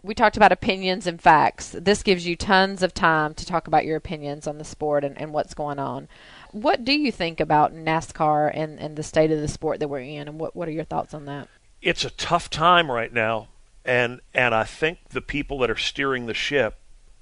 We 0.02 0.13
talked 0.13 0.38
about 0.38 0.52
opinions 0.52 1.08
and 1.08 1.22
facts. 1.22 1.76
This 1.78 2.04
gives 2.04 2.26
you 2.26 2.36
tons 2.36 2.84
of 2.84 2.93
time 2.93 3.34
to 3.34 3.45
talk 3.45 3.67
about 3.67 3.86
your 3.86 3.98
opinions 3.98 4.48
on 4.48 4.58
the 4.58 4.63
sport 4.63 5.04
and, 5.04 5.19
and 5.19 5.34
what's 5.34 5.54
going 5.54 5.78
on. 5.80 6.08
What 6.52 6.86
do 6.86 6.93
you 6.93 7.12
think 7.12 7.39
about 7.39 7.74
NASCAR 7.74 8.52
and, 8.54 8.80
and 8.80 8.95
the 8.95 9.04
state 9.04 9.32
of 9.32 9.41
the 9.41 9.48
sport 9.48 9.80
that 9.80 9.89
we're 9.89 10.00
in, 10.00 10.28
and 10.28 10.39
what, 10.39 10.56
what 10.56 10.67
are 10.67 10.72
your 10.72 10.86
thoughts 10.86 11.13
on 11.13 11.26
that? 11.26 11.50
it's 11.82 12.04
a 12.04 12.10
tough 12.12 12.50
time 12.50 12.91
right 12.91 13.13
now, 13.13 13.48
and 13.86 14.22
and 14.34 14.54
I 14.54 14.63
think 14.63 15.10
the 15.10 15.22
people 15.22 15.60
that 15.60 15.69
are 15.69 15.78
steering 15.78 16.26
the 16.26 16.34
ship 16.34 16.78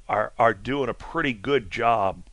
are 0.08 0.34
are 0.38 0.54
doing 0.54 0.89
a 0.89 0.93
pretty 0.93 1.34
good 1.34 1.69
job 1.69 2.23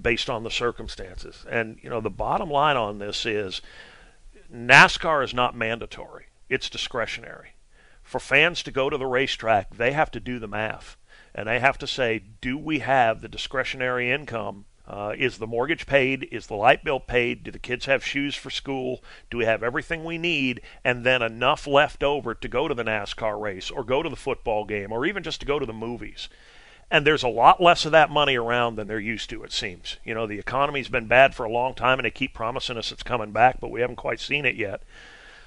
based 0.00 0.28
on 0.28 0.44
the 0.44 0.50
circumstances. 0.50 1.44
And 1.48 1.78
you 1.82 1.90
know, 1.90 2.00
the 2.00 2.10
bottom 2.10 2.50
line 2.50 2.76
on 2.76 2.98
this 2.98 3.24
is 3.24 3.62
NASCAR 4.52 5.24
is 5.24 5.34
not 5.34 5.56
mandatory; 5.56 6.26
it's 6.52 6.68
discretionary. 6.68 7.54
For 8.02 8.20
fans 8.20 8.62
to 8.64 8.70
go 8.70 8.90
to 8.90 8.98
the 8.98 9.06
racetrack, 9.06 9.76
they 9.76 9.92
have 9.92 10.10
to 10.10 10.20
do 10.20 10.38
the 10.38 10.46
math, 10.46 10.98
and 11.34 11.48
they 11.48 11.60
have 11.60 11.78
to 11.78 11.86
say, 11.86 12.22
do 12.42 12.58
we 12.58 12.80
have 12.80 13.22
the 13.22 13.28
discretionary 13.28 14.10
income 14.10 14.66
uh, 14.86 15.14
is 15.16 15.38
the 15.38 15.46
mortgage 15.46 15.86
paid? 15.86 16.28
Is 16.30 16.48
the 16.48 16.54
light 16.54 16.84
bill 16.84 17.00
paid? 17.00 17.44
Do 17.44 17.50
the 17.50 17.58
kids 17.58 17.86
have 17.86 18.04
shoes 18.04 18.34
for 18.34 18.50
school? 18.50 19.02
Do 19.30 19.38
we 19.38 19.46
have 19.46 19.62
everything 19.62 20.04
we 20.04 20.18
need? 20.18 20.60
And 20.84 21.06
then 21.06 21.22
enough 21.22 21.66
left 21.66 22.02
over 22.02 22.34
to 22.34 22.48
go 22.48 22.68
to 22.68 22.74
the 22.74 22.84
NASCAR 22.84 23.40
race 23.40 23.70
or 23.70 23.82
go 23.82 24.02
to 24.02 24.10
the 24.10 24.16
football 24.16 24.66
game 24.66 24.92
or 24.92 25.06
even 25.06 25.22
just 25.22 25.40
to 25.40 25.46
go 25.46 25.58
to 25.58 25.64
the 25.64 25.72
movies? 25.72 26.28
And 26.90 27.06
there's 27.06 27.22
a 27.22 27.28
lot 27.28 27.62
less 27.62 27.86
of 27.86 27.92
that 27.92 28.10
money 28.10 28.36
around 28.36 28.76
than 28.76 28.88
they're 28.88 29.00
used 29.00 29.30
to, 29.30 29.42
it 29.44 29.52
seems. 29.52 29.96
You 30.04 30.12
know, 30.12 30.26
the 30.26 30.38
economy's 30.38 30.90
been 30.90 31.06
bad 31.06 31.34
for 31.34 31.44
a 31.44 31.50
long 31.50 31.74
time 31.74 31.98
and 31.98 32.04
they 32.04 32.10
keep 32.10 32.34
promising 32.34 32.76
us 32.76 32.92
it's 32.92 33.02
coming 33.02 33.32
back, 33.32 33.58
but 33.60 33.70
we 33.70 33.80
haven't 33.80 33.96
quite 33.96 34.20
seen 34.20 34.44
it 34.44 34.56
yet. 34.56 34.82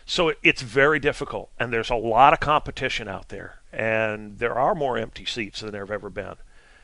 So 0.05 0.29
it, 0.29 0.39
it's 0.43 0.61
very 0.61 0.99
difficult, 0.99 1.49
and 1.59 1.73
there's 1.73 1.89
a 1.89 1.95
lot 1.95 2.33
of 2.33 2.39
competition 2.39 3.07
out 3.07 3.29
there, 3.29 3.59
and 3.73 4.37
there 4.37 4.57
are 4.57 4.75
more 4.75 4.97
empty 4.97 5.25
seats 5.25 5.61
than 5.61 5.71
there 5.71 5.81
have 5.81 5.91
ever 5.91 6.09
been. 6.09 6.35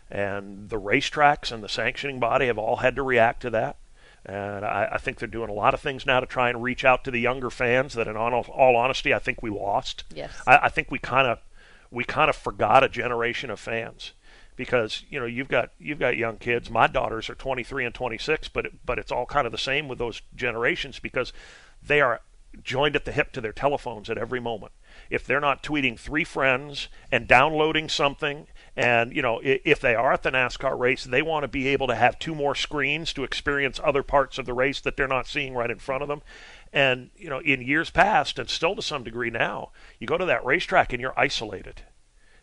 And 0.09 0.69
the 0.69 0.79
racetracks 0.79 1.51
and 1.51 1.63
the 1.63 1.69
sanctioning 1.69 2.19
body 2.19 2.47
have 2.47 2.57
all 2.57 2.77
had 2.77 2.95
to 2.97 3.03
react 3.03 3.41
to 3.43 3.49
that. 3.51 3.77
And 4.25 4.65
I, 4.65 4.89
I 4.93 4.97
think 4.97 5.17
they're 5.17 5.27
doing 5.27 5.49
a 5.49 5.53
lot 5.53 5.73
of 5.73 5.79
things 5.79 6.05
now 6.05 6.19
to 6.19 6.25
try 6.25 6.49
and 6.49 6.61
reach 6.61 6.83
out 6.83 7.03
to 7.05 7.11
the 7.11 7.19
younger 7.19 7.49
fans 7.49 7.93
that, 7.93 8.07
in 8.07 8.17
all, 8.17 8.33
all 8.33 8.75
honesty, 8.75 9.13
I 9.13 9.19
think 9.19 9.41
we 9.41 9.49
lost. 9.49 10.03
Yes. 10.13 10.31
I, 10.45 10.57
I 10.63 10.69
think 10.69 10.91
we 10.91 10.99
kind 10.99 11.27
of 11.27 11.39
we 11.91 12.03
kind 12.03 12.29
of 12.29 12.35
forgot 12.35 12.83
a 12.83 12.89
generation 12.89 13.49
of 13.49 13.59
fans 13.59 14.13
because 14.55 15.03
you 15.09 15.19
know 15.19 15.25
you've 15.25 15.47
got 15.47 15.71
you've 15.79 15.99
got 15.99 16.17
young 16.17 16.37
kids. 16.37 16.69
My 16.69 16.87
daughters 16.87 17.29
are 17.29 17.35
23 17.35 17.85
and 17.85 17.95
26, 17.95 18.47
but 18.49 18.65
it, 18.65 18.85
but 18.85 18.99
it's 18.99 19.11
all 19.11 19.25
kind 19.25 19.45
of 19.45 19.51
the 19.51 19.57
same 19.57 19.87
with 19.87 19.97
those 19.97 20.21
generations 20.35 20.99
because 20.99 21.33
they 21.81 21.99
are 21.99 22.21
joined 22.63 22.95
at 22.95 23.05
the 23.05 23.11
hip 23.11 23.31
to 23.31 23.41
their 23.41 23.53
telephones 23.53 24.09
at 24.09 24.17
every 24.17 24.39
moment. 24.39 24.71
If 25.09 25.25
they're 25.25 25.39
not 25.39 25.63
tweeting 25.63 25.97
three 25.97 26.23
friends 26.23 26.89
and 27.11 27.27
downloading 27.27 27.89
something, 27.89 28.47
and 28.75 29.15
you 29.15 29.21
know 29.21 29.39
if 29.43 29.79
they 29.79 29.95
are 29.95 30.13
at 30.13 30.23
the 30.23 30.31
NASCAR 30.31 30.77
race, 30.77 31.03
they 31.03 31.21
want 31.21 31.43
to 31.43 31.47
be 31.47 31.67
able 31.67 31.87
to 31.87 31.95
have 31.95 32.19
two 32.19 32.35
more 32.35 32.55
screens 32.55 33.13
to 33.13 33.23
experience 33.23 33.79
other 33.83 34.03
parts 34.03 34.37
of 34.37 34.45
the 34.45 34.53
race 34.53 34.81
that 34.81 34.97
they're 34.97 35.07
not 35.07 35.27
seeing 35.27 35.53
right 35.53 35.71
in 35.71 35.79
front 35.79 36.03
of 36.03 36.09
them. 36.09 36.21
And 36.73 37.09
you 37.15 37.29
know, 37.29 37.39
in 37.39 37.61
years 37.61 37.89
past, 37.89 38.39
and 38.39 38.49
still 38.49 38.75
to 38.75 38.81
some 38.81 39.03
degree 39.03 39.29
now, 39.29 39.71
you 39.99 40.07
go 40.07 40.17
to 40.17 40.25
that 40.25 40.45
racetrack 40.45 40.93
and 40.93 41.01
you're 41.01 41.17
isolated 41.19 41.83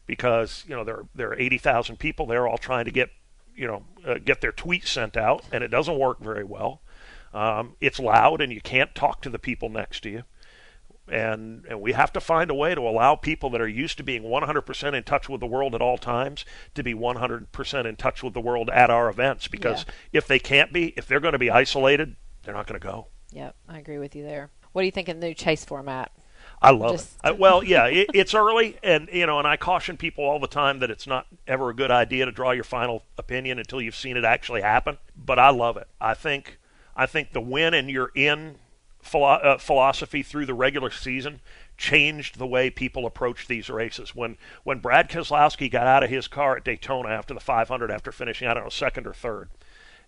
because 0.07 0.65
you 0.67 0.75
know 0.75 0.85
there 0.85 1.05
there 1.15 1.31
are 1.31 1.39
eighty 1.39 1.59
thousand 1.59 1.99
people 1.99 2.27
there 2.27 2.49
all 2.49 2.59
trying 2.59 2.87
to 2.87 2.91
get 2.91 3.11
you 3.55 3.67
know 3.67 3.85
uh, 4.07 4.15
get 4.25 4.41
their 4.41 4.53
tweet 4.53 4.87
sent 4.87 5.17
out, 5.17 5.45
and 5.53 5.63
it 5.63 5.69
doesn't 5.69 5.99
work 5.99 6.21
very 6.21 6.45
well. 6.45 6.83
Um, 7.35 7.77
it's 7.81 7.99
loud, 7.99 8.41
and 8.41 8.53
you 8.53 8.61
can't 8.61 8.95
talk 8.95 9.23
to 9.23 9.31
the 9.31 9.39
people 9.39 9.69
next 9.69 10.01
to 10.05 10.11
you. 10.11 10.23
And, 11.11 11.65
and 11.67 11.81
we 11.81 11.93
have 11.93 12.13
to 12.13 12.21
find 12.21 12.51
a 12.51 12.55
way 12.55 12.75
to 12.75 12.83
allow 12.83 13.15
people 13.17 13.49
that 13.51 13.63
are 13.63 13.69
used 13.69 13.97
to 13.97 14.03
being 14.03 14.25
100% 14.25 14.93
in 14.95 15.03
touch 15.05 15.27
with 15.29 15.41
the 15.41 15.47
world 15.47 15.75
at 15.75 15.81
all 15.81 15.97
times 15.97 16.45
to 16.75 16.83
be 16.83 16.93
100% 16.95 17.87
in 17.87 17.97
touch 17.97 18.23
with 18.23 18.35
the 18.35 18.41
world 18.43 18.69
at 18.69 18.91
our 18.91 19.09
events. 19.09 19.49
Because 19.49 19.87
Yeah. 19.87 20.19
if 20.19 20.27
they 20.27 20.39
can't 20.39 20.71
be, 20.71 20.89
if 20.99 21.07
they're 21.07 21.21
going 21.21 21.33
to 21.33 21.39
be 21.39 21.51
isolated, 21.51 22.17
they're 22.45 22.55
not 22.55 22.67
going 22.67 22.79
to 22.79 22.87
go. 22.87 23.07
Yep, 23.33 23.57
I 23.69 23.79
agree 23.79 23.99
with 23.99 24.15
you 24.15 24.23
there. 24.23 24.51
What 24.73 24.83
do 24.83 24.87
you 24.87 24.93
think 24.93 25.09
of 25.09 25.19
the 25.19 25.27
new 25.29 25.35
chase 25.35 25.65
format? 25.65 26.13
I 26.61 26.73
love 26.73 26.93
Just- 26.97 27.15
it. 27.15 27.21
I, 27.25 27.31
well, 27.33 27.63
yeah, 27.65 27.87
it, 27.87 28.11
it's 28.13 28.35
early, 28.35 28.77
and 28.83 29.09
you 29.13 29.25
know, 29.27 29.39
and 29.39 29.47
I 29.49 29.57
caution 29.57 29.97
people 29.97 30.25
all 30.25 30.41
the 30.41 30.47
time 30.47 30.81
that 30.81 30.91
it's 30.91 31.07
not 31.07 31.27
ever 31.47 31.71
a 31.71 31.75
good 31.75 31.91
idea 31.91 32.27
to 32.27 32.33
draw 32.33 32.51
your 32.51 32.65
final 32.65 33.05
opinion 33.17 33.59
until 33.59 33.81
you've 33.81 33.97
seen 33.97 34.17
it 34.17 34.25
actually 34.25 34.61
happen. 34.61 34.99
But 35.17 35.39
I 35.39 35.51
love 35.51 35.77
it. 35.79 35.89
I 36.01 36.15
think, 36.15 36.58
I 36.99 37.07
think 37.07 37.33
the 37.33 37.41
win 37.41 37.75
and 37.75 37.89
you're 37.89 38.11
in 38.15 38.57
uh, 39.15 39.57
philosophy 39.57 40.25
through 40.25 40.47
the 40.47 40.55
regular 40.55 40.91
season 40.91 41.41
changed 41.77 42.39
the 42.39 42.47
way 42.47 42.71
people 42.71 43.07
approach 43.07 43.47
these 43.47 43.71
races. 43.71 44.17
When 44.17 44.37
when 44.65 44.81
Brad 44.81 45.09
Keselowski 45.09 45.71
got 45.71 45.87
out 45.87 46.03
of 46.03 46.11
his 46.11 46.27
car 46.27 46.57
at 46.57 46.65
Daytona 46.65 47.09
after 47.11 47.33
the 47.33 47.41
500, 47.41 47.91
after 47.91 48.11
finishing 48.11 48.49
I 48.49 48.55
don't 48.55 48.65
know 48.65 48.69
second 48.69 49.07
or 49.07 49.15
third, 49.15 49.49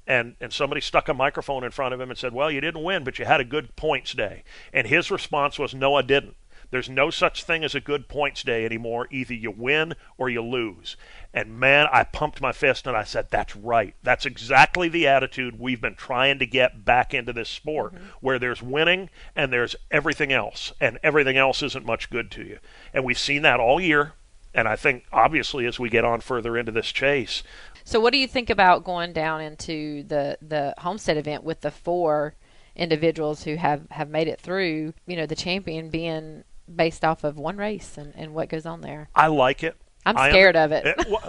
and 0.04 0.34
and 0.40 0.52
somebody 0.52 0.80
stuck 0.80 1.08
a 1.08 1.14
microphone 1.14 1.62
in 1.62 1.70
front 1.70 1.94
of 1.94 2.00
him 2.00 2.10
and 2.10 2.18
said, 2.18 2.32
"Well, 2.32 2.50
you 2.50 2.60
didn't 2.60 2.82
win, 2.82 3.04
but 3.04 3.20
you 3.20 3.24
had 3.24 3.40
a 3.40 3.44
good 3.44 3.76
points 3.76 4.12
day." 4.12 4.42
And 4.72 4.88
his 4.88 5.12
response 5.12 5.60
was, 5.60 5.72
"No, 5.72 5.94
I 5.94 6.02
didn't. 6.02 6.34
There's 6.70 6.88
no 6.88 7.10
such 7.10 7.44
thing 7.44 7.64
as 7.64 7.74
a 7.74 7.80
good 7.80 8.08
points 8.08 8.42
day 8.42 8.64
anymore. 8.64 9.08
Either 9.10 9.34
you 9.34 9.50
win 9.50 9.94
or 10.16 10.28
you 10.28 10.42
lose." 10.42 10.96
And 11.32 11.58
man, 11.58 11.86
I 11.92 12.04
pumped 12.04 12.40
my 12.40 12.52
fist 12.52 12.86
and 12.86 12.96
I 12.96 13.04
said, 13.04 13.28
"That's 13.30 13.54
right. 13.56 13.94
That's 14.02 14.26
exactly 14.26 14.88
the 14.88 15.06
attitude 15.06 15.58
we've 15.58 15.80
been 15.80 15.94
trying 15.94 16.38
to 16.38 16.46
get 16.46 16.84
back 16.84 17.14
into 17.14 17.32
this 17.32 17.48
sport, 17.48 17.94
mm-hmm. 17.94 18.04
where 18.20 18.38
there's 18.38 18.62
winning 18.62 19.10
and 19.36 19.52
there's 19.52 19.76
everything 19.90 20.32
else, 20.32 20.72
and 20.80 20.98
everything 21.02 21.36
else 21.36 21.62
isn't 21.62 21.86
much 21.86 22.10
good 22.10 22.30
to 22.32 22.42
you." 22.42 22.58
And 22.92 23.04
we've 23.04 23.18
seen 23.18 23.42
that 23.42 23.60
all 23.60 23.80
year. 23.80 24.14
And 24.52 24.66
I 24.66 24.74
think, 24.74 25.04
obviously, 25.12 25.64
as 25.66 25.78
we 25.78 25.88
get 25.88 26.04
on 26.04 26.20
further 26.20 26.56
into 26.56 26.72
this 26.72 26.90
chase, 26.90 27.44
So, 27.84 28.00
what 28.00 28.12
do 28.12 28.18
you 28.18 28.26
think 28.26 28.50
about 28.50 28.84
going 28.84 29.12
down 29.12 29.40
into 29.40 30.02
the 30.04 30.38
the 30.42 30.74
Homestead 30.78 31.16
event 31.16 31.44
with 31.44 31.60
the 31.60 31.70
four 31.70 32.34
individuals 32.76 33.44
who 33.44 33.56
have 33.56 33.88
have 33.90 34.08
made 34.10 34.28
it 34.28 34.40
through? 34.40 34.94
You 35.06 35.16
know, 35.16 35.26
the 35.26 35.36
champion 35.36 35.88
being 35.90 36.44
based 36.74 37.04
off 37.04 37.24
of 37.24 37.36
one 37.36 37.56
race 37.56 37.96
and, 37.98 38.12
and 38.16 38.34
what 38.34 38.48
goes 38.48 38.66
on 38.66 38.80
there. 38.80 39.08
I 39.14 39.26
like 39.28 39.62
it. 39.62 39.76
I'm 40.06 40.16
scared 40.30 40.56
of 40.56 40.72
it. 40.72 40.86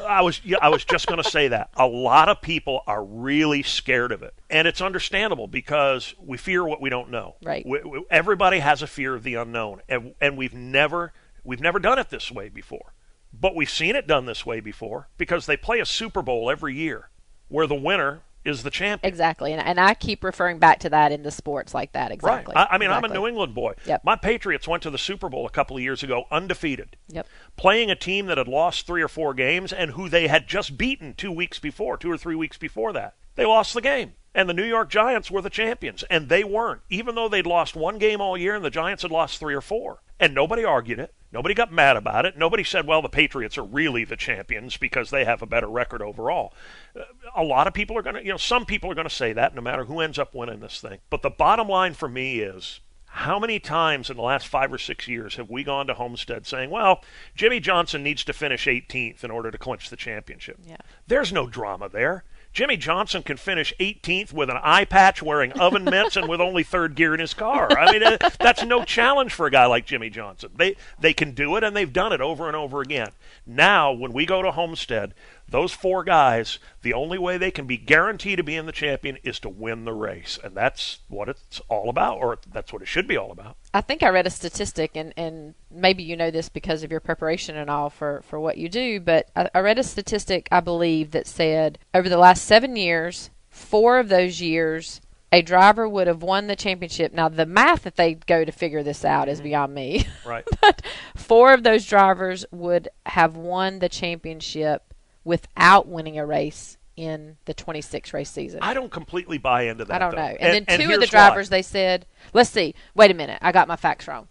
I 0.07 0.21
was 0.21 0.39
yeah, 0.45 0.57
I 0.61 0.69
was 0.69 0.85
just 0.85 1.05
going 1.05 1.21
to 1.21 1.29
say 1.29 1.49
that. 1.49 1.71
A 1.75 1.85
lot 1.85 2.29
of 2.29 2.41
people 2.41 2.81
are 2.87 3.03
really 3.03 3.63
scared 3.63 4.13
of 4.13 4.23
it, 4.23 4.33
and 4.49 4.65
it's 4.65 4.79
understandable 4.81 5.47
because 5.47 6.15
we 6.17 6.37
fear 6.37 6.63
what 6.63 6.79
we 6.79 6.89
don't 6.89 7.11
know. 7.11 7.35
Right. 7.43 7.65
We, 7.65 7.81
we- 7.81 8.05
everybody 8.09 8.59
has 8.59 8.81
a 8.81 8.87
fear 8.87 9.13
of 9.13 9.23
the 9.23 9.35
unknown, 9.35 9.81
and 9.89 10.15
and 10.21 10.37
we've 10.37 10.53
never 10.53 11.11
we've 11.43 11.59
never 11.59 11.79
done 11.79 11.99
it 11.99 12.09
this 12.09 12.31
way 12.31 12.47
before. 12.47 12.93
But 13.33 13.55
we've 13.55 13.69
seen 13.69 13.95
it 13.97 14.07
done 14.07 14.25
this 14.25 14.45
way 14.45 14.61
before 14.61 15.09
because 15.17 15.45
they 15.47 15.57
play 15.57 15.79
a 15.81 15.85
Super 15.85 16.21
Bowl 16.21 16.49
every 16.49 16.75
year, 16.75 17.09
where 17.49 17.67
the 17.67 17.75
winner 17.75 18.21
is 18.43 18.63
the 18.63 18.69
champion. 18.69 19.07
Exactly, 19.07 19.53
and 19.53 19.61
and 19.61 19.79
I 19.79 19.93
keep 19.93 20.23
referring 20.23 20.59
back 20.59 20.79
to 20.79 20.89
that 20.89 21.11
in 21.11 21.23
the 21.23 21.31
sports 21.31 21.73
like 21.73 21.91
that. 21.93 22.11
Exactly. 22.11 22.53
Right. 22.55 22.67
I, 22.69 22.75
I 22.75 22.77
mean, 22.77 22.91
I'm 22.91 23.03
a 23.03 23.07
New 23.07 23.27
England 23.27 23.53
boy. 23.53 23.73
Yep. 23.85 24.03
My 24.03 24.15
Patriots 24.15 24.67
went 24.67 24.83
to 24.83 24.89
the 24.89 24.97
Super 24.97 25.29
Bowl 25.29 25.45
a 25.45 25.49
couple 25.49 25.77
of 25.77 25.83
years 25.83 26.03
ago 26.03 26.25
undefeated. 26.31 26.95
Yep. 27.09 27.27
playing 27.57 27.91
a 27.91 27.95
team 27.95 28.25
that 28.27 28.37
had 28.37 28.47
lost 28.47 28.87
three 28.87 29.01
or 29.01 29.07
four 29.07 29.33
games 29.33 29.71
and 29.73 29.91
who 29.91 30.09
they 30.09 30.27
had 30.27 30.47
just 30.47 30.77
beaten 30.77 31.13
two 31.13 31.31
weeks 31.31 31.59
before, 31.59 31.97
two 31.97 32.11
or 32.11 32.17
three 32.17 32.35
weeks 32.35 32.57
before 32.57 32.93
that. 32.93 33.15
They 33.35 33.45
lost 33.45 33.73
the 33.73 33.81
game. 33.81 34.13
And 34.33 34.47
the 34.47 34.53
New 34.53 34.63
York 34.63 34.89
Giants 34.89 35.29
were 35.29 35.41
the 35.41 35.49
champions, 35.49 36.03
and 36.03 36.29
they 36.29 36.45
weren't, 36.45 36.81
even 36.89 37.15
though 37.15 37.27
they'd 37.27 37.45
lost 37.45 37.75
one 37.75 37.97
game 37.97 38.21
all 38.21 38.37
year 38.37 38.55
and 38.55 38.63
the 38.63 38.69
Giants 38.69 39.01
had 39.01 39.11
lost 39.11 39.39
three 39.39 39.53
or 39.53 39.59
four. 39.61 40.01
And 40.21 40.33
nobody 40.33 40.63
argued 40.63 40.99
it. 40.99 41.13
Nobody 41.31 41.53
got 41.53 41.71
mad 41.71 41.95
about 41.95 42.25
it. 42.25 42.37
Nobody 42.37 42.63
said, 42.63 42.85
well, 42.85 43.01
the 43.01 43.09
Patriots 43.09 43.57
are 43.57 43.63
really 43.63 44.03
the 44.03 44.17
champions 44.17 44.77
because 44.77 45.09
they 45.09 45.23
have 45.23 45.41
a 45.41 45.45
better 45.45 45.67
record 45.67 46.01
overall. 46.01 46.53
Uh, 46.95 47.03
a 47.35 47.43
lot 47.43 47.67
of 47.67 47.73
people 47.73 47.97
are 47.97 48.01
going 48.01 48.15
to, 48.15 48.23
you 48.23 48.31
know, 48.31 48.37
some 48.37 48.65
people 48.65 48.91
are 48.91 48.95
going 48.95 49.07
to 49.07 49.13
say 49.13 49.31
that 49.33 49.55
no 49.55 49.61
matter 49.61 49.85
who 49.85 50.01
ends 50.01 50.19
up 50.19 50.35
winning 50.35 50.59
this 50.59 50.81
thing. 50.81 50.99
But 51.09 51.21
the 51.21 51.29
bottom 51.29 51.69
line 51.69 51.93
for 51.93 52.09
me 52.09 52.39
is 52.39 52.81
how 53.05 53.39
many 53.39 53.59
times 53.59 54.09
in 54.09 54.15
the 54.15 54.23
last 54.23 54.47
five 54.47 54.71
or 54.71 54.77
six 54.77 55.07
years 55.07 55.35
have 55.35 55.49
we 55.49 55.63
gone 55.63 55.87
to 55.87 55.93
Homestead 55.93 56.47
saying, 56.47 56.69
well, 56.69 57.01
Jimmie 57.35 57.59
Johnson 57.59 58.03
needs 58.03 58.23
to 58.23 58.33
finish 58.33 58.65
18th 58.65 59.23
in 59.23 59.31
order 59.31 59.51
to 59.51 59.57
clinch 59.57 59.89
the 59.89 59.97
championship? 59.97 60.57
Yeah. 60.65 60.77
There's 61.07 61.33
no 61.33 61.47
drama 61.47 61.89
there. 61.89 62.23
Jimmie 62.53 62.75
Johnson 62.77 63.23
can 63.23 63.37
finish 63.37 63.73
18th 63.79 64.33
with 64.33 64.49
an 64.49 64.57
eye 64.61 64.83
patch, 64.83 65.23
wearing 65.23 65.53
oven 65.53 65.85
mitts, 65.85 66.17
and 66.17 66.27
with 66.27 66.41
only 66.41 66.63
third 66.63 66.95
gear 66.95 67.13
in 67.13 67.21
his 67.21 67.33
car. 67.33 67.71
I 67.71 67.91
mean, 67.91 68.17
that's 68.39 68.65
no 68.65 68.83
challenge 68.83 69.31
for 69.33 69.45
a 69.45 69.51
guy 69.51 69.65
like 69.67 69.85
Jimmie 69.85 70.09
Johnson. 70.09 70.51
They 70.55 70.75
they 70.99 71.13
can 71.13 71.31
do 71.31 71.55
it, 71.55 71.63
and 71.63 71.75
they've 71.75 71.91
done 71.91 72.11
it 72.11 72.19
over 72.19 72.47
and 72.47 72.55
over 72.55 72.81
again. 72.81 73.11
Now, 73.45 73.93
when 73.93 74.11
we 74.11 74.25
go 74.25 74.41
to 74.41 74.51
Homestead, 74.51 75.13
those 75.47 75.71
four 75.71 76.03
guys, 76.03 76.59
the 76.81 76.93
only 76.93 77.17
way 77.17 77.37
they 77.37 77.51
can 77.51 77.67
be 77.67 77.77
guaranteed 77.77 78.37
to 78.37 78.43
be 78.43 78.55
in 78.57 78.65
the 78.65 78.71
champion 78.71 79.17
is 79.23 79.39
to 79.39 79.49
win 79.49 79.85
the 79.85 79.93
race, 79.93 80.37
and 80.43 80.55
that's 80.55 80.99
what 81.07 81.29
it's 81.29 81.61
all 81.69 81.89
about, 81.89 82.17
or 82.17 82.37
that's 82.51 82.73
what 82.73 82.81
it 82.81 82.87
should 82.87 83.07
be 83.07 83.17
all 83.17 83.31
about. 83.31 83.55
I 83.73 83.81
think 83.81 84.03
I 84.03 84.09
read 84.09 84.27
a 84.27 84.31
statistic, 84.31 84.91
and, 84.95 85.13
and 85.15 85.53
maybe 85.69 86.03
you 86.03 86.17
know 86.17 86.29
this 86.29 86.49
because 86.49 86.83
of 86.83 86.91
your 86.91 86.99
preparation 86.99 87.55
and 87.55 87.69
all 87.69 87.89
for, 87.89 88.21
for 88.25 88.39
what 88.39 88.57
you 88.57 88.67
do, 88.67 88.99
but 88.99 89.29
I, 89.35 89.49
I 89.55 89.59
read 89.59 89.79
a 89.79 89.83
statistic, 89.83 90.49
I 90.51 90.59
believe, 90.59 91.11
that 91.11 91.25
said 91.25 91.79
over 91.93 92.09
the 92.09 92.17
last 92.17 92.43
seven 92.43 92.75
years, 92.75 93.29
four 93.49 93.97
of 93.97 94.09
those 94.09 94.41
years, 94.41 94.99
a 95.31 95.41
driver 95.41 95.87
would 95.87 96.07
have 96.07 96.21
won 96.21 96.47
the 96.47 96.55
championship. 96.57 97.13
Now, 97.13 97.29
the 97.29 97.45
math 97.45 97.83
that 97.83 97.95
they 97.95 98.15
go 98.15 98.43
to 98.43 98.51
figure 98.51 98.83
this 98.83 99.05
out 99.05 99.29
is 99.29 99.37
mm-hmm. 99.37 99.45
beyond 99.45 99.73
me. 99.73 100.05
Right. 100.25 100.45
but 100.61 100.81
four 101.15 101.53
of 101.53 101.63
those 101.63 101.85
drivers 101.85 102.45
would 102.51 102.89
have 103.05 103.35
won 103.35 103.79
the 103.79 103.89
championship 103.89 104.93
without 105.23 105.87
winning 105.87 106.19
a 106.19 106.25
race 106.25 106.77
in 106.95 107.37
the 107.45 107.53
26 107.53 108.13
race 108.13 108.29
season. 108.29 108.59
I 108.61 108.73
don't 108.73 108.91
completely 108.91 109.37
buy 109.37 109.63
into 109.63 109.85
that. 109.85 109.95
I 109.95 109.99
don't 109.99 110.11
though. 110.11 110.17
know. 110.17 110.37
And, 110.39 110.65
then 110.65 110.79
two 110.79 110.93
of 110.93 110.99
the 110.99 111.07
drivers, 111.07 111.49
why. 111.49 111.57
they 111.57 111.61
said, 111.61 112.05
let's 112.33 112.49
see, 112.49 112.75
wait 112.95 113.11
a 113.11 113.13
minute, 113.13 113.39
I 113.41 113.51
got 113.51 113.67
my 113.67 113.75
facts 113.75 114.07
wrong. 114.07 114.27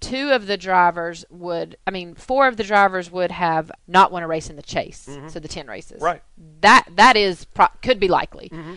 Two 0.00 0.30
of 0.30 0.46
the 0.46 0.56
drivers 0.56 1.24
would, 1.28 1.76
I 1.86 1.90
mean, 1.90 2.14
four 2.14 2.46
of 2.46 2.56
the 2.56 2.62
drivers 2.62 3.10
would 3.10 3.32
have 3.32 3.72
not 3.88 4.12
won 4.12 4.22
a 4.22 4.28
race 4.28 4.48
in 4.48 4.54
the 4.54 4.62
chase, 4.62 5.08
so 5.26 5.40
the 5.40 5.48
10 5.48 5.66
races. 5.66 5.96
Mm-hmm. 5.96 6.04
Right. 6.04 6.22
That 6.60 6.86
that 6.94 7.16
is 7.16 7.44
pro- 7.46 7.66
could 7.82 7.98
be 7.98 8.06
likely. 8.06 8.48
Mm-hmm. 8.48 8.74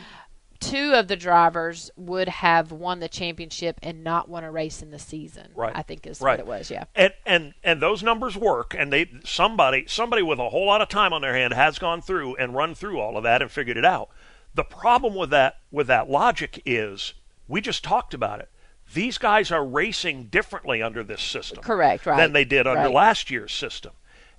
Two 0.61 0.93
of 0.93 1.07
the 1.09 1.15
drivers 1.17 1.91
would 1.97 2.29
have 2.29 2.71
won 2.71 2.99
the 3.01 3.09
championship 3.09 3.79
and 3.83 4.03
not 4.03 4.29
won 4.29 4.43
a 4.45 4.51
race 4.51 4.81
in 4.81 4.91
the 4.91 4.99
season. 4.99 5.49
Right. 5.55 5.73
I 5.75 5.81
think 5.81 6.07
is 6.07 6.21
Right. 6.21 6.33
what 6.33 6.39
it 6.39 6.45
was. 6.47 6.71
Yeah. 6.71 6.85
and 6.95 7.13
and 7.25 7.53
and 7.63 7.81
those 7.81 8.01
numbers 8.03 8.37
work 8.37 8.73
and 8.77 8.93
they 8.93 9.09
somebody 9.25 9.85
somebody 9.87 10.21
with 10.21 10.39
a 10.39 10.49
whole 10.49 10.67
lot 10.67 10.79
of 10.81 10.87
time 10.87 11.11
on 11.13 11.21
their 11.21 11.33
hand 11.35 11.53
has 11.53 11.77
gone 11.79 12.01
through 12.01 12.35
and 12.37 12.55
run 12.55 12.75
through 12.75 12.99
all 12.99 13.17
of 13.17 13.23
that 13.23 13.41
and 13.41 13.51
figured 13.51 13.75
it 13.77 13.83
out 13.85 14.09
the 14.53 14.63
problem 14.63 15.15
with 15.15 15.31
that 15.31 15.57
with 15.71 15.87
that 15.87 16.09
logic 16.09 16.61
is 16.65 17.13
we 17.47 17.59
just 17.59 17.83
talked 17.83 18.13
about 18.13 18.39
it 18.39 18.49
these 18.93 19.17
guys 19.17 19.51
are 19.51 19.65
racing 19.65 20.25
differently 20.25 20.81
under 20.81 21.03
this 21.03 21.21
system 21.21 21.63
Correct, 21.63 22.05
right. 22.05 22.17
than 22.17 22.33
they 22.33 22.45
did 22.45 22.67
under 22.67 22.83
Right. 22.83 22.93
last 22.93 23.31
year's 23.31 23.51
system 23.53 23.93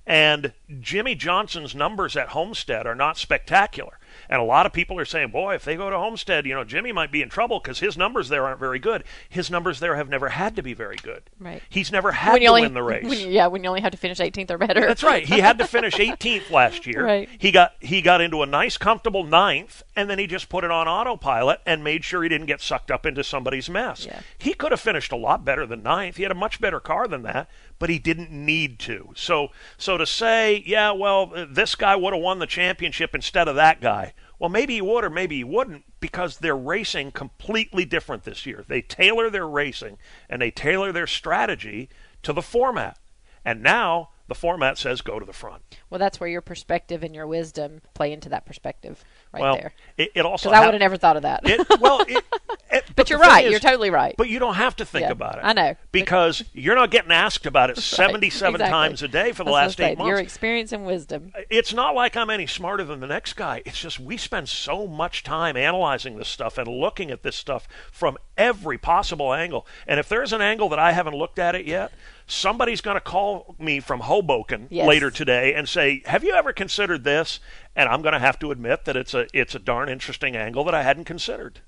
and 0.07 0.53
Jimmie 0.81 1.15
Johnson's 1.15 1.75
numbers 1.75 2.17
at 2.17 2.31
Homestead 2.31 2.87
are 2.89 2.95
not 2.97 3.17
spectacular. 3.17 4.01
And 4.29 4.41
a 4.41 4.45
lot 4.45 4.67
of 4.67 4.73
people 4.73 4.99
are 4.99 5.05
saying, 5.05 5.31
boy, 5.31 5.55
if 5.55 5.65
they 5.65 5.77
go 5.77 5.91
to 5.91 5.97
Homestead, 5.97 6.47
you 6.47 6.55
know, 6.55 6.65
Jimmie 6.65 6.93
might 6.93 7.13
be 7.13 7.23
in 7.23 7.29
trouble 7.29 7.61
because 7.61 7.81
his 7.81 7.97
numbers 7.97 8.29
there 8.29 8.45
aren't 8.45 8.61
very 8.61 8.79
good. 8.79 9.05
His 9.29 9.51
numbers 9.51 9.81
there 9.81 9.97
have 9.97 10.09
never 10.09 10.31
had 10.31 10.57
to 10.57 10.63
be 10.63 10.75
very 10.75 10.97
good. 10.97 11.23
Right. 11.39 11.63
He's 11.69 11.93
never 11.93 12.13
had 12.13 12.33
when 12.33 12.41
to 12.41 12.47
only, 12.49 12.63
win 12.63 12.75
the 12.75 12.83
race. 12.83 13.05
When 13.09 13.19
you, 13.19 13.29
yeah, 13.29 13.47
when 13.47 13.63
you 13.63 13.69
only 13.69 13.81
have 13.81 13.93
to 13.93 13.99
finish 13.99 14.19
18th 14.19 14.51
or 14.51 14.59
better. 14.59 14.81
That's 14.81 15.03
right. 15.03 15.25
He 15.25 15.41
had 15.41 15.59
to 15.59 15.67
finish 15.67 15.95
18th 15.97 16.51
last 16.51 16.87
year. 16.87 17.05
Right. 17.05 17.29
He 17.39 17.51
got 17.51 17.75
he 17.81 18.03
got 18.03 18.21
into 18.21 18.43
a 18.43 18.47
nice, 18.47 18.77
comfortable 18.77 19.25
ninth, 19.25 19.83
and 19.97 20.09
then 20.09 20.19
he 20.19 20.27
just 20.27 20.49
put 20.49 20.65
it 20.65 20.71
on 20.71 20.89
autopilot 20.89 21.61
and 21.67 21.85
made 21.85 22.05
sure 22.05 22.23
he 22.23 22.29
didn't 22.29 22.47
get 22.47 22.61
sucked 22.61 22.91
up 22.91 23.07
into 23.07 23.25
somebody's 23.25 23.69
mess. 23.69 24.07
Yeah. 24.07 24.21
He 24.39 24.55
could 24.55 24.71
have 24.73 24.81
finished 24.81 25.13
a 25.13 25.17
lot 25.17 25.45
better 25.45 25.67
than 25.67 25.83
ninth. 25.83 26.17
He 26.17 26.23
had 26.23 26.33
a 26.33 26.37
much 26.37 26.61
better 26.61 26.81
car 26.81 27.09
than 27.09 27.23
that, 27.23 27.49
but 27.83 27.91
he 27.91 27.99
didn't 27.99 28.31
need 28.31 28.79
to. 28.79 29.11
So 29.17 29.49
so 29.77 29.99
to 29.99 30.07
say, 30.07 30.63
yeah, 30.65 30.93
well, 30.93 31.33
this 31.51 31.75
guy 31.75 31.97
would 31.97 32.15
have 32.15 32.23
won 32.23 32.39
the 32.39 32.47
championship 32.47 33.13
instead 33.13 33.49
of 33.49 33.57
that 33.57 33.81
guy. 33.81 34.15
Well, 34.39 34.51
maybe 34.51 34.75
he 34.75 34.81
would 34.81 35.03
or 35.03 35.11
maybe 35.11 35.39
he 35.39 35.43
wouldn't 35.43 35.83
because 35.99 36.39
they're 36.39 36.57
racing 36.57 37.11
completely 37.11 37.85
different 37.85 38.23
this 38.23 38.47
year. 38.47 38.65
They 38.69 38.83
tailor 38.83 39.31
their 39.31 39.49
racing 39.49 39.99
and 40.31 40.41
they 40.41 40.53
tailor 40.53 40.93
their 40.93 41.09
strategy 41.09 41.89
to 42.23 42.33
the 42.33 42.41
format. 42.41 43.01
And 43.45 43.65
now 43.65 44.11
the 44.29 44.37
format 44.37 44.79
says 44.79 45.01
go 45.01 45.19
to 45.19 45.27
the 45.27 45.33
front. 45.33 45.63
Well, 45.91 45.99
that's 45.99 46.21
where 46.21 46.31
your 46.31 46.41
perspective 46.41 47.03
and 47.03 47.17
your 47.17 47.27
wisdom 47.27 47.81
play 47.95 48.13
into 48.13 48.29
that 48.29 48.47
perspective 48.47 49.05
right 49.33 49.41
well, 49.41 49.57
there. 49.57 49.73
It, 49.97 50.11
it 50.15 50.27
also 50.27 50.49
Because 50.51 50.61
I 50.63 50.65
would 50.65 50.75
have 50.75 50.81
never 50.81 50.97
thought 50.97 51.17
of 51.17 51.23
that. 51.23 51.41
It, 51.45 51.67
well, 51.81 52.01
it, 52.09 52.25
it- 52.71 52.85
but 52.97 53.11
you're 53.11 53.19
right. 53.19 53.45
is- 53.45 53.51
you're 53.51 53.61
totally 53.61 53.91
right. 53.91 54.15
But 54.17 54.29
you 54.29 54.39
don't 54.39 54.55
have 54.55 54.77
to 54.77 54.85
think 54.85 55.03
Yeah, 55.03 55.13
about 55.13 55.37
it. 55.39 55.43
I 55.45 55.53
know. 55.53 55.77
because 55.93 56.43
you're 56.53 56.75
not 56.75 56.91
getting 56.91 57.13
asked 57.13 57.47
about 57.47 57.71
it 57.71 57.77
77 57.79 58.55
Exactly. 58.55 58.71
times 58.71 59.03
a 59.03 59.09
day 59.09 59.33
for 59.33 59.45
the 59.45 59.51
last 59.51 59.81
eight 59.81 59.85
said, 59.93 59.99
months. 59.99 60.09
Your 60.09 60.19
experience 60.19 60.73
and 60.73 60.87
wisdom. 60.87 61.33
it's 61.51 61.73
not 61.75 61.95
like 61.95 62.17
I'm 62.17 62.31
any 62.31 62.47
smarter 62.47 62.85
than 62.85 63.01
the 63.01 63.07
next 63.07 63.35
guy. 63.35 63.63
It's 63.65 63.81
just 63.81 64.01
we 64.01 64.17
spend 64.17 64.49
so 64.49 64.87
much 64.87 65.23
time 65.23 65.57
analyzing 65.57 66.17
this 66.17 66.29
stuff 66.29 66.59
and 66.59 66.69
looking 66.69 67.11
at 67.11 67.23
this 67.23 67.37
stuff 67.37 67.69
from 67.91 68.17
every 68.37 68.79
possible 68.79 69.33
angle. 69.35 69.67
And 69.87 70.01
if 70.01 70.09
there's 70.09 70.33
an 70.33 70.41
angle 70.41 70.69
that 70.71 70.79
I 70.79 70.93
haven't 70.93 71.15
looked 71.17 71.39
at 71.39 71.55
it 71.55 71.67
yet, 71.67 71.93
somebody's 72.27 72.81
going 72.81 72.97
to 72.97 73.01
call 73.01 73.55
me 73.59 73.81
from 73.81 74.01
Hoboken 74.01 74.67
Yes. 74.71 74.87
later 74.87 75.11
today 75.11 75.55
and 75.55 75.69
say, 75.69 76.03
"Have 76.07 76.25
you 76.25 76.35
ever 76.35 76.53
considered 76.53 77.05
this?" 77.05 77.41
And 77.77 77.89
I'm 77.89 78.03
going 78.03 78.13
to 78.15 78.19
have 78.19 78.39
to 78.41 78.51
admit 78.51 78.85
that 78.85 78.97
it's 78.97 79.15
a 79.15 79.27
it's 79.33 79.55
a 79.55 79.59
darn 79.59 79.89
interesting 79.89 80.37
angle 80.37 80.65
that 80.65 80.75
I 80.75 80.83
hadn't 80.83 81.05
considered. 81.05 81.61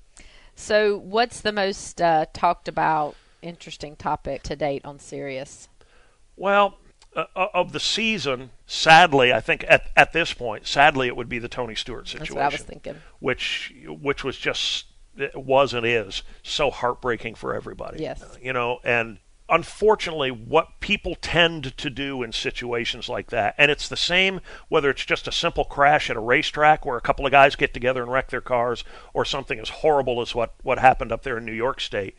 So, 0.55 0.97
what's 0.97 1.41
the 1.41 1.51
most 1.51 2.01
uh, 2.01 2.27
talked 2.33 2.67
about, 2.67 3.15
interesting 3.41 3.95
topic 3.95 4.41
to 4.43 4.55
date 4.55 4.85
on 4.85 4.99
Sirius? 4.99 5.67
Well, 6.37 6.77
uh, 7.15 7.25
uh, 7.35 7.47
of 7.53 7.71
the 7.71 7.79
season, 7.79 8.51
sadly, 8.65 9.33
I 9.33 9.39
think 9.41 9.65
at 9.67 9.89
at 9.95 10.13
this 10.13 10.33
point, 10.33 10.67
sadly, 10.67 11.07
it 11.07 11.15
would 11.15 11.29
be 11.29 11.39
the 11.39 11.47
Tony 11.49 11.75
Stewart 11.75 12.05
That's 12.05 12.11
situation. 12.11 12.35
what 12.35 12.43
I 12.43 12.49
was 12.49 12.61
thinking. 12.61 12.95
which 13.19 13.73
which 13.85 14.23
was 14.23 14.37
just 14.37 14.85
it 15.17 15.35
was 15.35 15.73
and 15.73 15.85
is 15.85 16.23
so 16.43 16.69
heartbreaking 16.71 17.35
for 17.35 17.53
everybody. 17.55 18.01
Yes. 18.03 18.23
You 18.41 18.51
know, 18.53 18.79
and 18.83 19.19
unfortunately 19.47 20.31
what 20.31 20.79
people 20.79 21.15
tend 21.21 21.75
to 21.77 21.89
do 21.89 22.23
in 22.23 22.31
situations 22.31 23.07
like 23.07 23.27
that 23.27 23.53
and 23.57 23.69
it's 23.69 23.87
the 23.87 23.95
same 23.97 24.41
whether 24.69 24.89
it's 24.89 25.05
just 25.05 25.27
a 25.27 25.31
simple 25.31 25.63
crash 25.65 26.09
at 26.09 26.15
a 26.15 26.19
racetrack 26.19 26.83
where 26.85 26.97
a 26.97 27.01
couple 27.01 27.25
of 27.25 27.31
guys 27.31 27.55
get 27.55 27.73
together 27.73 28.01
and 28.01 28.11
wreck 28.11 28.29
their 28.29 28.41
cars 28.41 28.83
or 29.13 29.23
something 29.23 29.59
as 29.59 29.69
horrible 29.69 30.19
as 30.21 30.33
what 30.33 30.53
what 30.63 30.79
happened 30.79 31.11
up 31.11 31.21
there 31.23 31.37
in 31.37 31.45
New 31.45 31.51
York 31.53 31.79
state 31.79 32.15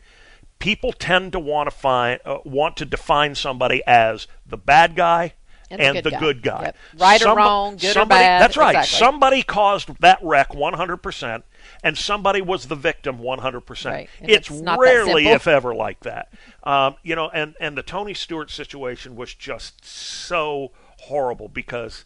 people 0.59 0.93
tend 0.93 1.31
to 1.33 1.39
want 1.39 1.69
to 1.69 1.75
find 1.75 2.19
uh, 2.25 2.37
want 2.45 2.77
to 2.77 2.85
define 2.85 3.35
somebody 3.35 3.81
as 3.85 4.27
the 4.45 4.57
bad 4.57 4.95
guy 4.95 5.33
And 5.69 5.81
and, 5.81 5.97
the 5.97 6.01
good 6.01 6.03
the 6.03 6.11
guy. 6.11 6.19
good 6.19 6.41
guy. 6.43 6.61
Yep. 6.63 6.77
Right 6.97 7.25
or 7.25 7.35
wrong, 7.35 7.75
good 7.75 7.89
or 7.89 7.93
somebody, 7.93 8.21
bad, 8.21 8.41
That's 8.41 8.57
right. 8.57 8.75
exactly. 8.77 8.97
Somebody 8.99 9.43
caused 9.43 9.99
that 9.99 10.19
wreck 10.23 10.51
100%, 10.51 11.43
and 11.83 11.97
somebody 11.97 12.41
was 12.41 12.67
the 12.67 12.75
victim 12.75 13.19
100%. 13.19 13.85
Right. 13.85 14.09
It's 14.21 14.49
it's 14.49 14.61
rarely, 14.77 15.27
if 15.27 15.47
ever, 15.47 15.73
like 15.73 16.01
that. 16.01 16.33
Um, 16.63 16.95
you 17.03 17.15
know, 17.15 17.29
and, 17.29 17.55
and 17.59 17.77
the 17.77 17.83
Tony 17.83 18.13
Stewart 18.13 18.51
situation 18.51 19.15
was 19.15 19.33
just 19.33 19.85
so 19.85 20.71
horrible 21.01 21.47
because 21.47 22.05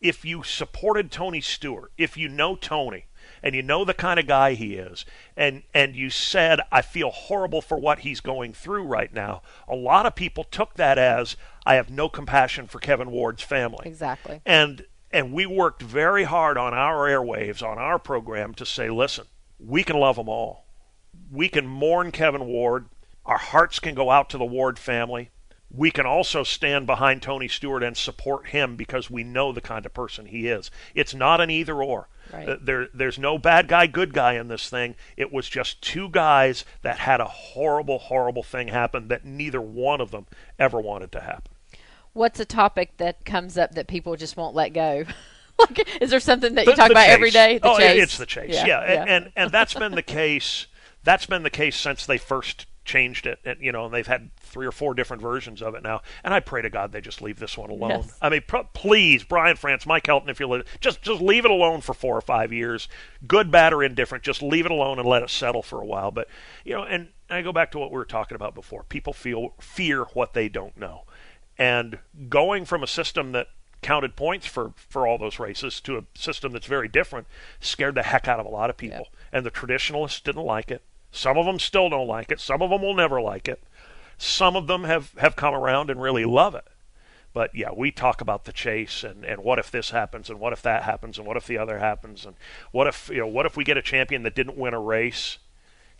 if 0.00 0.24
you 0.24 0.42
supported 0.42 1.10
Tony 1.10 1.40
Stewart, 1.40 1.92
if 1.96 2.16
you 2.16 2.28
know 2.28 2.56
Tony, 2.56 3.06
and 3.42 3.54
you 3.54 3.62
know 3.62 3.84
the 3.84 3.94
kind 3.94 4.20
of 4.20 4.26
guy 4.26 4.54
he 4.54 4.74
is, 4.74 5.04
and 5.36 5.62
and 5.74 5.96
you 5.96 6.10
said, 6.10 6.60
I 6.70 6.82
feel 6.82 7.10
horrible 7.10 7.60
for 7.60 7.78
what 7.78 8.00
he's 8.00 8.20
going 8.20 8.52
through 8.52 8.84
right 8.84 9.12
now. 9.12 9.42
A 9.68 9.74
lot 9.74 10.06
of 10.06 10.14
people 10.14 10.44
took 10.44 10.74
that 10.74 10.98
as 10.98 11.36
I 11.66 11.74
have 11.74 11.90
no 11.90 12.08
compassion 12.08 12.66
for 12.66 12.78
Kevin 12.78 13.10
Ward's 13.10 13.42
family. 13.42 13.86
Exactly. 13.86 14.40
And 14.46 14.84
and 15.12 15.32
we 15.32 15.46
worked 15.46 15.82
very 15.82 16.24
hard 16.24 16.56
on 16.56 16.72
our 16.74 17.08
airwaves, 17.08 17.62
on 17.62 17.78
our 17.78 17.98
program 17.98 18.54
to 18.54 18.66
say, 18.66 18.88
listen, 18.88 19.26
we 19.58 19.84
can 19.84 19.96
love 19.96 20.16
them 20.16 20.28
all. 20.28 20.66
We 21.30 21.48
can 21.48 21.66
mourn 21.66 22.12
Kevin 22.12 22.46
Ward. 22.46 22.86
Our 23.24 23.38
hearts 23.38 23.78
can 23.78 23.94
go 23.94 24.10
out 24.10 24.30
to 24.30 24.38
the 24.38 24.44
Ward 24.44 24.78
family. 24.78 25.30
We 25.70 25.90
can 25.90 26.04
also 26.04 26.42
stand 26.42 26.86
behind 26.86 27.22
Tony 27.22 27.48
Stewart 27.48 27.82
and 27.82 27.96
support 27.96 28.48
him 28.48 28.76
because 28.76 29.10
we 29.10 29.24
know 29.24 29.52
the 29.52 29.60
kind 29.60 29.86
of 29.86 29.94
person 29.94 30.26
he 30.26 30.48
is. 30.48 30.70
It's 30.94 31.14
not 31.14 31.40
an 31.40 31.50
either 31.50 31.82
or. 31.82 32.08
Right. 32.32 32.48
Uh, 32.48 32.56
there, 32.60 32.88
there's 32.92 33.18
no 33.18 33.38
bad 33.38 33.68
guy, 33.68 33.86
good 33.86 34.12
guy 34.12 34.34
in 34.34 34.48
this 34.48 34.68
thing. 34.68 34.96
It 35.16 35.32
was 35.32 35.48
just 35.48 35.82
two 35.82 36.08
guys 36.10 36.64
that 36.82 36.98
had 36.98 37.20
a 37.20 37.26
horrible, 37.26 37.98
horrible 37.98 38.42
thing 38.42 38.68
happen 38.68 39.08
that 39.08 39.24
neither 39.24 39.60
one 39.60 40.00
of 40.00 40.10
them 40.10 40.26
ever 40.58 40.80
wanted 40.80 41.10
to 41.12 41.20
happen. 41.20 41.51
What's 42.14 42.38
a 42.40 42.44
topic 42.44 42.96
that 42.98 43.24
comes 43.24 43.56
up 43.56 43.74
that 43.74 43.86
people 43.86 44.16
just 44.16 44.36
won't 44.36 44.54
let 44.54 44.70
go? 44.70 45.04
like, 45.58 45.88
is 46.00 46.10
there 46.10 46.20
something 46.20 46.54
that 46.54 46.66
you 46.66 46.72
The- 46.72 46.76
talk 46.76 46.90
about 46.90 47.08
every 47.08 47.30
chase. 47.30 47.34
day? 47.34 47.58
The 47.58 47.68
oh, 47.70 47.78
chase. 47.78 48.02
it's 48.02 48.18
the 48.18 48.26
chase. 48.26 48.54
Yeah, 48.54 48.80
And, 48.80 49.08
and 49.10 49.32
and 49.36 49.50
that's 49.50 49.74
been 49.74 49.92
the 49.94 50.02
case. 50.02 50.66
That's 51.04 51.26
been 51.26 51.42
the 51.42 51.50
case 51.50 51.76
since 51.76 52.06
they 52.06 52.18
first 52.18 52.66
changed 52.84 53.26
it, 53.26 53.38
and 53.44 53.60
you 53.60 53.70
know, 53.72 53.84
and 53.86 53.94
they've 53.94 54.06
had 54.06 54.34
three 54.36 54.66
or 54.66 54.72
four 54.72 54.92
different 54.94 55.22
versions 55.22 55.62
of 55.62 55.74
it 55.74 55.82
now. 55.82 56.02
And 56.24 56.34
I 56.34 56.40
pray 56.40 56.62
to 56.62 56.70
God 56.70 56.92
they 56.92 57.00
just 57.00 57.22
leave 57.22 57.38
this 57.38 57.56
one 57.56 57.70
alone. 57.70 57.90
Yes. 57.90 58.18
I 58.20 58.28
mean, 58.28 58.42
please, 58.74 59.24
Brian 59.24 59.56
France, 59.56 59.86
Mike 59.86 60.04
Helton, 60.04 60.28
if 60.28 60.38
you're 60.40 60.48
li- 60.48 60.64
just 60.80 61.00
just 61.02 61.20
leave 61.20 61.44
it 61.44 61.50
alone 61.50 61.80
for 61.80 61.94
four 61.94 62.16
or 62.16 62.20
five 62.20 62.52
years, 62.52 62.88
good, 63.26 63.50
bad, 63.50 63.72
or 63.72 63.82
indifferent. 63.82 64.22
Just 64.24 64.42
leave 64.42 64.66
it 64.66 64.72
alone 64.72 64.98
and 64.98 65.08
let 65.08 65.22
it 65.22 65.30
settle 65.30 65.62
for 65.62 65.80
a 65.80 65.86
while. 65.86 66.10
But 66.10 66.28
you 66.64 66.74
know, 66.74 66.82
and 66.84 67.08
I 67.30 67.42
go 67.42 67.52
back 67.52 67.70
to 67.72 67.78
what 67.78 67.90
we 67.90 67.96
were 67.96 68.04
talking 68.04 68.34
about 68.34 68.54
before. 68.54 68.82
People 68.84 69.12
feel 69.12 69.54
fear 69.60 70.04
what 70.12 70.34
they 70.34 70.48
don't 70.48 70.76
know, 70.76 71.02
and 71.62 72.00
going 72.28 72.64
from 72.64 72.82
a 72.82 72.88
system 72.88 73.30
that 73.30 73.46
counted 73.82 74.16
points 74.16 74.48
for 74.48 74.72
for 74.76 75.06
all 75.06 75.16
those 75.16 75.38
races 75.38 75.80
to 75.80 75.96
a 75.96 76.02
system 76.18 76.50
that's 76.50 76.66
very 76.66 76.88
different 76.88 77.28
scared 77.60 77.94
the 77.94 78.02
heck 78.02 78.26
out 78.26 78.40
of 78.40 78.46
a 78.46 78.48
lot 78.48 78.68
of 78.68 78.76
people. 78.76 79.06
And 79.32 79.46
the 79.46 79.50
traditionalists 79.50 80.20
didn't 80.20 80.42
like 80.42 80.72
it. 80.72 80.82
Some 81.12 81.38
of 81.38 81.46
them 81.46 81.60
still 81.60 81.88
don't 81.88 82.08
like 82.08 82.32
it. 82.32 82.40
Some 82.40 82.62
of 82.62 82.70
them 82.70 82.82
will 82.82 82.94
never 82.94 83.20
like 83.20 83.46
it. 83.46 83.62
Some 84.18 84.56
of 84.56 84.66
them 84.66 84.82
have, 84.84 85.12
have 85.18 85.36
come 85.36 85.54
around 85.54 85.88
and 85.88 86.02
really 86.02 86.24
love 86.24 86.56
it. 86.56 86.66
But 87.32 87.54
yeah, 87.54 87.70
we 87.76 87.92
talk 87.92 88.20
about 88.20 88.44
the 88.44 88.52
chase 88.52 89.04
and, 89.04 89.24
and 89.24 89.44
what 89.44 89.60
if 89.60 89.70
this 89.70 89.90
happens 89.90 90.30
and 90.30 90.40
what 90.40 90.52
if 90.52 90.62
that 90.62 90.82
happens 90.82 91.16
and 91.16 91.26
what 91.26 91.36
if 91.36 91.46
the 91.46 91.58
other 91.58 91.78
happens 91.78 92.26
and 92.26 92.34
what 92.72 92.88
if 92.88 93.08
you 93.08 93.20
know 93.20 93.28
what 93.28 93.46
if 93.46 93.56
we 93.56 93.62
get 93.62 93.76
a 93.76 93.82
champion 93.82 94.24
that 94.24 94.34
didn't 94.34 94.58
win 94.58 94.74
a 94.74 94.80
race? 94.80 95.38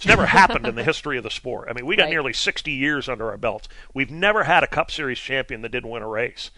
It's 0.02 0.08
never 0.08 0.26
happened 0.26 0.66
in 0.66 0.74
the 0.74 0.82
history 0.92 1.16
of 1.16 1.22
the 1.22 1.30
sport. 1.30 1.68
I 1.70 1.74
mean, 1.74 1.86
we 1.86 1.94
got 1.94 2.04
Right. 2.04 2.10
nearly 2.10 2.32
60 2.32 2.72
years 2.72 3.08
under 3.08 3.30
our 3.30 3.36
belts. 3.36 3.68
We've 3.94 4.10
never 4.10 4.42
had 4.44 4.64
a 4.64 4.66
Cup 4.66 4.90
Series 4.90 5.18
champion 5.20 5.62
that 5.62 5.68
didn't 5.70 5.90
win 5.90 6.02
a 6.02 6.08
race. 6.08 6.50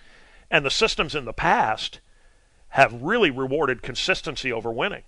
And 0.50 0.64
the 0.64 0.70
systems 0.70 1.14
in 1.14 1.26
the 1.26 1.32
past 1.34 2.00
have 2.70 3.02
really 3.02 3.30
rewarded 3.30 3.82
consistency 3.82 4.50
over 4.50 4.70
winning. 4.72 5.02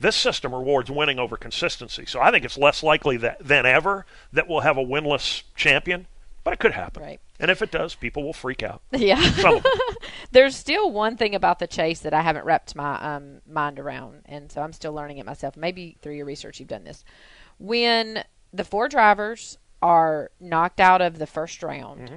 This 0.00 0.16
system 0.16 0.54
rewards 0.54 0.90
winning 0.90 1.18
over 1.18 1.36
consistency. 1.36 2.04
So 2.06 2.20
I 2.20 2.30
think 2.30 2.44
it's 2.44 2.58
less 2.58 2.82
likely 2.82 3.16
that, 3.18 3.38
than 3.46 3.64
ever 3.66 4.06
that 4.32 4.48
we'll 4.48 4.60
have 4.60 4.76
a 4.76 4.82
winless 4.84 5.42
champion, 5.54 6.06
but 6.42 6.52
it 6.54 6.58
could 6.58 6.72
happen. 6.72 7.02
Right. 7.02 7.20
And 7.38 7.50
if 7.50 7.62
it 7.62 7.70
does, 7.70 7.94
people 7.94 8.22
will 8.24 8.32
freak 8.32 8.62
out. 8.62 8.82
Yeah. 8.92 9.20
Some 9.20 9.56
of 9.56 9.62
them. 9.62 9.72
There's 10.32 10.56
still 10.56 10.90
one 10.90 11.16
thing 11.16 11.34
about 11.34 11.58
the 11.60 11.66
chase 11.68 12.00
that 12.00 12.12
I 12.14 12.22
haven't 12.22 12.44
wrapped 12.44 12.74
my 12.74 12.96
um, 13.16 13.40
mind 13.46 13.78
around, 13.78 14.22
and 14.26 14.50
so 14.50 14.62
I'm 14.62 14.72
still 14.72 14.92
learning 14.92 15.18
it 15.18 15.26
myself. 15.26 15.56
Maybe 15.56 15.96
through 16.02 16.14
your 16.14 16.26
research 16.26 16.58
you've 16.58 16.68
done 16.68 16.84
this. 16.84 17.04
When 17.58 18.24
the 18.52 18.64
four 18.64 18.88
drivers 18.88 19.58
are 19.82 20.30
knocked 20.40 20.80
out 20.80 21.00
of 21.02 21.18
the 21.18 21.26
first 21.26 21.62
round, 21.62 22.00
Mm-hmm. 22.08 22.16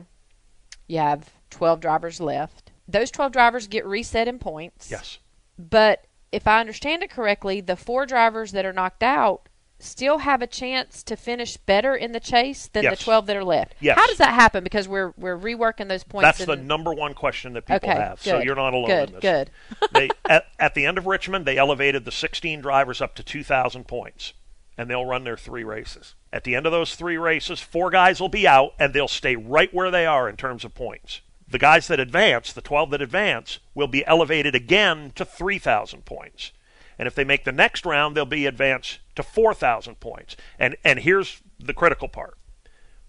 you 0.88 1.00
have 1.00 1.34
12 1.50 1.80
drivers 1.80 2.20
left. 2.20 2.72
Those 2.88 3.12
12 3.12 3.32
drivers 3.32 3.68
get 3.68 3.86
reset 3.86 4.28
in 4.28 4.40
points. 4.40 4.90
Yes. 4.90 5.20
But 5.58 6.06
if 6.32 6.48
I 6.48 6.60
understand 6.60 7.04
it 7.04 7.10
correctly, 7.10 7.62
the 7.62 7.76
four 7.76 8.06
drivers 8.06 8.52
that 8.54 8.66
are 8.66 8.74
knocked 8.74 9.04
out 9.04 9.50
still 9.80 10.20
have 10.20 10.42
a 10.42 10.48
chance 10.48 11.04
to 11.04 11.16
finish 11.16 11.56
better 11.58 11.96
in 11.96 12.12
the 12.12 12.20
chase 12.20 12.68
than 12.68 12.84
Yes. 12.84 12.98
the 12.98 13.04
12 13.04 13.26
that 13.28 13.36
are 13.36 13.44
left. 13.44 13.76
Yes. 13.80 13.96
How 13.98 14.08
does 14.08 14.18
that 14.18 14.34
happen? 14.34 14.64
Because 14.64 14.88
we're 14.88 15.14
we're 15.18 15.38
reworking 15.38 15.88
those 15.88 16.04
points. 16.04 16.24
That's 16.24 16.46
the 16.46 16.56
number 16.56 16.94
one 16.94 17.14
question 17.14 17.54
that 17.54 17.66
people 17.66 17.90
Okay, 17.90 18.00
have. 18.00 18.22
So 18.22 18.40
you're 18.40 18.56
not 18.56 18.74
alone 18.74 18.88
good, 18.88 19.10
in 19.10 19.16
this. 19.16 19.22
good. 19.22 19.52
they 19.94 20.10
at, 20.28 20.46
at 20.58 20.74
the 20.74 20.86
end 20.86 20.98
of 20.98 21.06
Richmond, 21.06 21.46
they 21.46 21.58
elevated 21.58 22.06
the 22.06 22.12
16 22.12 22.62
drivers 22.62 23.02
up 23.02 23.14
to 23.16 23.24
2,000 23.24 23.84
points, 23.88 24.34
and 24.78 24.90
they'll 24.90 25.06
run 25.06 25.24
their 25.24 25.38
three 25.38 25.64
races. 25.64 26.16
At 26.32 26.44
the 26.44 26.56
end 26.56 26.66
of 26.66 26.72
those 26.72 26.96
three 26.96 27.18
races, 27.18 27.60
four 27.60 27.90
guys 27.90 28.20
will 28.20 28.30
be 28.30 28.48
out, 28.48 28.74
and 28.80 28.94
they'll 28.94 29.08
stay 29.08 29.36
right 29.36 29.74
where 29.74 29.90
they 29.90 30.06
are 30.06 30.30
in 30.30 30.38
terms 30.38 30.64
of 30.64 30.76
points. 30.76 31.22
The 31.50 31.58
guys 31.58 31.88
that 31.88 32.00
advance, 32.00 32.52
the 32.54 32.62
12 32.62 32.92
that 32.92 33.02
advance, 33.02 33.60
will 33.74 33.88
be 33.88 34.06
elevated 34.06 34.54
again 34.54 35.12
to 35.16 35.26
3,000 35.26 36.06
points. 36.06 36.52
And 37.00 37.08
if 37.08 37.16
they 37.16 37.24
make 37.24 37.46
the 37.46 37.52
next 37.52 37.86
round, 37.86 38.16
they'll 38.16 38.26
be 38.26 38.46
advanced 38.46 39.00
to 39.16 39.24
4,000 39.24 40.00
points. 40.00 40.36
And 40.60 40.76
and 40.84 41.00
here's 41.00 41.42
the 41.60 41.74
critical 41.74 42.08
part 42.08 42.38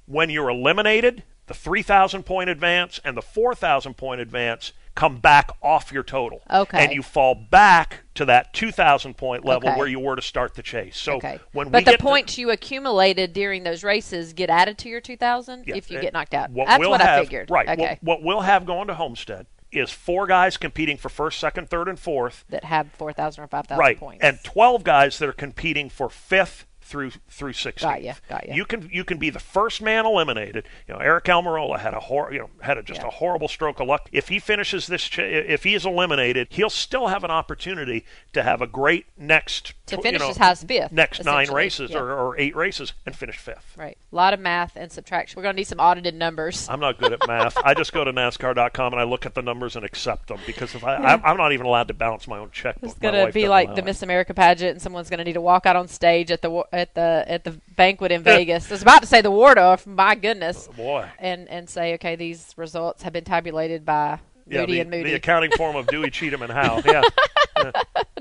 when 0.07 0.31
you're 0.31 0.49
eliminated, 0.49 1.23
the 1.47 1.55
3,000 1.55 2.25
point 2.25 2.51
advance 2.51 3.01
and 3.05 3.17
the 3.17 3.23
4,000 3.23 3.95
point 3.95 4.21
advance 4.21 4.73
come 4.99 5.19
back 5.19 5.51
off 5.63 5.93
your 5.93 6.03
total. 6.03 6.43
Okay. 6.51 6.83
And 6.85 6.93
you 6.93 7.03
fall 7.03 7.37
back 7.37 8.01
to 8.15 8.25
that 8.25 8.53
2,000 8.53 9.17
point 9.17 9.45
level 9.45 9.69
Okay. 9.69 9.79
where 9.79 9.87
you 9.87 10.01
were 10.01 10.17
to 10.17 10.23
start 10.23 10.55
the 10.55 10.63
chase. 10.63 10.97
So 10.97 11.15
okay. 11.19 11.39
when 11.53 11.69
but 11.69 11.85
we 11.87 11.93
the 11.93 11.97
to- 11.97 12.03
points 12.03 12.37
you 12.37 12.51
accumulated 12.51 13.33
during 13.33 13.63
those 13.63 13.85
races 13.85 14.33
get 14.33 14.51
added 14.51 14.77
to 14.79 14.89
your 14.89 15.01
2,000 15.01 15.65
Yeah, 15.69 15.77
if 15.77 15.89
you 15.89 16.01
get 16.01 16.13
knocked 16.13 16.35
out. 16.35 16.51
What 16.51 16.67
That's 16.67 16.81
we'll 16.81 16.91
what 16.91 17.01
have, 17.01 17.21
I 17.21 17.23
figured. 17.23 17.49
Right. 17.49 17.69
Okay. 17.69 17.99
What, 18.01 18.23
what 18.23 18.23
we'll 18.25 18.41
have 18.41 18.67
going 18.67 18.89
to 18.89 18.95
Homestead 18.95 19.47
is 19.71 19.91
four 19.93 20.27
guys 20.27 20.57
competing 20.57 20.97
for 20.97 21.09
first, 21.09 21.39
second, 21.39 21.71
third, 21.71 21.87
and 21.89 21.99
fourth. 21.99 22.45
that 22.49 22.65
have 22.65 22.91
4,000 22.95 23.45
or 23.45 23.47
5,000 23.47 23.79
Right. 23.79 24.01
points. 24.01 24.25
And 24.25 24.39
12 24.43 24.83
guys 24.83 25.19
that 25.21 25.29
are 25.29 25.33
competing 25.33 25.89
for 25.91 26.09
fifth 26.11 26.67
through 26.89 27.11
through 27.29 27.53
16. 27.53 27.87
Got 27.89 28.03
ya, 28.03 28.15
got 28.29 28.49
ya. 28.49 28.55
You 28.55 28.65
can 28.65 28.89
you 28.91 29.05
can 29.05 29.19
be 29.19 29.29
the 29.31 29.39
first 29.39 29.83
man 29.83 30.07
eliminated. 30.07 30.67
You 30.89 30.95
know, 30.95 31.01
Eric 31.01 31.25
Almirola 31.25 31.79
had 31.79 31.93
a 31.93 32.01
hor- 32.01 32.33
you 32.33 32.39
know 32.39 32.51
had 32.61 32.79
a, 32.79 32.83
just 32.83 33.03
Yeah. 33.03 33.09
a 33.09 33.11
horrible 33.11 33.47
stroke 33.49 33.79
of 33.81 33.87
luck. 33.87 34.09
If 34.11 34.29
he 34.29 34.39
finishes 34.39 34.87
this, 34.87 35.05
ch- 35.05 35.19
if 35.19 35.65
he 35.65 35.75
is 35.75 35.85
eliminated, 35.85 36.49
he'll 36.51 36.71
still 36.71 37.09
have 37.09 37.25
an 37.25 37.31
opportunity 37.31 38.05
to 38.33 38.43
have 38.43 38.63
a 38.63 38.67
great 38.67 39.07
next 39.19 39.75
To 39.87 39.97
tw- 39.99 40.03
finish 40.03 40.23
you 40.23 40.29
know, 40.29 40.35
high 40.35 40.55
fifth, 40.55 40.93
next 40.93 41.25
nine 41.25 41.51
races 41.53 41.91
Yeah. 41.91 41.99
or, 41.99 42.13
or 42.13 42.39
eight 42.39 42.57
races 42.57 42.95
and 43.05 43.15
finish 43.15 43.37
fifth. 43.37 43.75
right. 43.77 43.99
A 44.11 44.17
lot 44.17 44.33
of 44.33 44.41
math 44.41 44.75
and 44.77 44.91
subtraction. 44.91 45.37
We're 45.37 45.43
going 45.43 45.55
to 45.55 45.59
need 45.61 45.67
some 45.67 45.81
audited 45.81 46.15
numbers. 46.15 46.67
I'm 46.71 46.81
not 46.81 46.99
good 46.99 47.13
at 47.13 47.27
math. 47.29 47.59
I 47.63 47.75
just 47.75 47.93
go 47.93 48.05
to 48.05 48.13
NASCAR.com 48.13 48.95
and 48.95 49.01
I 49.01 49.05
look 49.05 49.27
at 49.27 49.35
the 49.35 49.43
numbers 49.43 49.77
and 49.77 49.85
accept 49.85 50.29
them 50.29 50.39
because 50.47 50.75
if 50.75 50.83
I, 50.83 50.97
I'm, 50.97 51.21
I'm 51.25 51.37
not 51.37 51.53
even 51.53 51.67
allowed 51.67 51.89
to 51.89 51.95
balance 51.95 52.27
my 52.27 52.39
own 52.39 52.51
checkbook. 52.51 52.91
It's 52.91 52.99
gonna 52.99 53.31
be 53.33 53.49
like 53.49 53.75
the. 53.75 53.83
Miss 53.83 54.03
America 54.03 54.33
pageant, 54.35 54.73
and 54.73 54.83
someone's 54.83 55.09
gonna 55.11 55.25
need 55.25 55.33
to 55.35 55.41
walk 55.41 55.65
out 55.67 55.75
on 55.77 55.89
stage 55.89 56.31
at 56.31 56.43
the 56.43 56.63
at 56.79 56.95
the 56.95 57.25
at 57.27 57.45
the 57.45 57.61
banquet 57.77 58.13
in 58.13 58.23
Vegas. 58.23 58.71
I 58.71 58.75
was 58.75 58.83
about 58.83 59.01
to 59.03 59.07
say 59.07 59.21
the 59.21 59.31
Waldorf, 59.31 59.87
my 59.87 60.15
goodness, 60.15 60.69
oh, 60.71 60.75
Boy. 60.77 61.09
and 61.19 61.49
and 61.49 61.69
say, 61.69 61.95
okay, 61.95 62.17
these 62.17 62.55
results 62.57 63.03
have 63.03 63.13
been 63.13 63.25
tabulated 63.25 63.85
by 63.85 64.19
Yeah, 64.47 64.61
Moody 64.61 64.73
the, 64.75 64.81
and 64.81 64.91
Moody. 64.91 65.11
the 65.11 65.17
accounting 65.17 65.51
form 65.53 65.77
of 65.77 65.87
Dewey, 65.89 66.11
Cheatham, 66.11 66.43
and 66.43 66.53
Howe. 66.53 66.83
Yeah. 67.59 67.73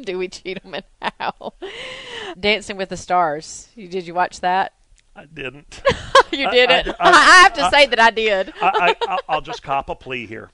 Dewey 0.01 0.29
Cheatham 0.29 0.73
and 0.73 0.83
Hal. 1.19 1.53
Dancing 2.39 2.75
with 2.75 2.89
the 2.89 2.97
Stars. 2.97 3.69
You, 3.75 3.87
did 3.87 4.07
you 4.07 4.15
watch 4.15 4.39
that? 4.41 4.73
I 5.15 5.25
didn't. 5.25 5.81
You 6.31 6.49
did 6.51 6.69
I-. 6.69 6.79
I- 6.99 7.09
I, 7.11 7.41
have 7.43 7.53
to 7.53 7.69
say 7.69 7.85
that 7.85 7.99
I 8.01 8.09
did. 8.11 8.51
I, 8.61 8.95
I, 9.07 9.17
I'll 9.29 9.41
just 9.41 9.63
cop 9.63 9.89
a 9.89 9.95
plea 9.95 10.25
here. 10.25 10.51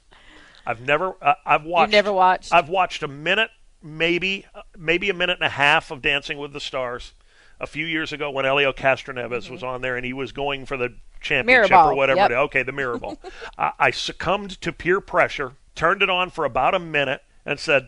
I've 0.68 0.82
never. 0.82 1.16
I 1.22 1.36
I've 1.46 1.64
watched. 1.64 1.92
never 1.92 2.14
watched? 2.14 2.54
I've 2.54 2.70
watched 2.70 3.02
a 3.02 3.08
minute, 3.08 3.50
maybe, 3.82 4.46
uh, 4.54 4.62
maybe 4.78 5.10
a 5.10 5.14
minute 5.16 5.40
and 5.40 5.46
a 5.48 5.50
half 5.50 5.90
of 5.92 6.02
Dancing 6.04 6.38
with 6.38 6.54
the 6.54 6.60
Stars. 6.60 7.14
A 7.60 7.68
few 7.68 7.86
years 7.86 8.12
ago, 8.12 8.30
when 8.32 8.46
Helio 8.46 8.74
Castroneves 8.74 9.50
was 9.50 9.64
on 9.64 9.82
there 9.82 9.96
and 9.96 10.06
he 10.06 10.14
was 10.14 10.32
going 10.32 10.66
for 10.66 10.76
the 10.78 10.96
championship 11.22 11.72
Mm-hmm. 11.72 11.74
Mirrorball, 11.74 11.92
or 11.92 11.96
whatever. 11.96 12.20
yep. 12.20 12.32
Okay, 12.32 12.64
the 12.64 12.72
mirror 12.74 12.98
ball. 12.98 13.18
I, 13.58 13.72
I 13.80 13.92
succumbed 13.92 14.60
to 14.62 14.74
peer 14.74 15.00
pressure, 15.00 15.54
turned 15.76 16.02
it 16.02 16.10
on 16.10 16.30
for 16.30 16.44
about 16.46 16.76
a 16.76 16.80
minute, 16.80 17.22
and 17.46 17.60
said, 17.60 17.88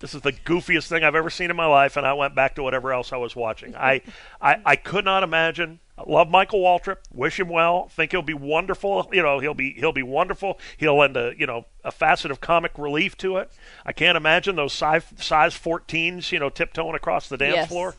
"This 0.00 0.12
is 0.12 0.20
the 0.20 0.32
goofiest 0.32 0.88
thing 0.88 1.02
I've 1.02 1.14
ever 1.14 1.30
seen 1.30 1.48
in 1.50 1.56
my 1.56 1.64
life." 1.66 1.96
And 1.96 2.06
I 2.06 2.12
went 2.12 2.34
back 2.34 2.54
to 2.56 2.62
whatever 2.62 2.92
else 2.92 3.12
I 3.12 3.16
was 3.16 3.34
watching. 3.34 3.74
I, 3.74 4.02
I, 4.42 4.56
I 4.66 4.76
could 4.76 5.04
not 5.06 5.22
imagine. 5.22 5.80
I 5.98 6.02
love 6.06 6.28
Michael 6.28 6.60
Waltrip. 6.60 6.98
Wish 7.10 7.40
him 7.40 7.48
well. 7.48 7.88
Think 7.88 8.10
he'll 8.10 8.20
be 8.20 8.34
wonderful. 8.34 9.08
You 9.12 9.22
know, 9.22 9.38
he'll 9.38 9.54
be 9.54 9.72
he'll 9.72 9.92
be 9.94 10.02
wonderful. 10.02 10.58
He'll 10.76 10.98
lend 10.98 11.16
a 11.16 11.32
you 11.38 11.46
know 11.46 11.64
a 11.84 11.90
facet 11.90 12.30
of 12.30 12.42
comic 12.42 12.72
relief 12.76 13.16
to 13.18 13.38
it. 13.38 13.50
I 13.86 13.92
can't 13.92 14.16
imagine 14.18 14.56
those 14.56 14.74
size 14.74 15.04
size 15.18 15.54
14s. 15.54 16.30
You 16.32 16.40
know, 16.40 16.50
tiptoeing 16.50 16.94
across 16.94 17.30
the 17.30 17.38
dance 17.38 17.54
Yes. 17.56 17.68
floor. 17.68 17.94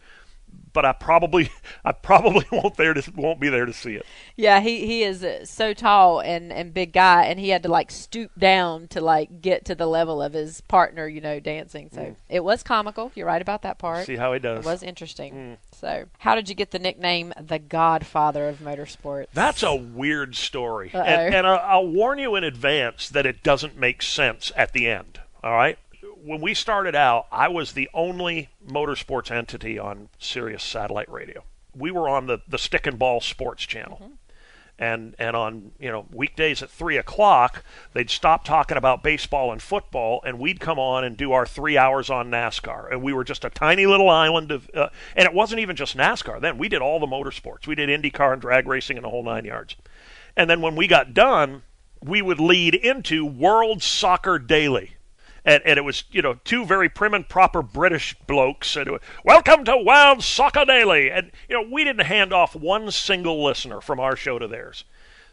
But 0.73 0.85
I 0.85 0.93
probably 0.93 1.51
I 1.85 1.91
probably 1.91 2.45
won't 2.51 2.77
there 2.77 2.93
to 2.93 3.11
won't 3.15 3.39
be 3.39 3.49
there 3.49 3.65
to 3.65 3.73
see 3.73 3.95
it. 3.95 4.05
Yeah, 4.35 4.59
he 4.59 4.85
he 4.85 5.03
is 5.03 5.23
uh, 5.23 5.45
so 5.45 5.73
tall 5.73 6.19
and 6.19 6.51
and 6.51 6.73
big 6.73 6.93
guy, 6.93 7.25
and 7.25 7.39
he 7.39 7.49
had 7.49 7.63
to 7.63 7.69
like 7.69 7.91
stoop 7.91 8.31
down 8.37 8.87
to 8.89 9.01
like 9.01 9.41
get 9.41 9.65
to 9.65 9.75
the 9.75 9.87
level 9.87 10.21
of 10.21 10.33
his 10.33 10.61
partner, 10.61 11.07
you 11.07 11.21
know, 11.21 11.39
dancing. 11.39 11.89
So 11.91 12.15
it 12.29 12.43
was 12.43 12.63
comical. 12.63 13.11
You're 13.15 13.27
right 13.27 13.41
about 13.41 13.61
that 13.63 13.77
part. 13.77 14.03
Mm. 14.03 14.05
See 14.05 14.15
how 14.15 14.33
he 14.33 14.39
does. 14.39 14.65
It 14.65 14.69
was 14.69 14.83
interesting. 14.83 15.57
So, 15.79 16.05
how 16.19 16.35
did 16.35 16.49
you 16.49 16.55
get 16.55 16.71
the 16.71 16.79
nickname 16.79 17.33
the 17.39 17.59
Godfather 17.59 18.47
of 18.49 18.59
Motorsports? 18.59 19.27
That's 19.33 19.63
a 19.63 19.75
weird 19.75 20.35
story. 20.35 20.91
Uh-oh. 20.93 21.01
And, 21.01 21.35
and 21.35 21.47
I'll 21.47 21.87
warn 21.87 22.19
you 22.19 22.35
in 22.35 22.43
advance 22.43 23.09
that 23.09 23.25
it 23.25 23.43
doesn't 23.43 23.77
make 23.77 24.01
sense 24.01 24.51
at 24.55 24.73
the 24.73 24.89
end. 24.89 25.19
All 25.43 25.53
right? 25.53 25.77
When 26.23 26.41
we 26.41 26.53
started 26.53 26.95
out, 26.95 27.27
I 27.31 27.47
was 27.47 27.73
the 27.73 27.89
only 27.93 28.49
motorsports 28.67 29.31
entity 29.31 29.77
on 29.77 30.09
Sirius 30.19 30.63
satellite 30.63 31.09
radio. 31.11 31.43
We 31.75 31.91
were 31.91 32.09
on 32.09 32.27
the, 32.27 32.39
the 32.47 32.57
Stick 32.57 32.87
and 32.87 32.97
Ball 32.97 33.21
Sports 33.21 33.65
channel. 33.65 34.11
And, 34.79 35.15
and 35.17 35.35
on 35.35 35.71
you 35.79 35.89
know 35.89 36.05
weekdays 36.11 36.61
at 36.61 36.69
three 36.69 36.97
o'clock 36.97 37.63
they'd 37.93 38.11
stop 38.11 38.45
talking 38.45 38.77
about 38.77 39.01
baseball 39.01 39.51
and 39.51 39.59
football 39.59 40.21
and 40.23 40.37
we'd 40.37 40.59
come 40.59 40.77
on 40.77 41.03
and 41.03 41.17
do 41.17 41.31
our 41.31 41.47
three 41.47 41.79
hours 41.79 42.11
on 42.11 42.29
NASCAR. 42.29 42.91
And 42.91 43.01
we 43.01 43.11
were 43.11 43.23
just 43.23 43.43
a 43.43 43.49
tiny 43.49 43.87
little 43.87 44.07
island 44.07 44.51
of 44.51 44.69
uh, 44.75 44.89
and 45.15 45.25
it 45.25 45.33
wasn't 45.33 45.61
even 45.61 45.75
just 45.75 45.97
NASCAR 45.97 46.39
then. 46.39 46.59
We 46.59 46.69
did 46.69 46.83
all 46.83 46.99
the 46.99 47.07
motorsports. 47.07 47.65
We 47.65 47.73
did 47.73 47.89
IndyCar 47.89 48.33
and 48.33 48.39
drag 48.39 48.67
racing 48.67 48.97
and 48.97 49.03
the 49.03 49.09
whole 49.09 49.23
nine 49.23 49.45
yards. 49.45 49.75
And 50.35 50.47
then 50.47 50.61
when 50.61 50.75
we 50.75 50.85
got 50.85 51.15
done 51.15 51.63
we 51.99 52.21
would 52.21 52.39
lead 52.39 52.75
into 52.75 53.25
World 53.25 53.81
Soccer 53.81 54.37
Daily 54.37 54.96
and, 55.47 55.63
and 55.65 55.77
it 55.79 55.83
was 55.83 56.03
you 56.11 56.21
know 56.21 56.35
two 56.43 56.65
very 56.65 56.89
prim 56.89 57.15
and 57.15 57.27
proper 57.27 57.63
British 57.63 58.13
blokes. 58.27 58.75
And 58.75 58.99
Welcome 59.23 59.63
to 59.63 59.77
Wild 59.77 60.23
Soccer 60.23 60.65
Daily, 60.65 61.09
and 61.09 61.31
you 61.49 61.55
know 61.55 61.67
we 61.71 61.83
didn't 61.83 62.05
hand 62.05 62.33
off 62.33 62.55
one 62.55 62.91
single 62.91 63.43
listener 63.43 63.81
from 63.81 63.99
our 63.99 64.15
show 64.15 64.37
to 64.37 64.47
theirs. 64.47 64.83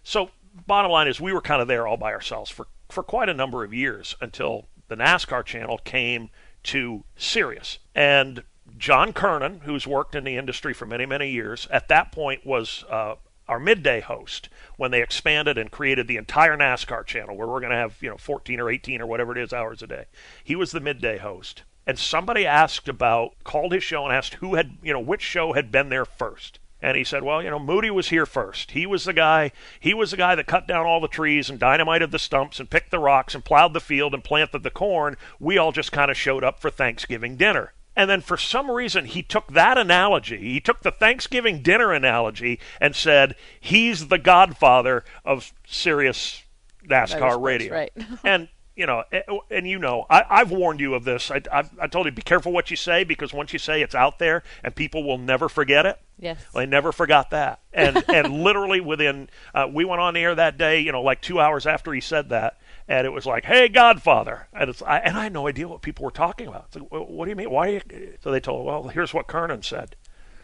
So 0.05 0.31
bottom 0.67 0.91
line 0.93 1.09
is 1.09 1.21
we 1.21 1.33
were 1.33 1.43
kind 1.43 1.61
of 1.61 1.69
there 1.69 1.87
all 1.87 1.97
by 1.97 2.13
ourselves 2.13 2.51
for 2.51 2.69
for 2.89 3.03
quite 3.03 3.29
a 3.29 3.35
number 3.35 3.65
of 3.65 3.75
years 3.75 4.15
until 4.21 4.69
the 4.87 4.97
NASCAR 4.97 5.45
channel 5.45 5.79
came 5.79 6.31
to 6.63 7.05
Sirius 7.17 7.81
and. 7.95 8.45
John 8.77 9.13
Kernan, 9.13 9.61
who's 9.61 9.87
worked 9.87 10.17
in 10.17 10.25
the 10.25 10.37
industry 10.37 10.75
for 10.75 10.85
many, 10.85 11.07
many 11.07 11.31
years, 11.31 11.69
at 11.71 11.87
that 11.89 12.11
point 12.11 12.45
was 12.45 12.83
uh, 12.91 13.15
our 13.49 13.61
midday 13.61 14.01
host 14.01 14.49
when 14.77 14.91
they 14.91 15.03
expanded 15.03 15.59
and 15.59 15.71
created 15.71 16.09
the 16.09 16.17
entire 16.17 16.57
NASCAR 16.57 17.05
channel 17.05 17.37
where 17.37 17.47
we're 17.47 17.61
going 17.61 17.71
to 17.71 17.77
have, 17.77 17.97
you 18.01 18.09
know, 18.09 18.17
14 18.17 18.61
or 18.61 18.71
18 18.71 19.01
or 19.01 19.07
whatever 19.07 19.33
it 19.33 19.43
is 19.43 19.53
hours 19.53 19.83
a 19.83 19.87
day. 19.87 20.05
He 20.43 20.57
was 20.57 20.73
the 20.73 20.81
midday 20.81 21.19
host. 21.19 21.63
And 21.87 21.99
somebody 21.99 22.47
asked 22.47 22.89
about, 22.89 23.35
called 23.45 23.73
his 23.73 23.85
show 23.85 24.05
and 24.05 24.15
asked 24.15 24.35
who 24.35 24.55
had, 24.55 24.79
you 24.83 24.93
know, 24.93 25.01
which 25.01 25.23
show 25.23 25.53
had 25.53 25.71
been 25.71 25.91
there 25.91 26.07
first. 26.07 26.59
And 26.81 26.97
he 26.97 27.05
said, 27.05 27.23
well, 27.23 27.43
you 27.43 27.51
know, 27.51 27.59
Moody 27.59 27.91
was 27.91 28.09
here 28.09 28.27
first. 28.27 28.73
He 28.73 28.87
was 28.87 29.05
the 29.05 29.13
guy, 29.13 29.53
he 29.81 29.95
was 29.95 30.11
the 30.11 30.17
guy 30.17 30.35
that 30.35 30.47
cut 30.47 30.67
down 30.67 30.87
all 30.87 31.01
the 31.01 31.09
trees 31.09 31.51
and 31.51 31.59
dynamited 31.59 32.11
the 32.11 32.19
stumps 32.19 32.61
and 32.61 32.69
picked 32.69 32.91
the 32.91 32.99
rocks 32.99 33.35
and 33.35 33.45
plowed 33.45 33.75
the 33.75 33.81
field 33.81 34.15
and 34.15 34.25
planted 34.25 34.63
the 34.63 34.71
corn. 34.71 35.17
We 35.39 35.59
all 35.59 35.73
just 35.73 35.93
kind 35.93 36.11
of 36.11 36.17
showed 36.17 36.45
up 36.45 36.61
for 36.61 36.71
Thanksgiving 36.71 37.37
dinner. 37.37 37.74
And 37.97 38.11
then 38.11 38.21
for 38.21 38.37
some 38.37 38.71
reason, 38.71 39.05
he 39.05 39.23
took 39.23 39.53
that 39.53 39.79
analogy, 39.79 40.39
he 40.39 40.61
took 40.61 40.81
the 40.83 40.91
Thanksgiving 40.91 41.63
dinner 41.63 41.93
analogy 41.93 42.59
and 42.81 42.95
said, 42.97 43.37
he's 43.61 44.09
the 44.09 44.19
godfather 44.19 45.05
of 45.25 45.53
Sirius 45.67 46.43
NASCAR 46.87 47.41
radio. 47.41 47.73
right. 47.73 47.93
and, 48.25 48.49
you 48.77 48.87
know, 48.87 49.05
eh, 49.13 49.23
and 49.51 49.69
you 49.69 49.79
know, 49.79 50.07
I, 50.11 50.25
I've 50.29 50.51
warned 50.51 50.81
you 50.81 50.95
of 50.95 51.05
this. 51.05 51.31
I, 51.31 51.41
I've, 51.53 51.71
I 51.81 51.87
told 51.87 52.07
you, 52.07 52.13
be 52.13 52.23
careful 52.23 52.53
what 52.53 52.71
you 52.71 52.77
say 52.77 53.05
because 53.05 53.33
once 53.33 53.53
you 53.53 53.59
say 53.59 53.83
it's 53.83 53.95
out 53.95 54.19
there 54.19 54.43
and 54.65 54.75
people 54.75 55.05
will 55.05 55.19
never 55.19 55.49
forget 55.49 55.87
it. 55.87 56.01
Yes. 56.19 56.45
Well, 56.53 56.63
I 56.63 56.67
never 56.67 56.93
forgot 56.93 57.31
that. 57.31 57.61
And 57.73 58.05
and 58.09 58.43
literally 58.43 58.81
within, 58.81 59.29
uh, 59.55 59.69
we 59.73 59.85
went 59.85 60.01
on 60.01 60.17
air 60.17 60.35
that 60.35 60.59
day, 60.59 60.81
you 60.81 60.93
know, 60.93 61.03
like 61.03 61.21
two 61.21 61.41
hours 61.41 61.67
after 61.67 61.93
he 61.93 62.01
said 62.01 62.29
that, 62.31 62.59
and 62.89 63.07
it 63.07 63.11
was 63.11 63.27
like, 63.27 63.45
"Hey, 63.45 63.69
Godfather," 63.69 64.47
and 64.53 64.71
it's 64.71 64.83
I, 64.83 64.99
and 64.99 65.17
I 65.17 65.25
had 65.25 65.33
no 65.33 65.47
idea 65.49 65.67
what 65.69 65.83
people 65.83 66.05
were 66.05 66.11
talking 66.11 66.47
about. 66.47 66.67
It's 66.69 66.77
like, 66.77 66.87
what 66.91 67.25
do 67.25 67.31
you 67.31 67.37
mean? 67.37 67.51
Why? 67.51 67.69
Are 67.69 67.73
you? 67.73 68.15
So 68.23 68.31
they 68.31 68.41
told, 68.41 68.67
well, 68.67 68.85
here's 68.89 69.13
what 69.15 69.27
Kernan 69.27 69.63
said. 69.63 69.97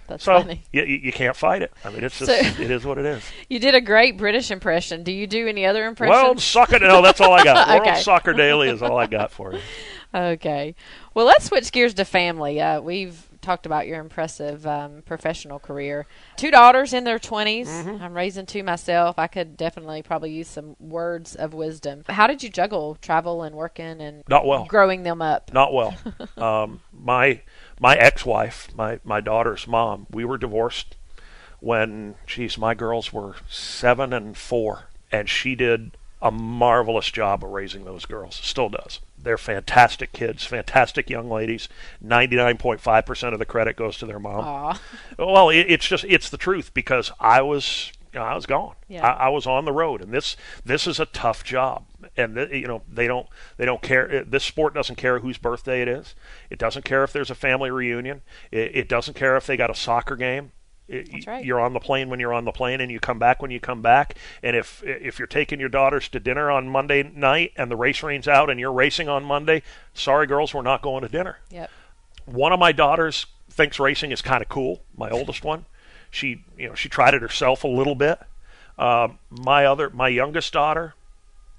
That's 0.07 0.25
So 0.25 0.41
funny. 0.41 0.65
you, 0.73 0.83
you 0.83 1.13
can't 1.13 1.37
fight 1.37 1.63
it. 1.63 1.73
I 1.85 1.91
mean, 1.91 2.03
it's 2.03 2.19
just 2.19 2.31
So- 2.31 2.63
it 2.63 2.69
is 2.71 2.85
what 2.85 2.99
it 2.99 3.05
is. 3.07 3.23
You 3.49 3.61
did 3.61 3.77
a 3.77 3.81
great 3.81 4.17
British 4.17 4.51
impression. 4.51 5.05
Do 5.05 5.13
you 5.13 5.27
do 5.29 5.47
any 5.47 5.65
other 5.67 5.87
impressions? 5.87 6.21
World 6.21 6.41
Soccer. 6.41 6.81
No, 6.81 7.01
that's 7.01 7.21
all 7.21 7.33
I 7.33 7.45
got. 7.45 7.69
World 7.79 7.83
Okay. 7.83 8.01
Soccer 8.01 8.33
Daily 8.33 8.69
is 8.71 8.83
all 8.83 8.97
I 8.99 9.07
got 9.07 9.31
for 9.31 9.53
you. 9.55 9.61
Okay. 10.13 10.75
Well, 11.15 11.25
let's 11.27 11.45
switch 11.45 11.71
gears 11.71 11.95
to 11.95 12.05
family. 12.05 12.61
Uh, 12.61 12.81
we've 12.81 13.29
talked 13.41 13.67
about 13.67 13.87
your 13.87 14.01
impressive 14.01 14.67
um, 14.67 15.03
professional 15.05 15.59
career. 15.59 16.07
Two 16.37 16.51
daughters 16.51 16.93
in 16.93 17.05
their 17.05 17.19
20s. 17.19 17.67
Mm-hmm. 17.67 18.03
I'm 18.03 18.15
raising 18.15 18.47
two 18.47 18.63
myself. 18.63 19.19
I 19.19 19.27
could 19.27 19.57
definitely 19.57 20.03
probably 20.03 20.33
use 20.33 20.49
some 20.49 20.77
words 20.79 21.35
of 21.35 21.55
wisdom. 21.55 22.05
How 22.09 22.27
did 22.27 22.43
you 22.43 22.49
juggle 22.49 22.97
travel 23.01 23.43
and 23.43 23.55
working 23.55 24.01
and 24.01 24.23
Not 24.29 24.47
well. 24.47 24.65
growing 24.67 25.03
them 25.03 25.23
up? 25.23 25.53
Not 25.53 25.73
well. 25.73 25.95
um, 26.37 26.81
my 26.93 27.43
my 27.79 27.97
ex-wife, 27.97 28.69
my 28.77 29.01
my 29.05 29.21
daughter's 29.21 29.67
mom, 29.67 30.07
we 30.11 30.25
were 30.25 30.39
divorced 30.39 30.97
when, 31.61 32.15
geez, 32.27 32.57
my 32.59 32.75
girls 32.75 33.13
were 33.13 33.37
seven 33.49 34.13
and 34.13 34.37
four, 34.37 34.85
and 35.13 35.29
she 35.29 35.55
did 35.55 35.97
a 36.23 36.31
marvelous 36.31 37.11
job 37.11 37.45
of 37.45 37.51
raising 37.51 37.85
those 37.85 38.05
girls. 38.07 38.37
Still 38.43 38.69
does. 38.69 39.01
They're 39.23 39.39
fantastic 39.39 40.13
kids, 40.13 40.45
fantastic 40.45 41.11
young 41.11 41.31
ladies. 41.31 41.69
Ninety-nine 42.01 42.57
point 42.57 42.81
five 42.81 43.05
percent 43.07 43.33
of 43.33 43.39
the 43.39 43.45
credit 43.45 43.77
goes 43.77 43.99
to 43.99 44.07
their 44.07 44.19
mom. 44.19 44.45
Aw. 44.45 44.81
Well, 45.19 45.51
it, 45.51 45.67
it's 45.69 45.87
just 45.87 46.05
it's 46.05 46.31
the 46.31 46.39
truth 46.39 46.73
because 46.75 47.13
I 47.21 47.43
was 47.43 47.93
you 48.13 48.19
know, 48.19 48.27
I 48.27 48.35
was 48.35 48.47
gone. 48.47 48.75
Yeah. 48.89 49.07
I, 49.07 49.27
I 49.27 49.29
was 49.29 49.47
on 49.47 49.65
the 49.65 49.73
road, 49.73 50.01
and 50.03 50.13
this 50.13 50.37
this 50.65 50.87
is 50.87 50.99
a 50.99 51.07
tough 51.07 51.45
job. 51.45 51.85
And 52.17 52.35
th- 52.35 52.51
you 52.51 52.67
know 52.67 52.83
they 52.91 53.07
don't 53.07 53.29
they 53.57 53.65
don't 53.65 53.83
care. 53.83 54.21
uh, 54.21 54.25
This 54.27 54.45
sport 54.45 54.75
doesn't 54.75 54.97
care 54.97 55.19
whose 55.21 55.39
birthday 55.39 55.83
it 55.83 55.89
is. 55.89 56.15
It 56.49 56.59
doesn't 56.59 56.85
care 56.85 57.05
if 57.05 57.13
there's 57.13 57.31
a 57.31 57.35
family 57.37 57.71
reunion. 57.71 58.23
It, 58.51 58.75
it 58.75 58.89
doesn't 58.89 59.15
care 59.15 59.37
if 59.37 59.47
they 59.47 59.57
got 59.57 59.71
a 59.71 59.75
soccer 59.75 60.17
game. 60.17 60.53
That's 60.91 61.27
right. 61.27 61.45
You're 61.45 61.61
on 61.61 61.73
the 61.73 61.81
plane 61.81 62.09
when 62.11 62.19
you're 62.21 62.33
on 62.35 62.45
the 62.45 62.53
plane, 62.53 62.81
and 62.81 62.91
you 62.91 62.99
come 63.01 63.19
back 63.19 63.41
when 63.41 63.51
you 63.51 63.61
come 63.61 63.81
back. 63.83 64.17
And 64.43 64.57
if 64.57 64.83
if 64.85 65.19
you're 65.19 65.29
taking 65.29 65.61
your 65.61 65.69
daughters 65.69 66.09
to 66.09 66.21
dinner 66.21 66.51
on 66.51 66.69
Monday 66.69 67.03
night, 67.03 67.53
and 67.57 67.71
the 67.71 67.77
race 67.77 68.03
rain's 68.03 68.27
out, 68.29 68.51
and 68.51 68.59
you're 68.59 68.73
racing 68.73 69.09
on 69.09 69.25
Monday, 69.25 69.63
sorry 69.95 70.27
girls, 70.27 70.53
we're 70.53 70.63
not 70.63 70.83
going 70.83 71.03
to 71.03 71.09
dinner 71.09 71.39
Yep. 71.51 71.71
one 72.27 72.53
of 72.53 72.59
my 72.59 72.73
daughters 72.73 73.27
thinks 73.49 73.79
racing 73.81 74.13
is 74.13 74.23
kind 74.23 74.43
of 74.43 74.49
cool. 74.49 74.83
My 74.97 75.11
oldest 75.11 75.45
one, 75.45 75.65
she 76.11 76.45
you 76.59 76.69
know 76.69 76.75
she 76.75 76.89
tried 76.89 77.15
it 77.15 77.23
herself 77.23 77.65
a 77.65 77.69
little 77.69 77.95
bit. 77.95 78.19
Um, 78.79 79.19
my 79.31 79.67
other 79.67 79.91
my 79.91 80.09
youngest 80.09 80.53
daughter, 80.53 80.95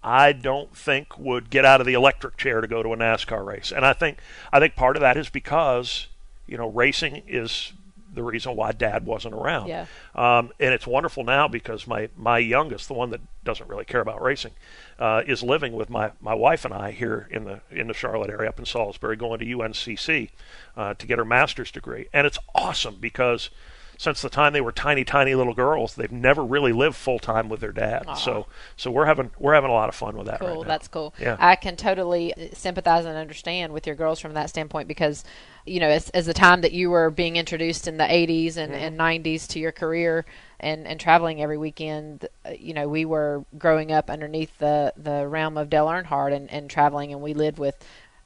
I 0.03 0.31
don't 0.31 0.75
think 0.75 1.17
would 1.19 1.49
get 1.49 1.65
out 1.65 1.79
of 1.81 1.87
the 1.87 1.93
electric 1.93 2.35
chair 2.37 2.61
to 2.61 2.67
go 2.67 2.81
to 2.81 2.93
a 2.93 2.97
NASCAR 2.97 3.45
race, 3.45 3.71
and 3.71 3.85
I 3.85 3.93
think 3.93 4.17
I 4.51 4.59
think 4.59 4.75
part 4.75 4.95
of 4.95 5.01
that 5.01 5.17
is 5.17 5.29
because 5.29 6.07
you 6.47 6.57
know 6.57 6.67
racing 6.69 7.23
is 7.27 7.73
the 8.13 8.23
reason 8.23 8.55
why 8.55 8.71
Dad 8.71 9.05
wasn't 9.05 9.33
around. 9.33 9.67
Yeah. 9.67 9.85
Um, 10.15 10.51
and 10.59 10.73
it's 10.73 10.85
wonderful 10.85 11.23
now 11.23 11.47
because 11.47 11.87
my, 11.87 12.09
my 12.17 12.37
youngest, 12.37 12.87
the 12.87 12.93
one 12.93 13.09
that 13.11 13.21
doesn't 13.43 13.69
really 13.69 13.85
care 13.85 14.01
about 14.01 14.21
racing, 14.21 14.51
uh, 14.99 15.23
is 15.25 15.41
living 15.41 15.73
with 15.73 15.89
my, 15.89 16.11
my 16.19 16.33
wife 16.33 16.65
and 16.65 16.73
I 16.73 16.91
here 16.91 17.27
in 17.31 17.45
the 17.45 17.61
in 17.71 17.87
the 17.87 17.93
Charlotte 17.93 18.29
area, 18.29 18.49
up 18.49 18.59
in 18.59 18.65
Salisbury, 18.65 19.15
going 19.15 19.39
to 19.39 19.45
UNCC 19.45 20.29
uh, 20.75 20.93
to 20.95 21.07
get 21.07 21.17
her 21.17 21.25
master's 21.25 21.71
degree. 21.71 22.07
And 22.13 22.27
it's 22.27 22.37
awesome 22.53 22.97
because 22.99 23.49
since 24.01 24.23
the 24.23 24.31
time 24.31 24.51
they 24.51 24.61
were 24.61 24.71
tiny, 24.71 25.03
tiny 25.03 25.35
little 25.35 25.53
girls, 25.53 25.93
they've 25.93 26.11
never 26.11 26.43
really 26.43 26.71
lived 26.71 26.95
full 26.95 27.19
time 27.19 27.49
with 27.49 27.59
their 27.59 27.71
dad. 27.71 28.17
So 28.17 28.47
so 28.75 28.89
we're 28.89 29.05
having 29.05 29.29
we're 29.37 29.53
having 29.53 29.69
a 29.69 29.73
lot 29.73 29.89
of 29.89 29.93
fun 29.93 30.17
with 30.17 30.25
that 30.25 30.39
Cool. 30.39 30.57
right. 30.61 30.67
That's 30.67 30.87
cool. 30.87 31.13
Yeah. 31.19 31.35
I 31.37 31.55
can 31.55 31.75
totally 31.75 32.33
sympathize 32.51 33.05
and 33.05 33.15
understand 33.15 33.73
with 33.73 33.85
your 33.85 33.95
girls 33.95 34.19
from 34.19 34.33
that 34.33 34.49
standpoint 34.49 34.87
because, 34.87 35.23
you 35.67 35.79
know, 35.79 35.87
as, 35.87 36.09
as 36.09 36.25
the 36.25 36.33
time 36.33 36.61
that 36.61 36.71
you 36.71 36.89
were 36.89 37.11
being 37.11 37.35
introduced 37.35 37.87
in 37.87 37.97
the 37.97 38.03
80s 38.03 38.57
and, 38.57 38.73
and 38.73 38.99
90s 38.99 39.47
to 39.49 39.59
your 39.59 39.71
career 39.71 40.25
and, 40.59 40.87
and 40.87 40.99
traveling 40.99 41.39
every 41.39 41.59
weekend, 41.59 42.27
uh, 42.43 42.53
you 42.57 42.73
know, 42.73 42.87
we 42.87 43.05
were 43.05 43.45
growing 43.59 43.91
up 43.91 44.09
underneath 44.09 44.57
the, 44.57 44.93
the 44.97 45.27
realm 45.27 45.59
of 45.59 45.69
Dale 45.69 45.85
Earnhardt 45.85 46.33
and, 46.33 46.49
and 46.49 46.71
traveling, 46.71 47.11
and 47.13 47.21
we 47.21 47.35
lived 47.35 47.59
with 47.59 47.75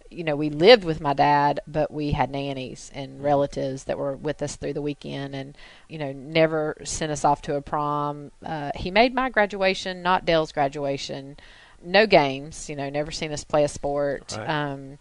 you 0.10 0.24
know, 0.24 0.36
we 0.36 0.50
lived 0.50 0.84
with 0.84 1.02
my 1.02 1.14
dad, 1.14 1.60
but 1.68 1.92
we 1.92 2.12
had 2.12 2.30
nannies 2.30 2.92
and 2.94 3.24
relatives 3.24 3.86
that 3.86 3.98
were 3.98 4.16
with 4.16 4.42
us 4.42 4.56
through 4.56 4.74
the 4.74 4.82
weekend 4.82 5.36
and, 5.36 5.58
you 5.90 5.98
know, 5.98 6.12
never 6.12 6.78
sent 6.84 7.12
us 7.12 7.26
off 7.26 7.42
to 7.44 7.56
a 7.56 7.62
prom. 7.62 8.32
Uh, 8.46 8.72
he 8.76 8.92
made 8.92 9.14
my 9.14 9.30
graduation, 9.30 10.02
not 10.02 10.26
Dale's 10.26 10.52
graduation. 10.52 11.38
No 11.84 12.08
games, 12.08 12.70
you 12.70 12.76
know, 12.76 12.90
never 12.90 13.12
seen 13.12 13.32
us 13.32 13.44
play 13.44 13.64
a 13.64 13.68
sport. 13.68 14.36
Right. 14.38 14.50
Um, 14.50 14.98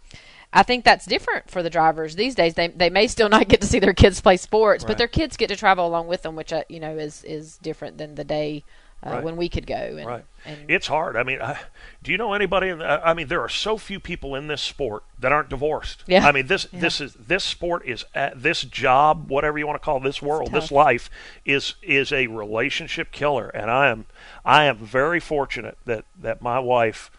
I 0.52 0.62
think 0.62 0.84
that's 0.84 1.06
different 1.06 1.50
for 1.50 1.62
the 1.62 1.70
drivers 1.70 2.14
these 2.14 2.34
days. 2.34 2.54
They 2.54 2.68
they 2.68 2.90
may 2.90 3.06
still 3.08 3.28
not 3.28 3.48
get 3.48 3.60
to 3.62 3.66
see 3.66 3.80
their 3.80 3.92
kids 3.94 4.20
play 4.20 4.36
sports, 4.36 4.84
Right. 4.84 4.88
but 4.88 4.98
their 4.98 5.08
kids 5.08 5.36
get 5.36 5.48
to 5.48 5.56
travel 5.56 5.86
along 5.86 6.06
with 6.06 6.22
them, 6.22 6.36
which 6.36 6.52
uh, 6.52 6.62
you 6.68 6.78
know 6.80 6.96
is 6.96 7.24
is 7.24 7.58
different 7.58 7.98
than 7.98 8.14
the 8.14 8.24
day 8.24 8.64
uh, 9.04 9.10
Right. 9.10 9.22
when 9.24 9.36
we 9.36 9.48
could 9.48 9.66
go. 9.66 9.74
And, 9.74 10.06
Right. 10.06 10.24
And 10.46 10.58
It's 10.68 10.86
hard. 10.86 11.16
I 11.16 11.22
mean, 11.22 11.40
I, 11.40 11.58
do 12.02 12.10
you 12.12 12.18
know 12.18 12.32
anybody? 12.32 12.68
In 12.68 12.78
the, 12.78 13.06
I 13.06 13.14
mean, 13.14 13.28
there 13.28 13.40
are 13.40 13.48
so 13.48 13.76
few 13.78 14.00
people 14.00 14.34
in 14.34 14.46
this 14.46 14.62
sport 14.62 15.04
that 15.18 15.32
aren't 15.32 15.48
divorced. 15.48 16.04
Yeah. 16.06 16.26
I 16.26 16.32
mean, 16.32 16.46
this 16.46 16.66
this 16.72 17.00
is 17.00 17.14
this 17.14 17.44
sport 17.44 17.86
is 17.86 18.04
uh, 18.14 18.30
this 18.34 18.62
job, 18.62 19.30
whatever 19.30 19.58
you 19.58 19.66
want 19.66 19.80
to 19.80 19.84
call 19.84 20.00
this 20.00 20.20
world, 20.20 20.52
this 20.52 20.70
life 20.70 21.10
is 21.44 21.74
is 21.82 22.12
a 22.12 22.26
relationship 22.26 23.10
killer. 23.12 23.48
And 23.48 23.70
I 23.70 23.88
am 23.88 24.06
I 24.44 24.64
am 24.64 24.78
very 24.78 25.20
fortunate 25.20 25.78
that 25.84 26.04
that 26.20 26.42
my 26.42 26.58
wife. 26.58 27.10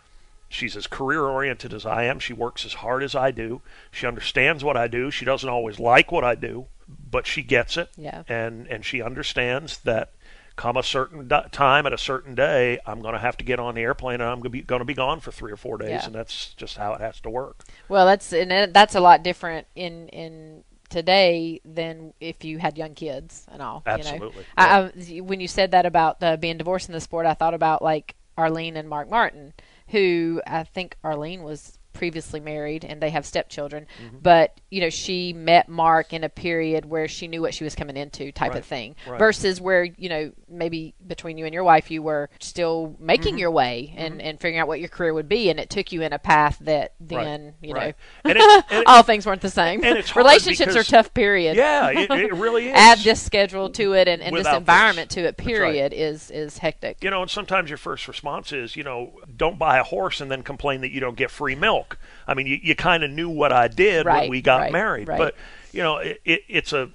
She's 0.48 0.78
as 0.78 0.88
career 0.88 1.24
oriented 1.24 1.74
as 1.74 1.86
I 1.86 2.04
am. 2.04 2.20
She 2.20 2.32
works 2.32 2.66
as 2.66 2.76
hard 2.76 3.04
as 3.04 3.14
I 3.16 3.32
do. 3.32 3.62
She 3.92 4.06
understands 4.06 4.64
what 4.64 4.78
I 4.78 4.88
do. 4.88 5.12
She 5.12 5.26
doesn't 5.26 5.50
always 5.50 5.80
like 5.80 6.12
what 6.12 6.24
I 6.24 6.36
do, 6.36 6.68
but 7.12 7.26
she 7.28 7.42
gets 7.42 7.76
it. 7.76 7.90
Yeah. 7.98 8.24
And 8.30 8.68
and 8.68 8.86
she 8.86 9.02
understands 9.02 9.80
that 9.80 10.12
come 10.56 10.78
a 10.78 10.84
certain 10.84 11.28
di- 11.28 11.48
time 11.52 11.86
at 11.86 11.94
a 11.94 11.98
certain 11.98 12.36
day, 12.36 12.80
I'm 12.86 13.02
going 13.02 13.14
to 13.14 13.20
have 13.20 13.38
to 13.38 13.46
get 13.46 13.60
on 13.60 13.76
the 13.76 13.82
airplane 13.82 14.22
and 14.22 14.24
I'm 14.30 14.38
going 14.38 14.44
to 14.44 14.50
be 14.50 14.62
going 14.62 14.80
to 14.80 14.86
be 14.86 14.94
gone 14.94 15.20
for 15.20 15.32
three 15.32 15.52
or 15.52 15.58
four 15.58 15.78
days, 15.78 15.90
Yeah. 15.90 16.06
and 16.06 16.16
that's 16.16 16.54
just 16.54 16.78
how 16.78 16.94
it 16.94 17.02
has 17.02 17.20
to 17.22 17.30
work. 17.30 17.64
Well, 17.90 18.06
that's 18.06 18.32
and 18.34 18.74
that's 18.74 18.96
a 18.96 19.00
lot 19.00 19.24
different 19.24 19.68
in 19.76 20.08
in 20.10 20.64
today 20.90 21.60
than 21.66 22.14
if 22.20 22.44
you 22.46 22.58
had 22.60 22.78
young 22.78 22.94
kids 22.94 23.46
and 23.52 23.62
all. 23.62 23.84
You 23.86 23.92
know? 23.92 24.00
Absolutely. 24.00 24.46
I, 24.56 24.78
I, 24.80 25.20
when 25.22 25.40
you 25.40 25.48
said 25.48 25.72
that 25.72 25.86
about 25.86 26.22
uh, 26.24 26.38
being 26.38 26.58
divorced 26.58 26.88
in 26.90 26.94
the 26.94 27.02
sport, 27.02 27.26
I 27.26 27.34
thought 27.34 27.54
about 27.54 27.82
like 27.82 28.16
Arlene 28.38 28.78
and 28.78 28.88
Mark 28.88 29.10
Martin, 29.10 29.54
who 29.90 30.42
I 30.48 30.64
think 30.64 30.96
Arlene 31.04 31.44
was 31.44 31.80
previously 31.96 32.40
married 32.40 32.84
and 32.86 33.02
they 33.02 33.10
have 33.10 33.26
stepchildren, 33.26 33.88
Mm-hmm. 34.04 34.18
but 34.22 34.60
you 34.70 34.82
know 34.82 34.90
she 34.90 35.34
met 35.34 35.68
Mark 35.70 36.14
in 36.14 36.24
a 36.24 36.30
period 36.30 36.86
where 36.86 37.08
she 37.08 37.28
knew 37.28 37.42
what 37.42 37.54
she 37.54 37.64
was 37.64 37.74
coming 37.74 37.98
into, 37.98 38.32
type 38.32 38.52
Right, 38.52 38.60
of 38.60 38.66
thing, 38.66 38.96
right. 39.08 39.18
versus 39.18 39.60
where 39.60 39.84
you 39.86 40.10
know 40.10 40.32
maybe 40.48 40.94
between 41.08 41.38
you 41.38 41.46
and 41.46 41.54
your 41.54 41.64
wife 41.64 41.90
you 41.90 42.04
were 42.04 42.30
still 42.40 42.96
making 43.00 43.34
Mm-hmm. 43.34 43.38
your 43.40 43.52
way 43.52 43.94
and 43.98 44.22
and 44.22 44.40
figuring 44.40 44.60
out 44.60 44.68
what 44.68 44.80
your 44.80 44.90
career 44.90 45.14
would 45.14 45.30
be, 45.30 45.50
and 45.50 45.60
it 45.60 45.70
took 45.70 45.92
you 45.92 46.02
in 46.04 46.14
a 46.14 46.20
path 46.20 46.58
that 46.62 46.94
then 47.00 47.54
you 47.62 47.74
right. 47.74 47.96
know 48.26 48.30
And 48.32 48.38
it- 48.38 48.66
and 48.70 48.82
it- 48.82 48.88
all 48.88 49.02
things 49.04 49.26
weren't 49.26 49.42
the 49.42 49.50
same. 49.50 49.84
and 49.84 49.98
it's 49.98 50.10
hard 50.10 50.26
Relationships 50.26 50.76
are 50.76 50.84
tough. 50.84 51.14
Period. 51.14 51.56
Yeah, 51.56 51.90
it, 51.92 52.12
it 52.12 52.34
really 52.34 52.68
is. 52.70 52.74
Add 52.76 53.00
this 53.00 53.22
schedule 53.22 53.70
to 53.72 53.94
it 53.94 54.08
and, 54.08 54.22
and 54.22 54.36
this 54.36 54.42
Without 54.42 54.52
this. 54.52 54.60
environment 54.60 55.10
to 55.12 55.22
it. 55.28 55.38
Period 55.38 55.94
is 55.94 56.30
is 56.32 56.58
hectic. 56.58 57.04
you 57.04 57.10
know, 57.10 57.22
and 57.22 57.32
sometimes 57.32 57.70
your 57.70 57.78
first 57.78 58.08
response 58.08 58.52
is, 58.52 58.76
you 58.76 58.84
know, 58.84 59.14
don't 59.38 59.58
buy 59.58 59.78
a 59.78 59.84
horse 59.84 60.20
and 60.22 60.30
then 60.30 60.44
complain 60.44 60.82
that 60.82 60.92
you 60.92 61.00
don't 61.00 61.16
get 61.16 61.30
free 61.32 61.56
milk. 61.56 61.85
I 62.28 62.34
mean, 62.34 62.48
you, 62.48 62.60
you 62.62 62.76
kind 62.76 63.04
of 63.04 63.12
knew 63.12 63.30
what 63.30 63.52
I 63.52 63.68
did 63.68 64.06
when 64.06 64.30
we 64.30 64.42
got 64.42 64.62
right, 64.62 64.72
married, 64.72 65.08
right. 65.08 65.18
but 65.18 65.36
you 65.72 65.84
know, 65.84 65.98
it, 65.98 66.22
it, 66.24 66.42
it's 66.48 66.74
a 66.74 66.90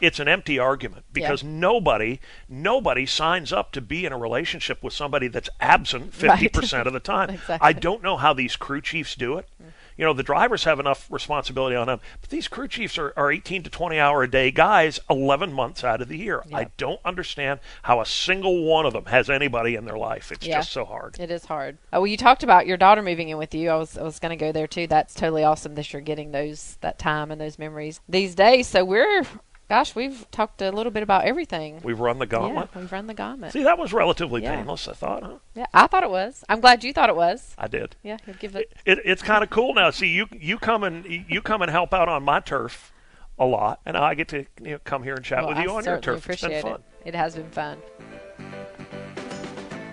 it's 0.00 0.18
an 0.18 0.28
empty 0.28 0.58
argument 0.58 1.04
because 1.12 1.44
nobody 1.44 2.20
nobody 2.48 3.04
signs 3.04 3.52
up 3.52 3.72
to 3.72 3.80
be 3.80 4.04
in 4.04 4.12
a 4.12 4.18
relationship 4.18 4.82
with 4.82 4.92
somebody 4.92 5.28
that's 5.28 5.50
absent 5.60 6.14
fifty 6.14 6.48
percent 6.48 6.86
of 6.86 6.92
the 6.92 7.00
time. 7.00 7.30
Exactly. 7.42 7.66
I 7.66 7.72
don't 7.72 8.02
know 8.02 8.16
how 8.16 8.32
these 8.32 8.56
crew 8.56 8.80
chiefs 8.80 9.14
do 9.14 9.38
it. 9.38 9.48
Mm. 9.62 9.72
You 10.02 10.08
know, 10.08 10.14
the 10.14 10.24
drivers 10.24 10.64
have 10.64 10.80
enough 10.80 11.06
responsibility 11.12 11.76
on 11.76 11.86
them, 11.86 12.00
but 12.20 12.28
these 12.30 12.48
crew 12.48 12.66
chiefs 12.66 12.98
are, 12.98 13.12
are 13.16 13.30
18 13.30 13.62
to 13.62 13.70
20 13.70 14.00
hour 14.00 14.24
a 14.24 14.28
day 14.28 14.50
guys 14.50 14.98
11 15.08 15.52
months 15.52 15.84
out 15.84 16.02
of 16.02 16.08
the 16.08 16.18
year. 16.18 16.42
I 16.52 16.64
don't 16.76 16.98
understand 17.04 17.60
how 17.82 18.00
a 18.00 18.04
single 18.04 18.64
one 18.64 18.84
of 18.84 18.94
them 18.94 19.04
has 19.04 19.30
anybody 19.30 19.76
in 19.76 19.84
their 19.84 19.96
life. 19.96 20.32
It's 20.32 20.44
Yeah. 20.44 20.56
just 20.58 20.72
so 20.72 20.84
hard. 20.84 21.20
It 21.20 21.30
is 21.30 21.44
hard. 21.44 21.78
Oh, 21.92 22.00
well, 22.00 22.08
you 22.08 22.16
talked 22.16 22.42
about 22.42 22.66
your 22.66 22.76
daughter 22.76 23.00
moving 23.00 23.28
in 23.28 23.38
with 23.38 23.54
you. 23.54 23.70
I 23.70 23.76
was 23.76 23.96
I 23.96 24.02
was 24.02 24.18
going 24.18 24.36
to 24.36 24.44
go 24.44 24.50
there 24.50 24.66
too. 24.66 24.88
That's 24.88 25.14
totally 25.14 25.44
awesome 25.44 25.76
that 25.76 25.92
you're 25.92 26.02
getting 26.02 26.32
those 26.32 26.78
that 26.80 26.98
time 26.98 27.30
and 27.30 27.40
those 27.40 27.56
memories 27.56 28.00
these 28.08 28.34
days. 28.34 28.66
So 28.66 28.84
we're, 28.84 29.22
gosh, 29.72 29.94
we've 29.94 30.30
talked 30.30 30.60
a 30.60 30.70
little 30.70 30.92
bit 30.92 31.02
about 31.02 31.24
everything. 31.24 31.80
We've 31.82 31.98
run 31.98 32.18
the 32.18 32.26
gauntlet. 32.26 32.68
Yeah, 32.74 32.80
we've 32.82 32.92
run 32.92 33.06
the 33.06 33.14
gauntlet. 33.14 33.52
See, 33.52 33.62
that 33.62 33.78
was 33.78 33.90
relatively 33.94 34.42
Yeah. 34.42 34.56
painless, 34.56 34.86
I 34.86 34.92
thought, 34.92 35.22
huh? 35.22 35.38
Yeah, 35.54 35.64
I 35.72 35.86
thought 35.86 36.02
it 36.02 36.10
was. 36.10 36.44
I'm 36.46 36.60
glad 36.60 36.84
you 36.84 36.92
thought 36.92 37.08
it 37.08 37.16
was. 37.16 37.54
I 37.56 37.68
did. 37.68 37.96
Yeah, 38.02 38.18
give 38.38 38.54
it. 38.54 38.70
It, 38.84 38.98
it's 39.02 39.22
kind 39.22 39.42
of 39.42 39.48
cool 39.48 39.72
now. 39.72 39.88
See, 39.88 40.08
you 40.08 40.26
you 40.30 40.58
come 40.58 40.84
and 40.84 41.06
you 41.06 41.40
come 41.40 41.62
and 41.62 41.70
help 41.70 41.94
out 41.94 42.06
on 42.06 42.22
my 42.22 42.40
turf 42.40 42.92
a 43.38 43.46
lot, 43.46 43.80
and 43.86 43.96
I 43.96 44.12
get 44.12 44.28
to 44.28 44.44
you 44.60 44.72
know, 44.72 44.78
come 44.84 45.04
here 45.04 45.14
and 45.14 45.24
chat 45.24 45.38
well, 45.38 45.54
with 45.54 45.64
you 45.64 45.70
I 45.70 45.76
on 45.76 45.84
your 45.84 45.98
turf. 46.00 46.28
It's 46.28 46.42
been 46.42 46.50
appreciate 46.50 46.70
fun. 46.70 46.82
it. 47.06 47.08
It 47.08 47.14
has 47.14 47.34
been 47.34 47.50
fun. 47.50 47.78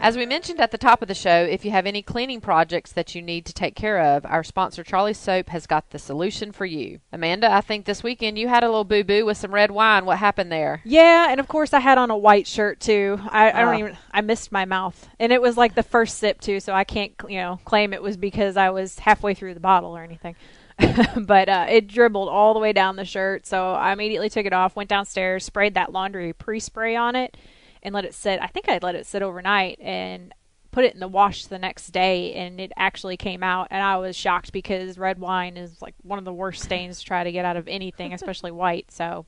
As 0.01 0.15
we 0.15 0.25
mentioned 0.25 0.61
at 0.61 0.71
the 0.71 0.77
top 0.77 1.01
of 1.01 1.09
the 1.09 1.13
show, 1.13 1.43
if 1.43 1.65
you 1.65 1.71
have 1.71 1.85
any 1.85 2.01
cleaning 2.01 2.39
projects 2.39 2.93
that 2.93 3.15
you 3.15 3.21
need 3.21 3.45
to 3.45 3.53
take 3.53 3.75
care 3.75 3.99
of, 3.99 4.25
our 4.25 4.45
sponsor 4.45 4.81
Charlie 4.81 5.13
Soap 5.13 5.49
has 5.49 5.67
got 5.67 5.89
the 5.89 5.99
solution 5.99 6.53
for 6.53 6.65
you. 6.65 7.01
Amanda, 7.11 7.51
I 7.51 7.59
think 7.59 7.85
this 7.85 8.01
weekend 8.01 8.37
you 8.37 8.47
had 8.47 8.63
a 8.63 8.67
little 8.67 8.85
boo 8.85 9.03
boo 9.03 9.25
with 9.25 9.37
some 9.37 9.53
red 9.53 9.71
wine. 9.71 10.05
What 10.05 10.17
happened 10.19 10.53
there? 10.53 10.81
Yeah, 10.85 11.27
and 11.29 11.37
of 11.41 11.49
course 11.49 11.73
I 11.73 11.81
had 11.81 11.97
on 11.97 12.11
a 12.11 12.17
white 12.17 12.47
shirt 12.47 12.79
too. 12.79 13.19
I, 13.29 13.51
I 13.51 13.61
don't 13.61 13.79
even. 13.79 13.97
I 14.09 14.21
missed 14.21 14.53
my 14.53 14.63
mouth, 14.63 15.09
and 15.19 15.33
it 15.33 15.41
was 15.41 15.57
like 15.57 15.75
the 15.75 15.83
first 15.83 16.17
sip 16.17 16.39
too. 16.39 16.61
So 16.61 16.73
I 16.73 16.85
can't, 16.85 17.11
you 17.27 17.39
know, 17.39 17.59
claim 17.65 17.91
it 17.91 18.01
was 18.01 18.15
because 18.15 18.55
I 18.55 18.69
was 18.69 18.99
halfway 18.99 19.33
through 19.33 19.53
the 19.53 19.59
bottle 19.59 19.97
or 19.97 20.03
anything. 20.03 20.37
but 21.17 21.49
uh, 21.49 21.65
it 21.69 21.87
dribbled 21.87 22.29
all 22.29 22.53
the 22.53 22.59
way 22.61 22.71
down 22.71 22.95
the 22.95 23.03
shirt, 23.03 23.45
so 23.45 23.73
I 23.73 23.91
immediately 23.91 24.29
took 24.29 24.45
it 24.45 24.53
off, 24.53 24.77
went 24.77 24.89
downstairs, 24.89 25.43
sprayed 25.43 25.73
that 25.73 25.91
laundry 25.91 26.31
pre-spray 26.31 26.95
on 26.95 27.17
it, 27.17 27.35
and 27.83 27.93
let 27.93 28.05
it 28.05 28.13
sit. 28.13 28.39
I 28.41 28.47
think 28.47 28.69
I 28.69 28.79
let 28.81 28.95
it 28.95 29.05
sit 29.05 29.21
overnight 29.21 29.79
and 29.79 30.33
put 30.71 30.85
it 30.85 30.93
in 30.93 30.99
the 30.99 31.07
wash 31.07 31.45
the 31.45 31.59
next 31.59 31.87
day, 31.91 32.33
and 32.33 32.59
it 32.59 32.71
actually 32.77 33.17
came 33.17 33.43
out. 33.43 33.67
And 33.71 33.81
I 33.81 33.97
was 33.97 34.15
shocked 34.15 34.51
because 34.51 34.97
red 34.97 35.19
wine 35.19 35.57
is 35.57 35.81
like 35.81 35.95
one 36.03 36.19
of 36.19 36.25
the 36.25 36.33
worst 36.33 36.63
stains 36.63 36.99
to 36.99 37.05
try 37.05 37.23
to 37.23 37.31
get 37.31 37.45
out 37.45 37.57
of 37.57 37.67
anything, 37.67 38.13
especially 38.13 38.51
white. 38.51 38.91
So 38.91 39.25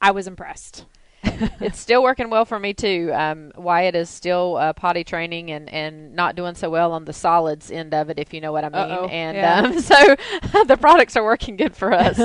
I 0.00 0.12
was 0.12 0.26
impressed. 0.26 0.84
It's 1.22 1.78
still 1.78 2.02
working 2.02 2.30
well 2.30 2.44
for 2.44 2.58
me 2.58 2.74
too. 2.74 3.10
Um, 3.14 3.52
Wyatt 3.56 3.94
is 3.94 4.08
still 4.08 4.56
uh, 4.56 4.72
potty 4.72 5.04
training 5.04 5.50
and, 5.50 5.68
and 5.68 6.14
not 6.14 6.36
doing 6.36 6.54
so 6.54 6.70
well 6.70 6.92
on 6.92 7.04
the 7.04 7.12
solids 7.12 7.70
end 7.70 7.94
of 7.94 8.10
it, 8.10 8.18
if 8.18 8.32
you 8.32 8.40
know 8.40 8.52
what 8.52 8.64
I 8.64 8.68
mean. 8.68 8.92
Uh-oh, 8.92 9.06
And 9.06 9.36
yeah. 9.36 9.60
um, 9.60 9.80
so 9.80 10.16
the 10.64 10.76
products 10.76 11.16
are 11.16 11.24
working 11.24 11.56
good 11.56 11.76
for 11.76 11.92
us. 11.92 12.18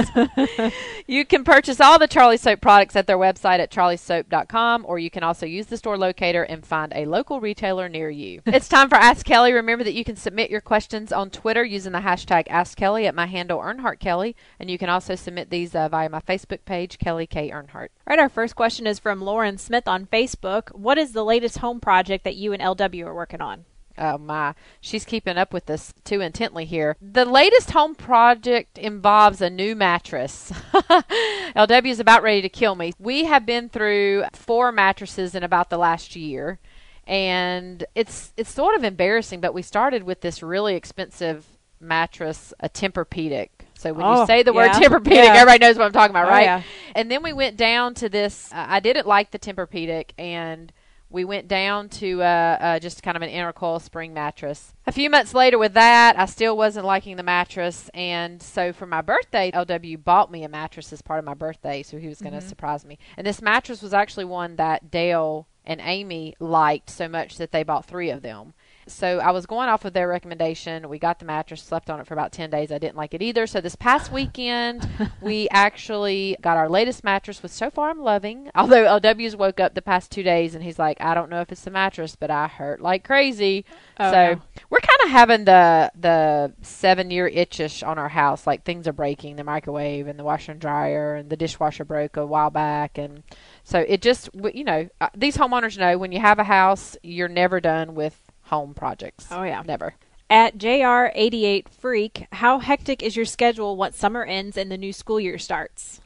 you 1.08 1.26
can 1.26 1.44
purchase 1.44 1.80
all 1.80 2.00
the 2.00 2.08
Charlie 2.08 2.38
Soap 2.38 2.62
products 2.62 2.96
at 2.96 3.08
their 3.08 3.18
website 3.18 3.60
at 3.60 3.72
charliesoap.com, 3.72 4.86
or 4.88 5.00
you 5.00 5.10
can 5.10 5.24
also 5.24 5.46
use 5.46 5.68
the 5.68 5.78
store 5.78 5.98
locator 5.98 6.44
and 6.44 6.66
find 6.66 6.92
a 6.96 7.06
local 7.06 7.40
retailer 7.40 7.90
near 7.90 8.10
you. 8.10 8.42
it's 8.46 8.70
time 8.70 8.90
for 8.90 8.96
Ask 8.96 9.26
Kelley. 9.26 9.54
Remember 9.54 9.84
that 9.84 9.94
you 9.94 10.04
can 10.04 10.16
submit 10.16 10.52
your 10.52 10.62
questions 10.62 11.12
on 11.12 11.30
Twitter 11.30 11.64
using 11.64 11.92
the 11.92 12.00
hashtag 12.00 12.44
Ask 12.48 12.78
Kelley 12.78 13.08
at 13.08 13.16
my 13.16 13.26
handle 13.26 13.60
Earnhardt 13.60 14.00
Kelley, 14.00 14.36
and 14.60 14.70
you 14.70 14.78
can 14.78 14.90
also 14.90 15.16
submit 15.16 15.50
these 15.50 15.76
uh, 15.76 15.90
via 15.90 16.10
my 16.10 16.20
Facebook 16.22 16.66
page, 16.66 16.98
Kelley 17.00 17.28
K 17.28 17.50
Earnhardt. 17.50 17.90
All 18.06 18.12
right, 18.12 18.20
our 18.20 18.30
first 18.30 18.56
question 18.56 18.83
is 18.88 19.00
from 19.00 19.22
Lauren 19.22 19.58
Smith 19.58 19.88
on 19.88 20.06
Facebook. 20.06 20.74
What 20.76 20.98
is 20.98 21.14
the 21.14 21.24
latest 21.24 21.60
home 21.60 21.80
project 21.80 22.24
that 22.24 22.36
you 22.36 22.54
and 22.54 22.62
LW 22.62 23.06
are 23.06 23.16
working 23.16 23.42
on? 23.42 23.66
Oh 23.98 24.18
my, 24.18 24.56
she's 24.82 25.06
keeping 25.06 25.38
up 25.38 25.54
with 25.54 25.68
this 25.68 25.94
too 26.04 26.20
intently 26.20 26.66
here. 26.66 26.96
The 27.00 27.26
latest 27.26 27.72
home 27.72 27.94
project 27.94 28.78
involves 28.78 29.40
a 29.40 29.50
new 29.52 29.76
mattress. 29.76 30.52
LW 30.74 31.86
is 31.86 32.00
about 32.00 32.24
ready 32.24 32.42
to 32.42 32.50
kill 32.50 32.74
me. 32.74 32.94
We 32.98 33.26
have 33.26 33.46
been 33.46 33.70
through 33.70 34.26
four 34.34 34.72
mattresses 34.72 35.36
in 35.36 35.44
about 35.44 35.70
the 35.70 35.78
last 35.78 36.16
year, 36.16 36.60
and 37.06 37.86
it's 37.94 38.34
it's 38.36 38.52
sort 38.52 38.76
of 38.76 38.84
embarrassing. 38.84 39.42
But 39.42 39.54
we 39.54 39.62
started 39.62 40.04
with 40.04 40.22
this 40.22 40.42
really 40.42 40.74
expensive 40.76 41.46
mattress, 41.80 42.54
a 42.60 42.70
Tempur-Pedic. 42.70 43.50
So 43.84 43.92
when 43.92 44.06
Oh, 44.06 44.22
you 44.22 44.26
say 44.28 44.44
the 44.44 44.54
word 44.54 44.68
yeah. 44.74 44.80
Tempur-Pedic, 44.80 45.14
Yeah. 45.14 45.34
everybody 45.36 45.60
knows 45.60 45.78
what 45.78 45.86
I'm 45.86 45.92
talking 45.92 46.12
about, 46.12 46.28
Oh, 46.28 46.32
right? 46.32 46.44
yeah. 46.44 46.62
And 46.96 47.12
then 47.12 47.22
we 47.22 47.34
went 47.34 47.58
down 47.58 47.94
to 47.96 48.08
this. 48.08 48.50
Uh, 48.54 48.66
I 48.70 48.80
didn't 48.80 49.06
like 49.06 49.32
the 49.32 49.40
Tempur-Pedic, 49.40 50.12
and 50.18 50.72
we 51.10 51.26
went 51.26 51.50
down 51.50 51.90
to 51.90 52.24
uh, 52.24 52.26
uh, 52.26 52.80
just 52.80 53.04
kind 53.04 53.18
of 53.18 53.22
an 53.24 53.30
intercoil 53.30 53.82
spring 53.82 54.14
mattress. 54.14 54.74
A 54.88 54.92
few 54.94 55.10
months 55.10 55.34
later, 55.34 55.58
with 55.60 55.74
that, 55.74 56.18
I 56.18 56.26
still 56.26 56.56
wasn't 56.56 56.86
liking 56.86 57.18
the 57.18 57.24
mattress, 57.24 57.90
and 57.94 58.42
so 58.42 58.72
for 58.72 58.86
my 58.86 59.02
birthday, 59.02 59.52
LW 59.52 60.02
bought 60.02 60.32
me 60.32 60.44
a 60.46 60.50
mattress 60.50 60.94
as 60.94 61.02
part 61.02 61.20
of 61.20 61.26
my 61.26 61.34
birthday, 61.34 61.84
so 61.84 61.98
he 61.98 62.08
was 62.08 62.22
going 62.22 62.34
to 62.34 62.42
surprise 62.42 62.86
me. 62.86 62.98
And 63.18 63.28
this 63.28 63.42
mattress 63.42 63.82
was 63.82 63.94
actually 63.94 64.26
one 64.26 64.56
that 64.56 64.90
Dale 64.92 65.46
and 65.66 65.82
Amy 65.84 66.36
liked 66.40 66.90
so 66.90 67.08
much 67.10 67.38
that 67.38 67.52
they 67.52 67.64
bought 67.64 67.86
three 67.86 68.10
of 68.10 68.22
them. 68.22 68.54
So 68.88 69.20
I 69.20 69.32
was 69.32 69.46
going 69.46 69.70
off 69.70 69.86
of 69.86 69.94
their 69.94 70.08
recommendation. 70.08 70.90
We 70.90 71.00
got 71.00 71.20
the 71.20 71.26
mattress, 71.26 71.62
slept 71.62 71.90
on 71.90 72.00
it 72.00 72.08
for 72.08 72.14
about 72.14 72.32
10 72.32 72.50
days. 72.50 72.72
I 72.72 72.78
didn't 72.78 72.98
like 72.98 73.14
it 73.14 73.22
either. 73.22 73.48
So 73.48 73.62
this 73.62 73.76
past 73.76 74.12
weekend, 74.12 74.88
we 75.22 75.48
actually 75.50 76.38
got 76.42 76.58
our 76.58 76.70
latest 76.70 77.04
mattress, 77.04 77.42
which 77.42 77.52
so 77.52 77.70
far 77.70 77.90
I'm 77.90 78.02
loving. 78.02 78.50
Although 78.56 79.00
LW's 79.00 79.36
woke 79.36 79.60
up 79.60 79.74
the 79.74 79.82
past 79.82 80.12
two 80.12 80.24
days 80.24 80.56
and 80.56 80.64
he's 80.64 80.80
like, 80.80 81.00
I 81.00 81.14
don't 81.14 81.30
know 81.30 81.42
if 81.42 81.52
it's 81.52 81.64
the 81.64 81.72
mattress, 81.72 82.16
but 82.16 82.30
I 82.30 82.48
hurt 82.48 82.82
like 82.82 83.04
crazy. 83.04 83.66
Oh, 84.00 84.12
so 84.12 84.34
no. 84.34 84.42
we're 84.70 84.80
kind 84.80 85.06
of 85.06 85.10
having 85.10 85.46
the 85.46 85.92
the 86.00 86.54
seven 86.62 87.12
year 87.12 87.30
itchish 87.30 87.86
on 87.86 87.98
our 87.98 88.10
house. 88.10 88.48
Like 88.48 88.64
things 88.64 88.88
are 88.88 88.94
breaking, 88.94 89.36
the 89.36 89.44
microwave 89.44 90.08
and 90.08 90.18
the 90.18 90.24
washer 90.24 90.52
and 90.52 90.62
dryer 90.62 91.16
and 91.16 91.30
the 91.30 91.38
dishwasher 91.38 91.86
broke 91.86 92.18
a 92.18 92.26
while 92.26 92.50
back, 92.50 92.98
and 92.98 93.24
so 93.64 93.80
it 93.80 94.02
just 94.02 94.30
you 94.54 94.64
know 94.64 94.90
uh, 95.00 95.10
these 95.16 95.38
homeowners 95.38 95.78
know 95.78 95.98
when 95.98 96.12
you 96.12 96.20
have 96.20 96.40
a 96.40 96.44
house, 96.44 96.98
you're 97.04 97.28
never 97.28 97.60
done 97.60 97.96
with 97.96 98.20
home 98.44 98.74
projects. 98.74 99.28
Oh, 99.32 99.44
yeah. 99.44 99.62
never. 99.66 99.96
At 100.30 100.58
JR88 100.58 101.70
Freak, 101.70 102.28
how 102.32 102.60
hectic 102.60 103.04
is 103.04 103.16
your 103.16 103.26
schedule 103.26 103.76
once 103.76 103.98
summer 103.98 104.24
ends 104.24 104.58
and 104.58 104.72
the 104.72 104.78
new 104.78 104.94
school 104.94 105.20
year 105.20 105.38
starts? 105.38 106.02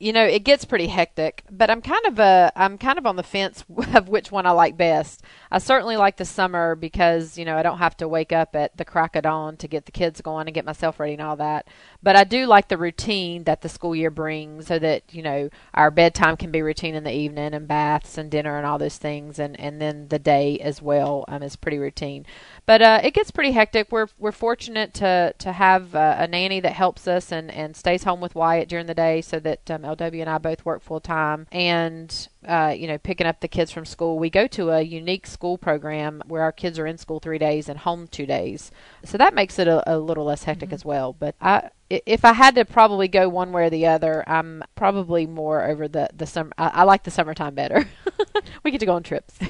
You 0.00 0.12
know 0.12 0.24
it 0.24 0.44
gets 0.44 0.64
pretty 0.64 0.86
hectic 0.86 1.42
but 1.50 1.70
i'm 1.70 1.82
kind 1.82 2.04
of 2.06 2.18
a 2.18 2.52
i'm 2.54 2.78
kind 2.78 2.98
of 2.98 3.06
on 3.06 3.16
the 3.16 3.22
fence 3.22 3.64
of 3.94 4.08
which 4.08 4.30
one 4.30 4.46
i 4.46 4.50
like 4.50 4.76
best. 4.76 5.22
I 5.50 5.58
certainly 5.58 5.96
like 5.96 6.16
the 6.16 6.24
summer 6.24 6.74
because 6.74 7.38
you 7.38 7.44
know 7.44 7.56
i 7.56 7.62
don't 7.62 7.78
have 7.78 7.96
to 7.98 8.08
wake 8.08 8.32
up 8.32 8.54
at 8.54 8.76
the 8.76 8.84
crack 8.84 9.16
of 9.16 9.22
dawn 9.24 9.56
to 9.56 9.68
get 9.68 9.86
the 9.86 9.92
kids 9.92 10.20
going 10.20 10.46
and 10.46 10.54
get 10.54 10.64
myself 10.64 11.00
ready 11.00 11.14
and 11.14 11.22
all 11.22 11.36
that. 11.36 11.66
But 12.02 12.16
i 12.16 12.24
do 12.24 12.46
like 12.46 12.68
the 12.68 12.76
routine 12.76 13.44
that 13.44 13.62
the 13.62 13.68
school 13.68 13.94
year 13.94 14.10
brings 14.10 14.66
so 14.66 14.78
that 14.78 15.02
you 15.10 15.22
know 15.22 15.48
our 15.74 15.90
bedtime 15.90 16.36
can 16.36 16.50
be 16.50 16.62
routine 16.62 16.94
in 16.94 17.04
the 17.04 17.14
evening 17.14 17.54
and 17.54 17.66
baths 17.66 18.18
and 18.18 18.30
dinner 18.30 18.56
and 18.56 18.66
all 18.66 18.78
those 18.78 18.98
things 18.98 19.38
and 19.38 19.58
and 19.58 19.80
then 19.80 20.08
the 20.08 20.18
day 20.18 20.58
as 20.60 20.80
well 20.80 21.24
um, 21.28 21.42
is 21.42 21.56
pretty 21.56 21.78
routine. 21.78 22.24
But 22.66 22.82
uh, 22.82 23.00
it 23.02 23.14
gets 23.14 23.30
pretty 23.30 23.52
hectic. 23.52 23.90
We're 23.90 24.08
we're 24.18 24.32
fortunate 24.32 24.94
to 24.94 25.34
to 25.38 25.52
have 25.52 25.94
uh, 25.94 26.16
a 26.18 26.26
nanny 26.26 26.60
that 26.60 26.72
helps 26.72 27.08
us 27.08 27.32
and 27.32 27.50
and 27.50 27.74
stays 27.74 28.04
home 28.04 28.20
with 28.20 28.34
Wyatt 28.34 28.68
during 28.68 28.86
the 28.86 28.94
day, 28.94 29.20
so 29.20 29.40
that 29.40 29.70
um, 29.70 29.84
LW 29.96 30.20
and 30.20 30.30
I 30.30 30.38
both 30.38 30.64
work 30.64 30.82
full 30.82 31.00
time. 31.00 31.46
And 31.52 32.28
uh, 32.46 32.74
you 32.76 32.86
know, 32.86 32.98
picking 32.98 33.26
up 33.26 33.40
the 33.40 33.48
kids 33.48 33.70
from 33.70 33.84
school, 33.84 34.18
we 34.18 34.30
go 34.30 34.46
to 34.48 34.70
a 34.70 34.80
unique 34.82 35.26
school 35.26 35.58
program 35.58 36.22
where 36.26 36.42
our 36.42 36.52
kids 36.52 36.78
are 36.78 36.86
in 36.86 36.98
school 36.98 37.20
three 37.20 37.38
days 37.38 37.68
and 37.68 37.78
home 37.80 38.06
two 38.08 38.26
days, 38.26 38.70
so 39.04 39.18
that 39.18 39.34
makes 39.34 39.58
it 39.58 39.68
a, 39.68 39.92
a 39.92 39.98
little 39.98 40.24
less 40.24 40.44
hectic 40.44 40.72
as 40.72 40.84
well. 40.84 41.12
But 41.12 41.34
I. 41.40 41.70
i- 41.90 42.02
If 42.06 42.24
I 42.24 42.32
had 42.34 42.54
to 42.56 42.64
probably 42.64 43.08
go 43.08 43.28
one 43.28 43.50
way 43.52 43.64
or 43.66 43.70
the 43.70 43.86
other, 43.86 44.22
I'm 44.28 44.62
probably 44.76 45.26
more 45.26 45.64
over 45.64 45.88
the 45.88 46.08
the 46.16 46.26
summer. 46.26 46.52
I, 46.58 46.68
I 46.68 46.82
like 46.84 47.02
the 47.04 47.10
summertime 47.10 47.54
better. 47.54 47.88
we 48.62 48.70
get 48.70 48.80
to 48.80 48.86
go 48.86 48.94
on 48.94 49.02
trips. 49.02 49.38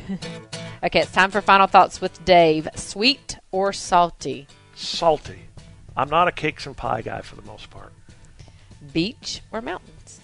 Okay, 0.81 1.01
it's 1.01 1.11
time 1.11 1.33
for 1.33 1.41
final 1.41 1.67
thoughts 1.67 2.01
with 2.01 2.25
Dave. 2.25 2.69
Sweet 2.77 3.37
or 3.51 3.73
salty? 3.73 4.47
Salty. 4.77 5.41
I'm 5.97 6.09
not 6.09 6.29
a 6.29 6.33
cakes 6.33 6.67
and 6.67 6.77
pie 6.77 7.03
guy 7.03 7.21
for 7.21 7.35
the 7.35 7.43
most 7.43 7.69
part. 7.69 7.93
Beach 8.93 9.41
or 9.51 9.61
mountains? 9.61 10.21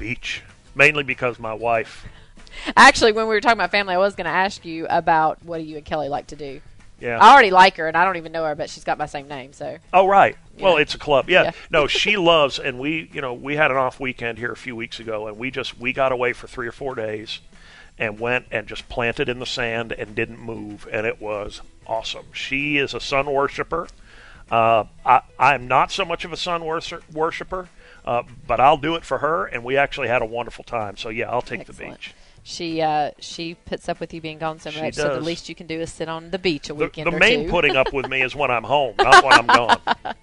Beach, 0.00 0.42
mainly 0.74 1.02
because 1.02 1.38
my 1.38 1.52
wife. 1.52 2.06
Actually, 2.74 3.12
when 3.12 3.28
we 3.28 3.34
were 3.34 3.40
talking 3.40 3.58
about 3.58 3.70
family, 3.70 3.94
I 3.94 3.98
was 3.98 4.14
going 4.14 4.24
to 4.24 4.30
ask 4.30 4.64
you 4.64 4.86
about 4.88 5.44
what 5.44 5.58
do 5.58 5.64
you 5.64 5.76
and 5.76 5.84
Kelly 5.84 6.08
like 6.08 6.28
to 6.28 6.36
do. 6.36 6.60
Yeah. 7.00 7.18
I 7.18 7.32
already 7.32 7.50
like 7.50 7.76
her, 7.76 7.86
and 7.86 7.96
I 7.96 8.04
don't 8.04 8.16
even 8.16 8.32
know 8.32 8.44
her, 8.44 8.54
but 8.54 8.70
she's 8.70 8.82
got 8.84 8.98
my 8.98 9.06
same 9.06 9.28
name, 9.28 9.52
so 9.52 9.78
Oh 9.92 10.06
right. 10.06 10.36
Well, 10.58 10.76
it's 10.76 10.94
a 10.94 10.98
club. 10.98 11.30
Yeah. 11.30 11.44
Yeah. 11.44 11.50
no, 11.70 11.86
she 11.86 12.16
loves, 12.18 12.58
and 12.58 12.78
we, 12.78 13.10
you 13.12 13.20
know, 13.20 13.34
we 13.34 13.56
had 13.56 13.70
an 13.70 13.76
off 13.76 14.00
weekend 14.00 14.38
here 14.38 14.52
a 14.52 14.56
few 14.56 14.74
weeks 14.74 15.00
ago, 15.00 15.26
and 15.26 15.38
we 15.38 15.50
just 15.50 15.78
we 15.78 15.92
got 15.92 16.12
away 16.12 16.32
for 16.32 16.46
three 16.46 16.66
or 16.66 16.72
four 16.72 16.94
days, 16.94 17.40
and 17.98 18.18
went 18.18 18.46
and 18.50 18.66
just 18.66 18.88
planted 18.88 19.28
in 19.28 19.38
the 19.38 19.46
sand 19.46 19.92
and 19.92 20.14
didn't 20.14 20.40
move, 20.40 20.88
and 20.90 21.06
it 21.06 21.20
was 21.20 21.60
awesome. 21.86 22.26
She 22.32 22.78
is 22.78 22.94
a 22.94 23.00
sun 23.00 23.30
worshiper. 23.30 23.88
Uh, 24.50 24.84
I, 25.04 25.22
I'm 25.38 25.68
not 25.68 25.92
so 25.92 26.04
much 26.04 26.24
of 26.24 26.32
a 26.32 26.36
sun 26.36 26.64
worship, 26.64 27.02
worshiper, 27.12 27.68
uh, 28.04 28.22
but 28.46 28.60
I'll 28.60 28.76
do 28.76 28.94
it 28.94 29.04
for 29.04 29.18
her, 29.18 29.46
and 29.46 29.64
we 29.64 29.76
actually 29.76 30.08
had 30.08 30.22
a 30.22 30.26
wonderful 30.26 30.64
time. 30.64 30.96
So 30.96 31.08
yeah, 31.08 31.30
I'll 31.30 31.42
take 31.42 31.66
the 31.66 31.72
beach. 31.72 32.14
she 32.42 32.80
uh, 32.80 33.10
she 33.18 33.54
puts 33.54 33.88
up 33.88 34.00
with 34.00 34.12
you 34.14 34.20
being 34.20 34.38
gone 34.38 34.58
so 34.58 34.70
much. 34.72 34.94
So 34.94 35.14
the 35.14 35.20
least 35.20 35.48
you 35.48 35.54
can 35.54 35.66
do 35.66 35.80
is 35.80 35.92
sit 35.92 36.08
on 36.08 36.30
the 36.30 36.38
beach 36.38 36.70
a 36.70 36.74
The, 36.74 36.84
weekend 36.84 37.12
the 37.12 37.18
main 37.18 37.48
putting 37.50 37.76
up 37.76 37.92
with 37.92 38.08
me 38.08 38.22
is 38.22 38.34
when 38.34 38.50
I'm 38.50 38.64
home, 38.64 38.94
not 38.98 39.24
when 39.24 39.32
I'm 39.34 39.46
gone. 39.46 39.80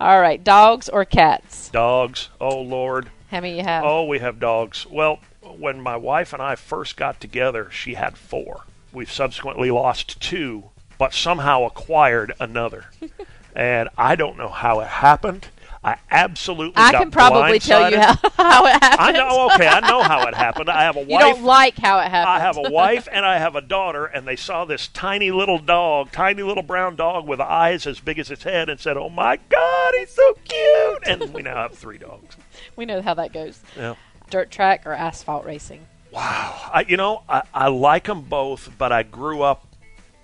All 0.00 0.20
right, 0.20 0.42
dogs 0.42 0.88
or 0.88 1.04
cats? 1.04 1.68
Dogs. 1.70 2.28
Oh 2.40 2.60
Lord. 2.60 3.10
How 3.30 3.40
many 3.40 3.56
you 3.56 3.62
have? 3.62 3.84
Oh, 3.84 4.04
we 4.04 4.18
have 4.18 4.38
dogs. 4.38 4.86
Well, 4.86 5.20
when 5.42 5.80
my 5.80 5.96
wife 5.96 6.32
and 6.32 6.42
I 6.42 6.56
first 6.56 6.96
got 6.96 7.20
together, 7.20 7.70
she 7.70 7.94
had 7.94 8.16
four. 8.16 8.64
We've 8.92 9.10
subsequently 9.10 9.70
lost 9.70 10.20
two, 10.20 10.70
but 10.98 11.12
somehow 11.12 11.64
acquired 11.64 12.32
another. 12.38 12.86
and 13.56 13.88
I 13.96 14.14
don't 14.16 14.36
know 14.36 14.48
how 14.48 14.80
it 14.80 14.88
happened. 14.88 15.48
I 15.84 15.98
absolutely 16.10 16.82
I 16.82 16.92
can 16.92 17.10
probably 17.10 17.58
tell 17.58 17.90
you 17.90 17.98
how, 17.98 18.14
how 18.36 18.66
it 18.66 18.82
happened. 18.82 19.00
I 19.00 19.12
know. 19.12 19.50
Okay, 19.52 19.68
I 19.68 19.80
know 19.80 20.02
how 20.02 20.26
it 20.26 20.34
happened. 20.34 20.70
I 20.70 20.82
have 20.84 20.96
a 20.96 21.00
wife. 21.00 21.08
You 21.14 21.18
don't 21.18 21.44
like 21.44 21.76
how 21.76 21.98
it 21.98 22.08
happened. 22.08 22.30
I 22.30 22.40
have 22.40 22.56
a 22.56 22.70
wife 22.70 23.06
and 23.12 23.24
I 23.26 23.38
have 23.38 23.54
a 23.54 23.60
daughter, 23.76 24.06
and 24.06 24.26
they 24.26 24.36
saw 24.36 24.64
this 24.64 24.88
tiny 24.88 25.30
little 25.30 25.58
dog, 25.58 26.10
tiny 26.10 26.42
little 26.42 26.62
brown 26.62 26.96
dog 26.96 27.28
with 27.28 27.38
eyes 27.38 27.86
as 27.86 28.00
big 28.00 28.18
as 28.18 28.30
its 28.30 28.44
head, 28.44 28.70
and 28.70 28.80
said, 28.80 28.96
"Oh 28.96 29.10
my 29.10 29.38
God, 29.50 29.94
he's 29.98 30.10
so 30.10 30.34
cute!" 30.44 31.06
And 31.06 31.34
we 31.34 31.42
now 31.42 31.56
have 31.56 31.74
three 31.74 31.98
dogs. 31.98 32.36
We 32.76 32.86
know 32.86 33.02
how 33.02 33.14
that 33.14 33.32
goes. 33.32 33.60
Yeah. 33.76 33.94
Dirt 34.30 34.50
track 34.50 34.86
or 34.86 34.92
asphalt 34.92 35.44
racing? 35.44 35.86
Wow. 36.10 36.70
I, 36.72 36.86
you 36.88 36.96
know, 36.96 37.22
I, 37.28 37.42
I 37.52 37.68
like 37.68 38.04
them 38.04 38.22
both, 38.22 38.70
but 38.78 38.90
I 38.90 39.02
grew 39.02 39.42
up 39.42 39.66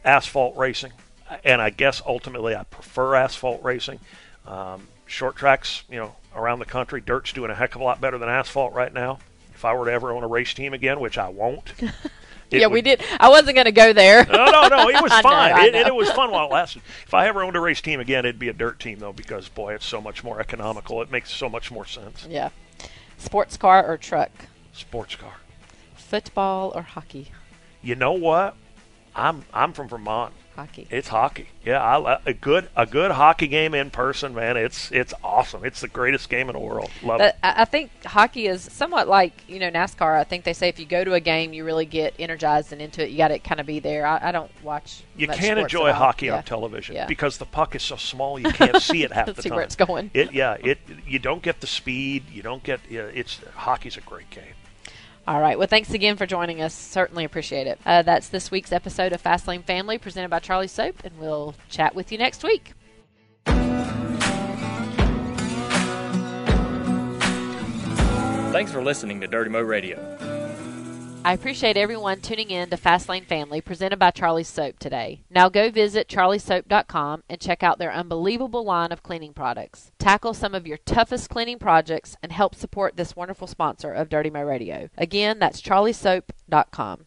asphalt 0.05 0.57
racing, 0.57 0.93
and 1.45 1.61
I 1.61 1.69
guess 1.71 2.01
ultimately 2.07 2.57
I 2.57 2.63
prefer 2.63 3.17
asphalt 3.17 3.63
racing. 3.63 4.01
Um, 4.47 4.89
short 5.11 5.37
tracks, 5.37 5.83
you 5.91 5.99
know, 5.99 6.15
around 6.35 6.61
the 6.61 6.65
country, 6.65 7.01
dirt's 7.01 7.33
doing 7.33 7.51
a 7.51 7.55
heck 7.55 7.75
of 7.75 7.81
a 7.81 7.85
lot 7.85 8.01
better 8.01 8.19
than 8.19 8.29
asphalt 8.29 8.73
right 8.73 8.93
now. 8.93 9.19
If 9.55 9.65
I 9.65 9.75
were 9.75 9.87
to 9.87 9.93
ever 9.93 10.13
own 10.13 10.23
a 10.23 10.29
race 10.29 10.55
team 10.55 10.73
again, 10.73 11.01
which 11.01 11.19
I 11.19 11.29
won't. 11.29 11.73
it 12.51 12.61
yeah, 12.61 12.69
we 12.69 12.81
did. 12.81 13.03
I 13.19 13.29
wasn't 13.29 13.57
going 13.57 13.67
to 13.67 13.73
go 13.73 13.93
there. 13.93 14.25
No, 14.25 14.47
no, 14.47 14.69
no. 14.69 14.89
It 14.89 15.03
was 15.03 15.13
I 15.13 15.17
know, 15.17 15.23
fine. 15.23 15.53
I 15.53 15.67
it, 15.67 15.75
it, 15.75 15.95
was 15.95 16.11
fun 16.13 16.31
while 16.31 16.47
it 16.47 16.53
lasted. 16.53 16.83
If 17.05 17.13
I 17.13 17.27
ever 17.27 17.43
owned 17.43 17.57
a 17.57 17.61
race 17.61 17.81
team 17.81 18.01
again, 18.01 18.25
it'd 18.25 18.39
be 18.39 18.49
a 18.49 18.55
dirt 18.55 18.79
team 18.79 19.01
though, 19.01 19.13
because 19.13 19.49
boy, 19.49 19.75
it's 19.75 19.85
so 19.85 20.01
much 20.01 20.25
more 20.25 20.41
economical. 20.41 21.03
It 21.03 21.11
makes 21.11 21.31
so 21.31 21.49
much 21.49 21.71
more 21.71 21.85
sense. 21.85 22.27
yeah. 22.31 22.51
Sports 23.19 23.59
car 23.59 23.87
or 23.87 23.99
truck? 23.99 24.31
Sports 24.73 25.17
car. 25.17 25.35
Football 25.95 26.73
or 26.75 26.83
hockey? 26.83 27.33
You 27.83 27.97
know 27.97 28.13
what? 28.13 28.57
I'm 29.15 29.45
I'm 29.53 29.73
from 29.73 29.89
Vermont. 29.89 30.33
Hockey. 30.57 30.87
It's 30.91 31.09
hockey. 31.09 31.49
Yeah, 31.65 31.83
I, 31.83 32.21
a 32.27 32.35
good 32.35 32.69
a 32.77 32.85
good 32.85 33.13
hockey 33.13 33.47
game 33.47 33.73
in 33.75 33.91
person, 33.91 34.35
man. 34.35 34.57
It's 34.57 34.91
it's 34.93 35.15
awesome. 35.25 35.65
It's 35.65 35.81
the 35.81 35.89
greatest 35.89 36.29
game 36.29 36.49
in 36.49 36.55
the 36.55 36.61
world. 36.61 36.91
Love 37.03 37.19
But 37.19 37.29
it. 37.29 37.37
Uh, 37.43 37.53
I 37.57 37.63
I 37.63 37.65
think 37.65 37.91
hockey 38.05 38.47
is 38.47 38.63
somewhat 38.63 39.09
like 39.09 39.33
you 39.49 39.59
know 39.59 39.71
NASCAR. 39.71 40.19
I 40.19 40.25
think 40.25 40.45
they 40.45 40.53
say 40.53 40.69
if 40.69 40.79
you 40.79 40.87
go 40.87 41.05
to 41.05 41.15
a 41.15 41.21
game, 41.21 41.53
you 41.53 41.65
really 41.65 41.87
get 41.87 42.15
energized 42.19 42.73
and 42.73 42.83
into 42.83 43.03
it. 43.05 43.11
You 43.11 43.17
got 43.19 43.29
to 43.29 43.39
kind 43.39 43.61
of 43.61 43.67
be 43.67 43.79
there. 43.79 44.07
I, 44.07 44.29
I 44.29 44.33
don't 44.33 44.51
watch. 44.63 45.03
You 45.17 45.29
can't 45.29 45.59
enjoy 45.59 45.93
hockey 45.93 46.27
Yeah. 46.27 46.37
on 46.39 46.43
television 46.43 46.95
Yeah. 46.97 47.07
because 47.07 47.39
the 47.39 47.47
puck 47.47 47.75
is 47.75 47.83
so 47.83 47.97
small 47.97 48.39
you 48.39 48.51
can't 48.53 48.83
see 48.83 49.03
it 49.05 49.13
half 49.13 49.27
the 49.35 49.41
See 49.43 49.49
time. 49.49 49.57
where 49.57 49.65
it's 49.65 49.77
going. 49.77 50.11
It 50.15 50.33
yeah, 50.33 50.57
it 50.61 50.79
you 51.07 51.19
don't 51.19 51.43
get 51.43 51.61
the 51.61 51.67
speed. 51.67 52.29
You 52.31 52.43
don't 52.43 52.63
get 52.63 52.81
it's 52.91 53.41
hockey's 53.55 53.97
a 53.97 54.01
great 54.03 54.29
game. 54.31 54.55
All 55.27 55.41
right. 55.41 55.59
Well, 55.59 55.69
thanks 55.69 55.93
again 55.93 56.17
for 56.17 56.27
joining 56.27 56.61
us. 56.61 56.75
Certainly 56.75 57.25
appreciate 57.25 57.67
it. 57.67 57.79
Uh, 57.87 58.03
that's 58.03 58.29
this 58.29 58.51
week's 58.51 58.73
episode 58.73 59.13
of 59.13 59.23
Fastlane 59.23 59.63
Family 59.63 59.99
presented 59.99 60.29
by 60.31 60.39
Charlie 60.41 60.67
Soap, 60.67 61.05
and 61.05 61.19
we'll 61.19 61.55
chat 61.69 61.95
with 61.95 62.11
you 62.11 62.19
next 62.19 62.43
week. 62.43 62.73
Thanks 68.53 68.73
for 68.73 68.83
listening 68.83 69.21
to 69.21 69.29
Dirty 69.29 69.51
Mo 69.51 69.61
Radio. 69.63 70.40
I 71.23 71.35
appreciate 71.35 71.77
everyone 71.77 72.23
tuning 72.23 72.51
in 72.51 72.71
to 72.71 72.79
Fastlane 72.79 73.27
Family 73.27 73.61
presented 73.61 73.99
by 73.99 74.11
Charlie's 74.11 74.49
Soap 74.49 74.79
today. 74.79 75.21
Now 75.29 75.51
go 75.51 75.71
visit 75.71 76.09
charliesoap.com 76.09 77.25
and 77.29 77.39
check 77.39 77.63
out 77.63 77.79
their 77.79 77.93
unbelievable 77.93 78.65
line 78.65 78.91
of 78.91 79.03
cleaning 79.03 79.35
products. 79.35 79.93
Tackle 79.99 80.33
some 80.33 80.55
of 80.55 80.67
your 80.67 80.79
toughest 80.79 81.29
cleaning 81.29 81.59
projects 81.59 82.17
and 82.23 82.33
help 82.33 82.55
support 82.55 82.97
this 82.97 83.15
wonderful 83.15 83.47
sponsor 83.47 83.93
of 83.93 84.09
Dirty 84.09 84.31
Mo 84.31 84.43
Radio. 84.43 84.89
Again, 84.97 85.39
that's 85.39 85.61
charliesoap.com. 85.61 87.05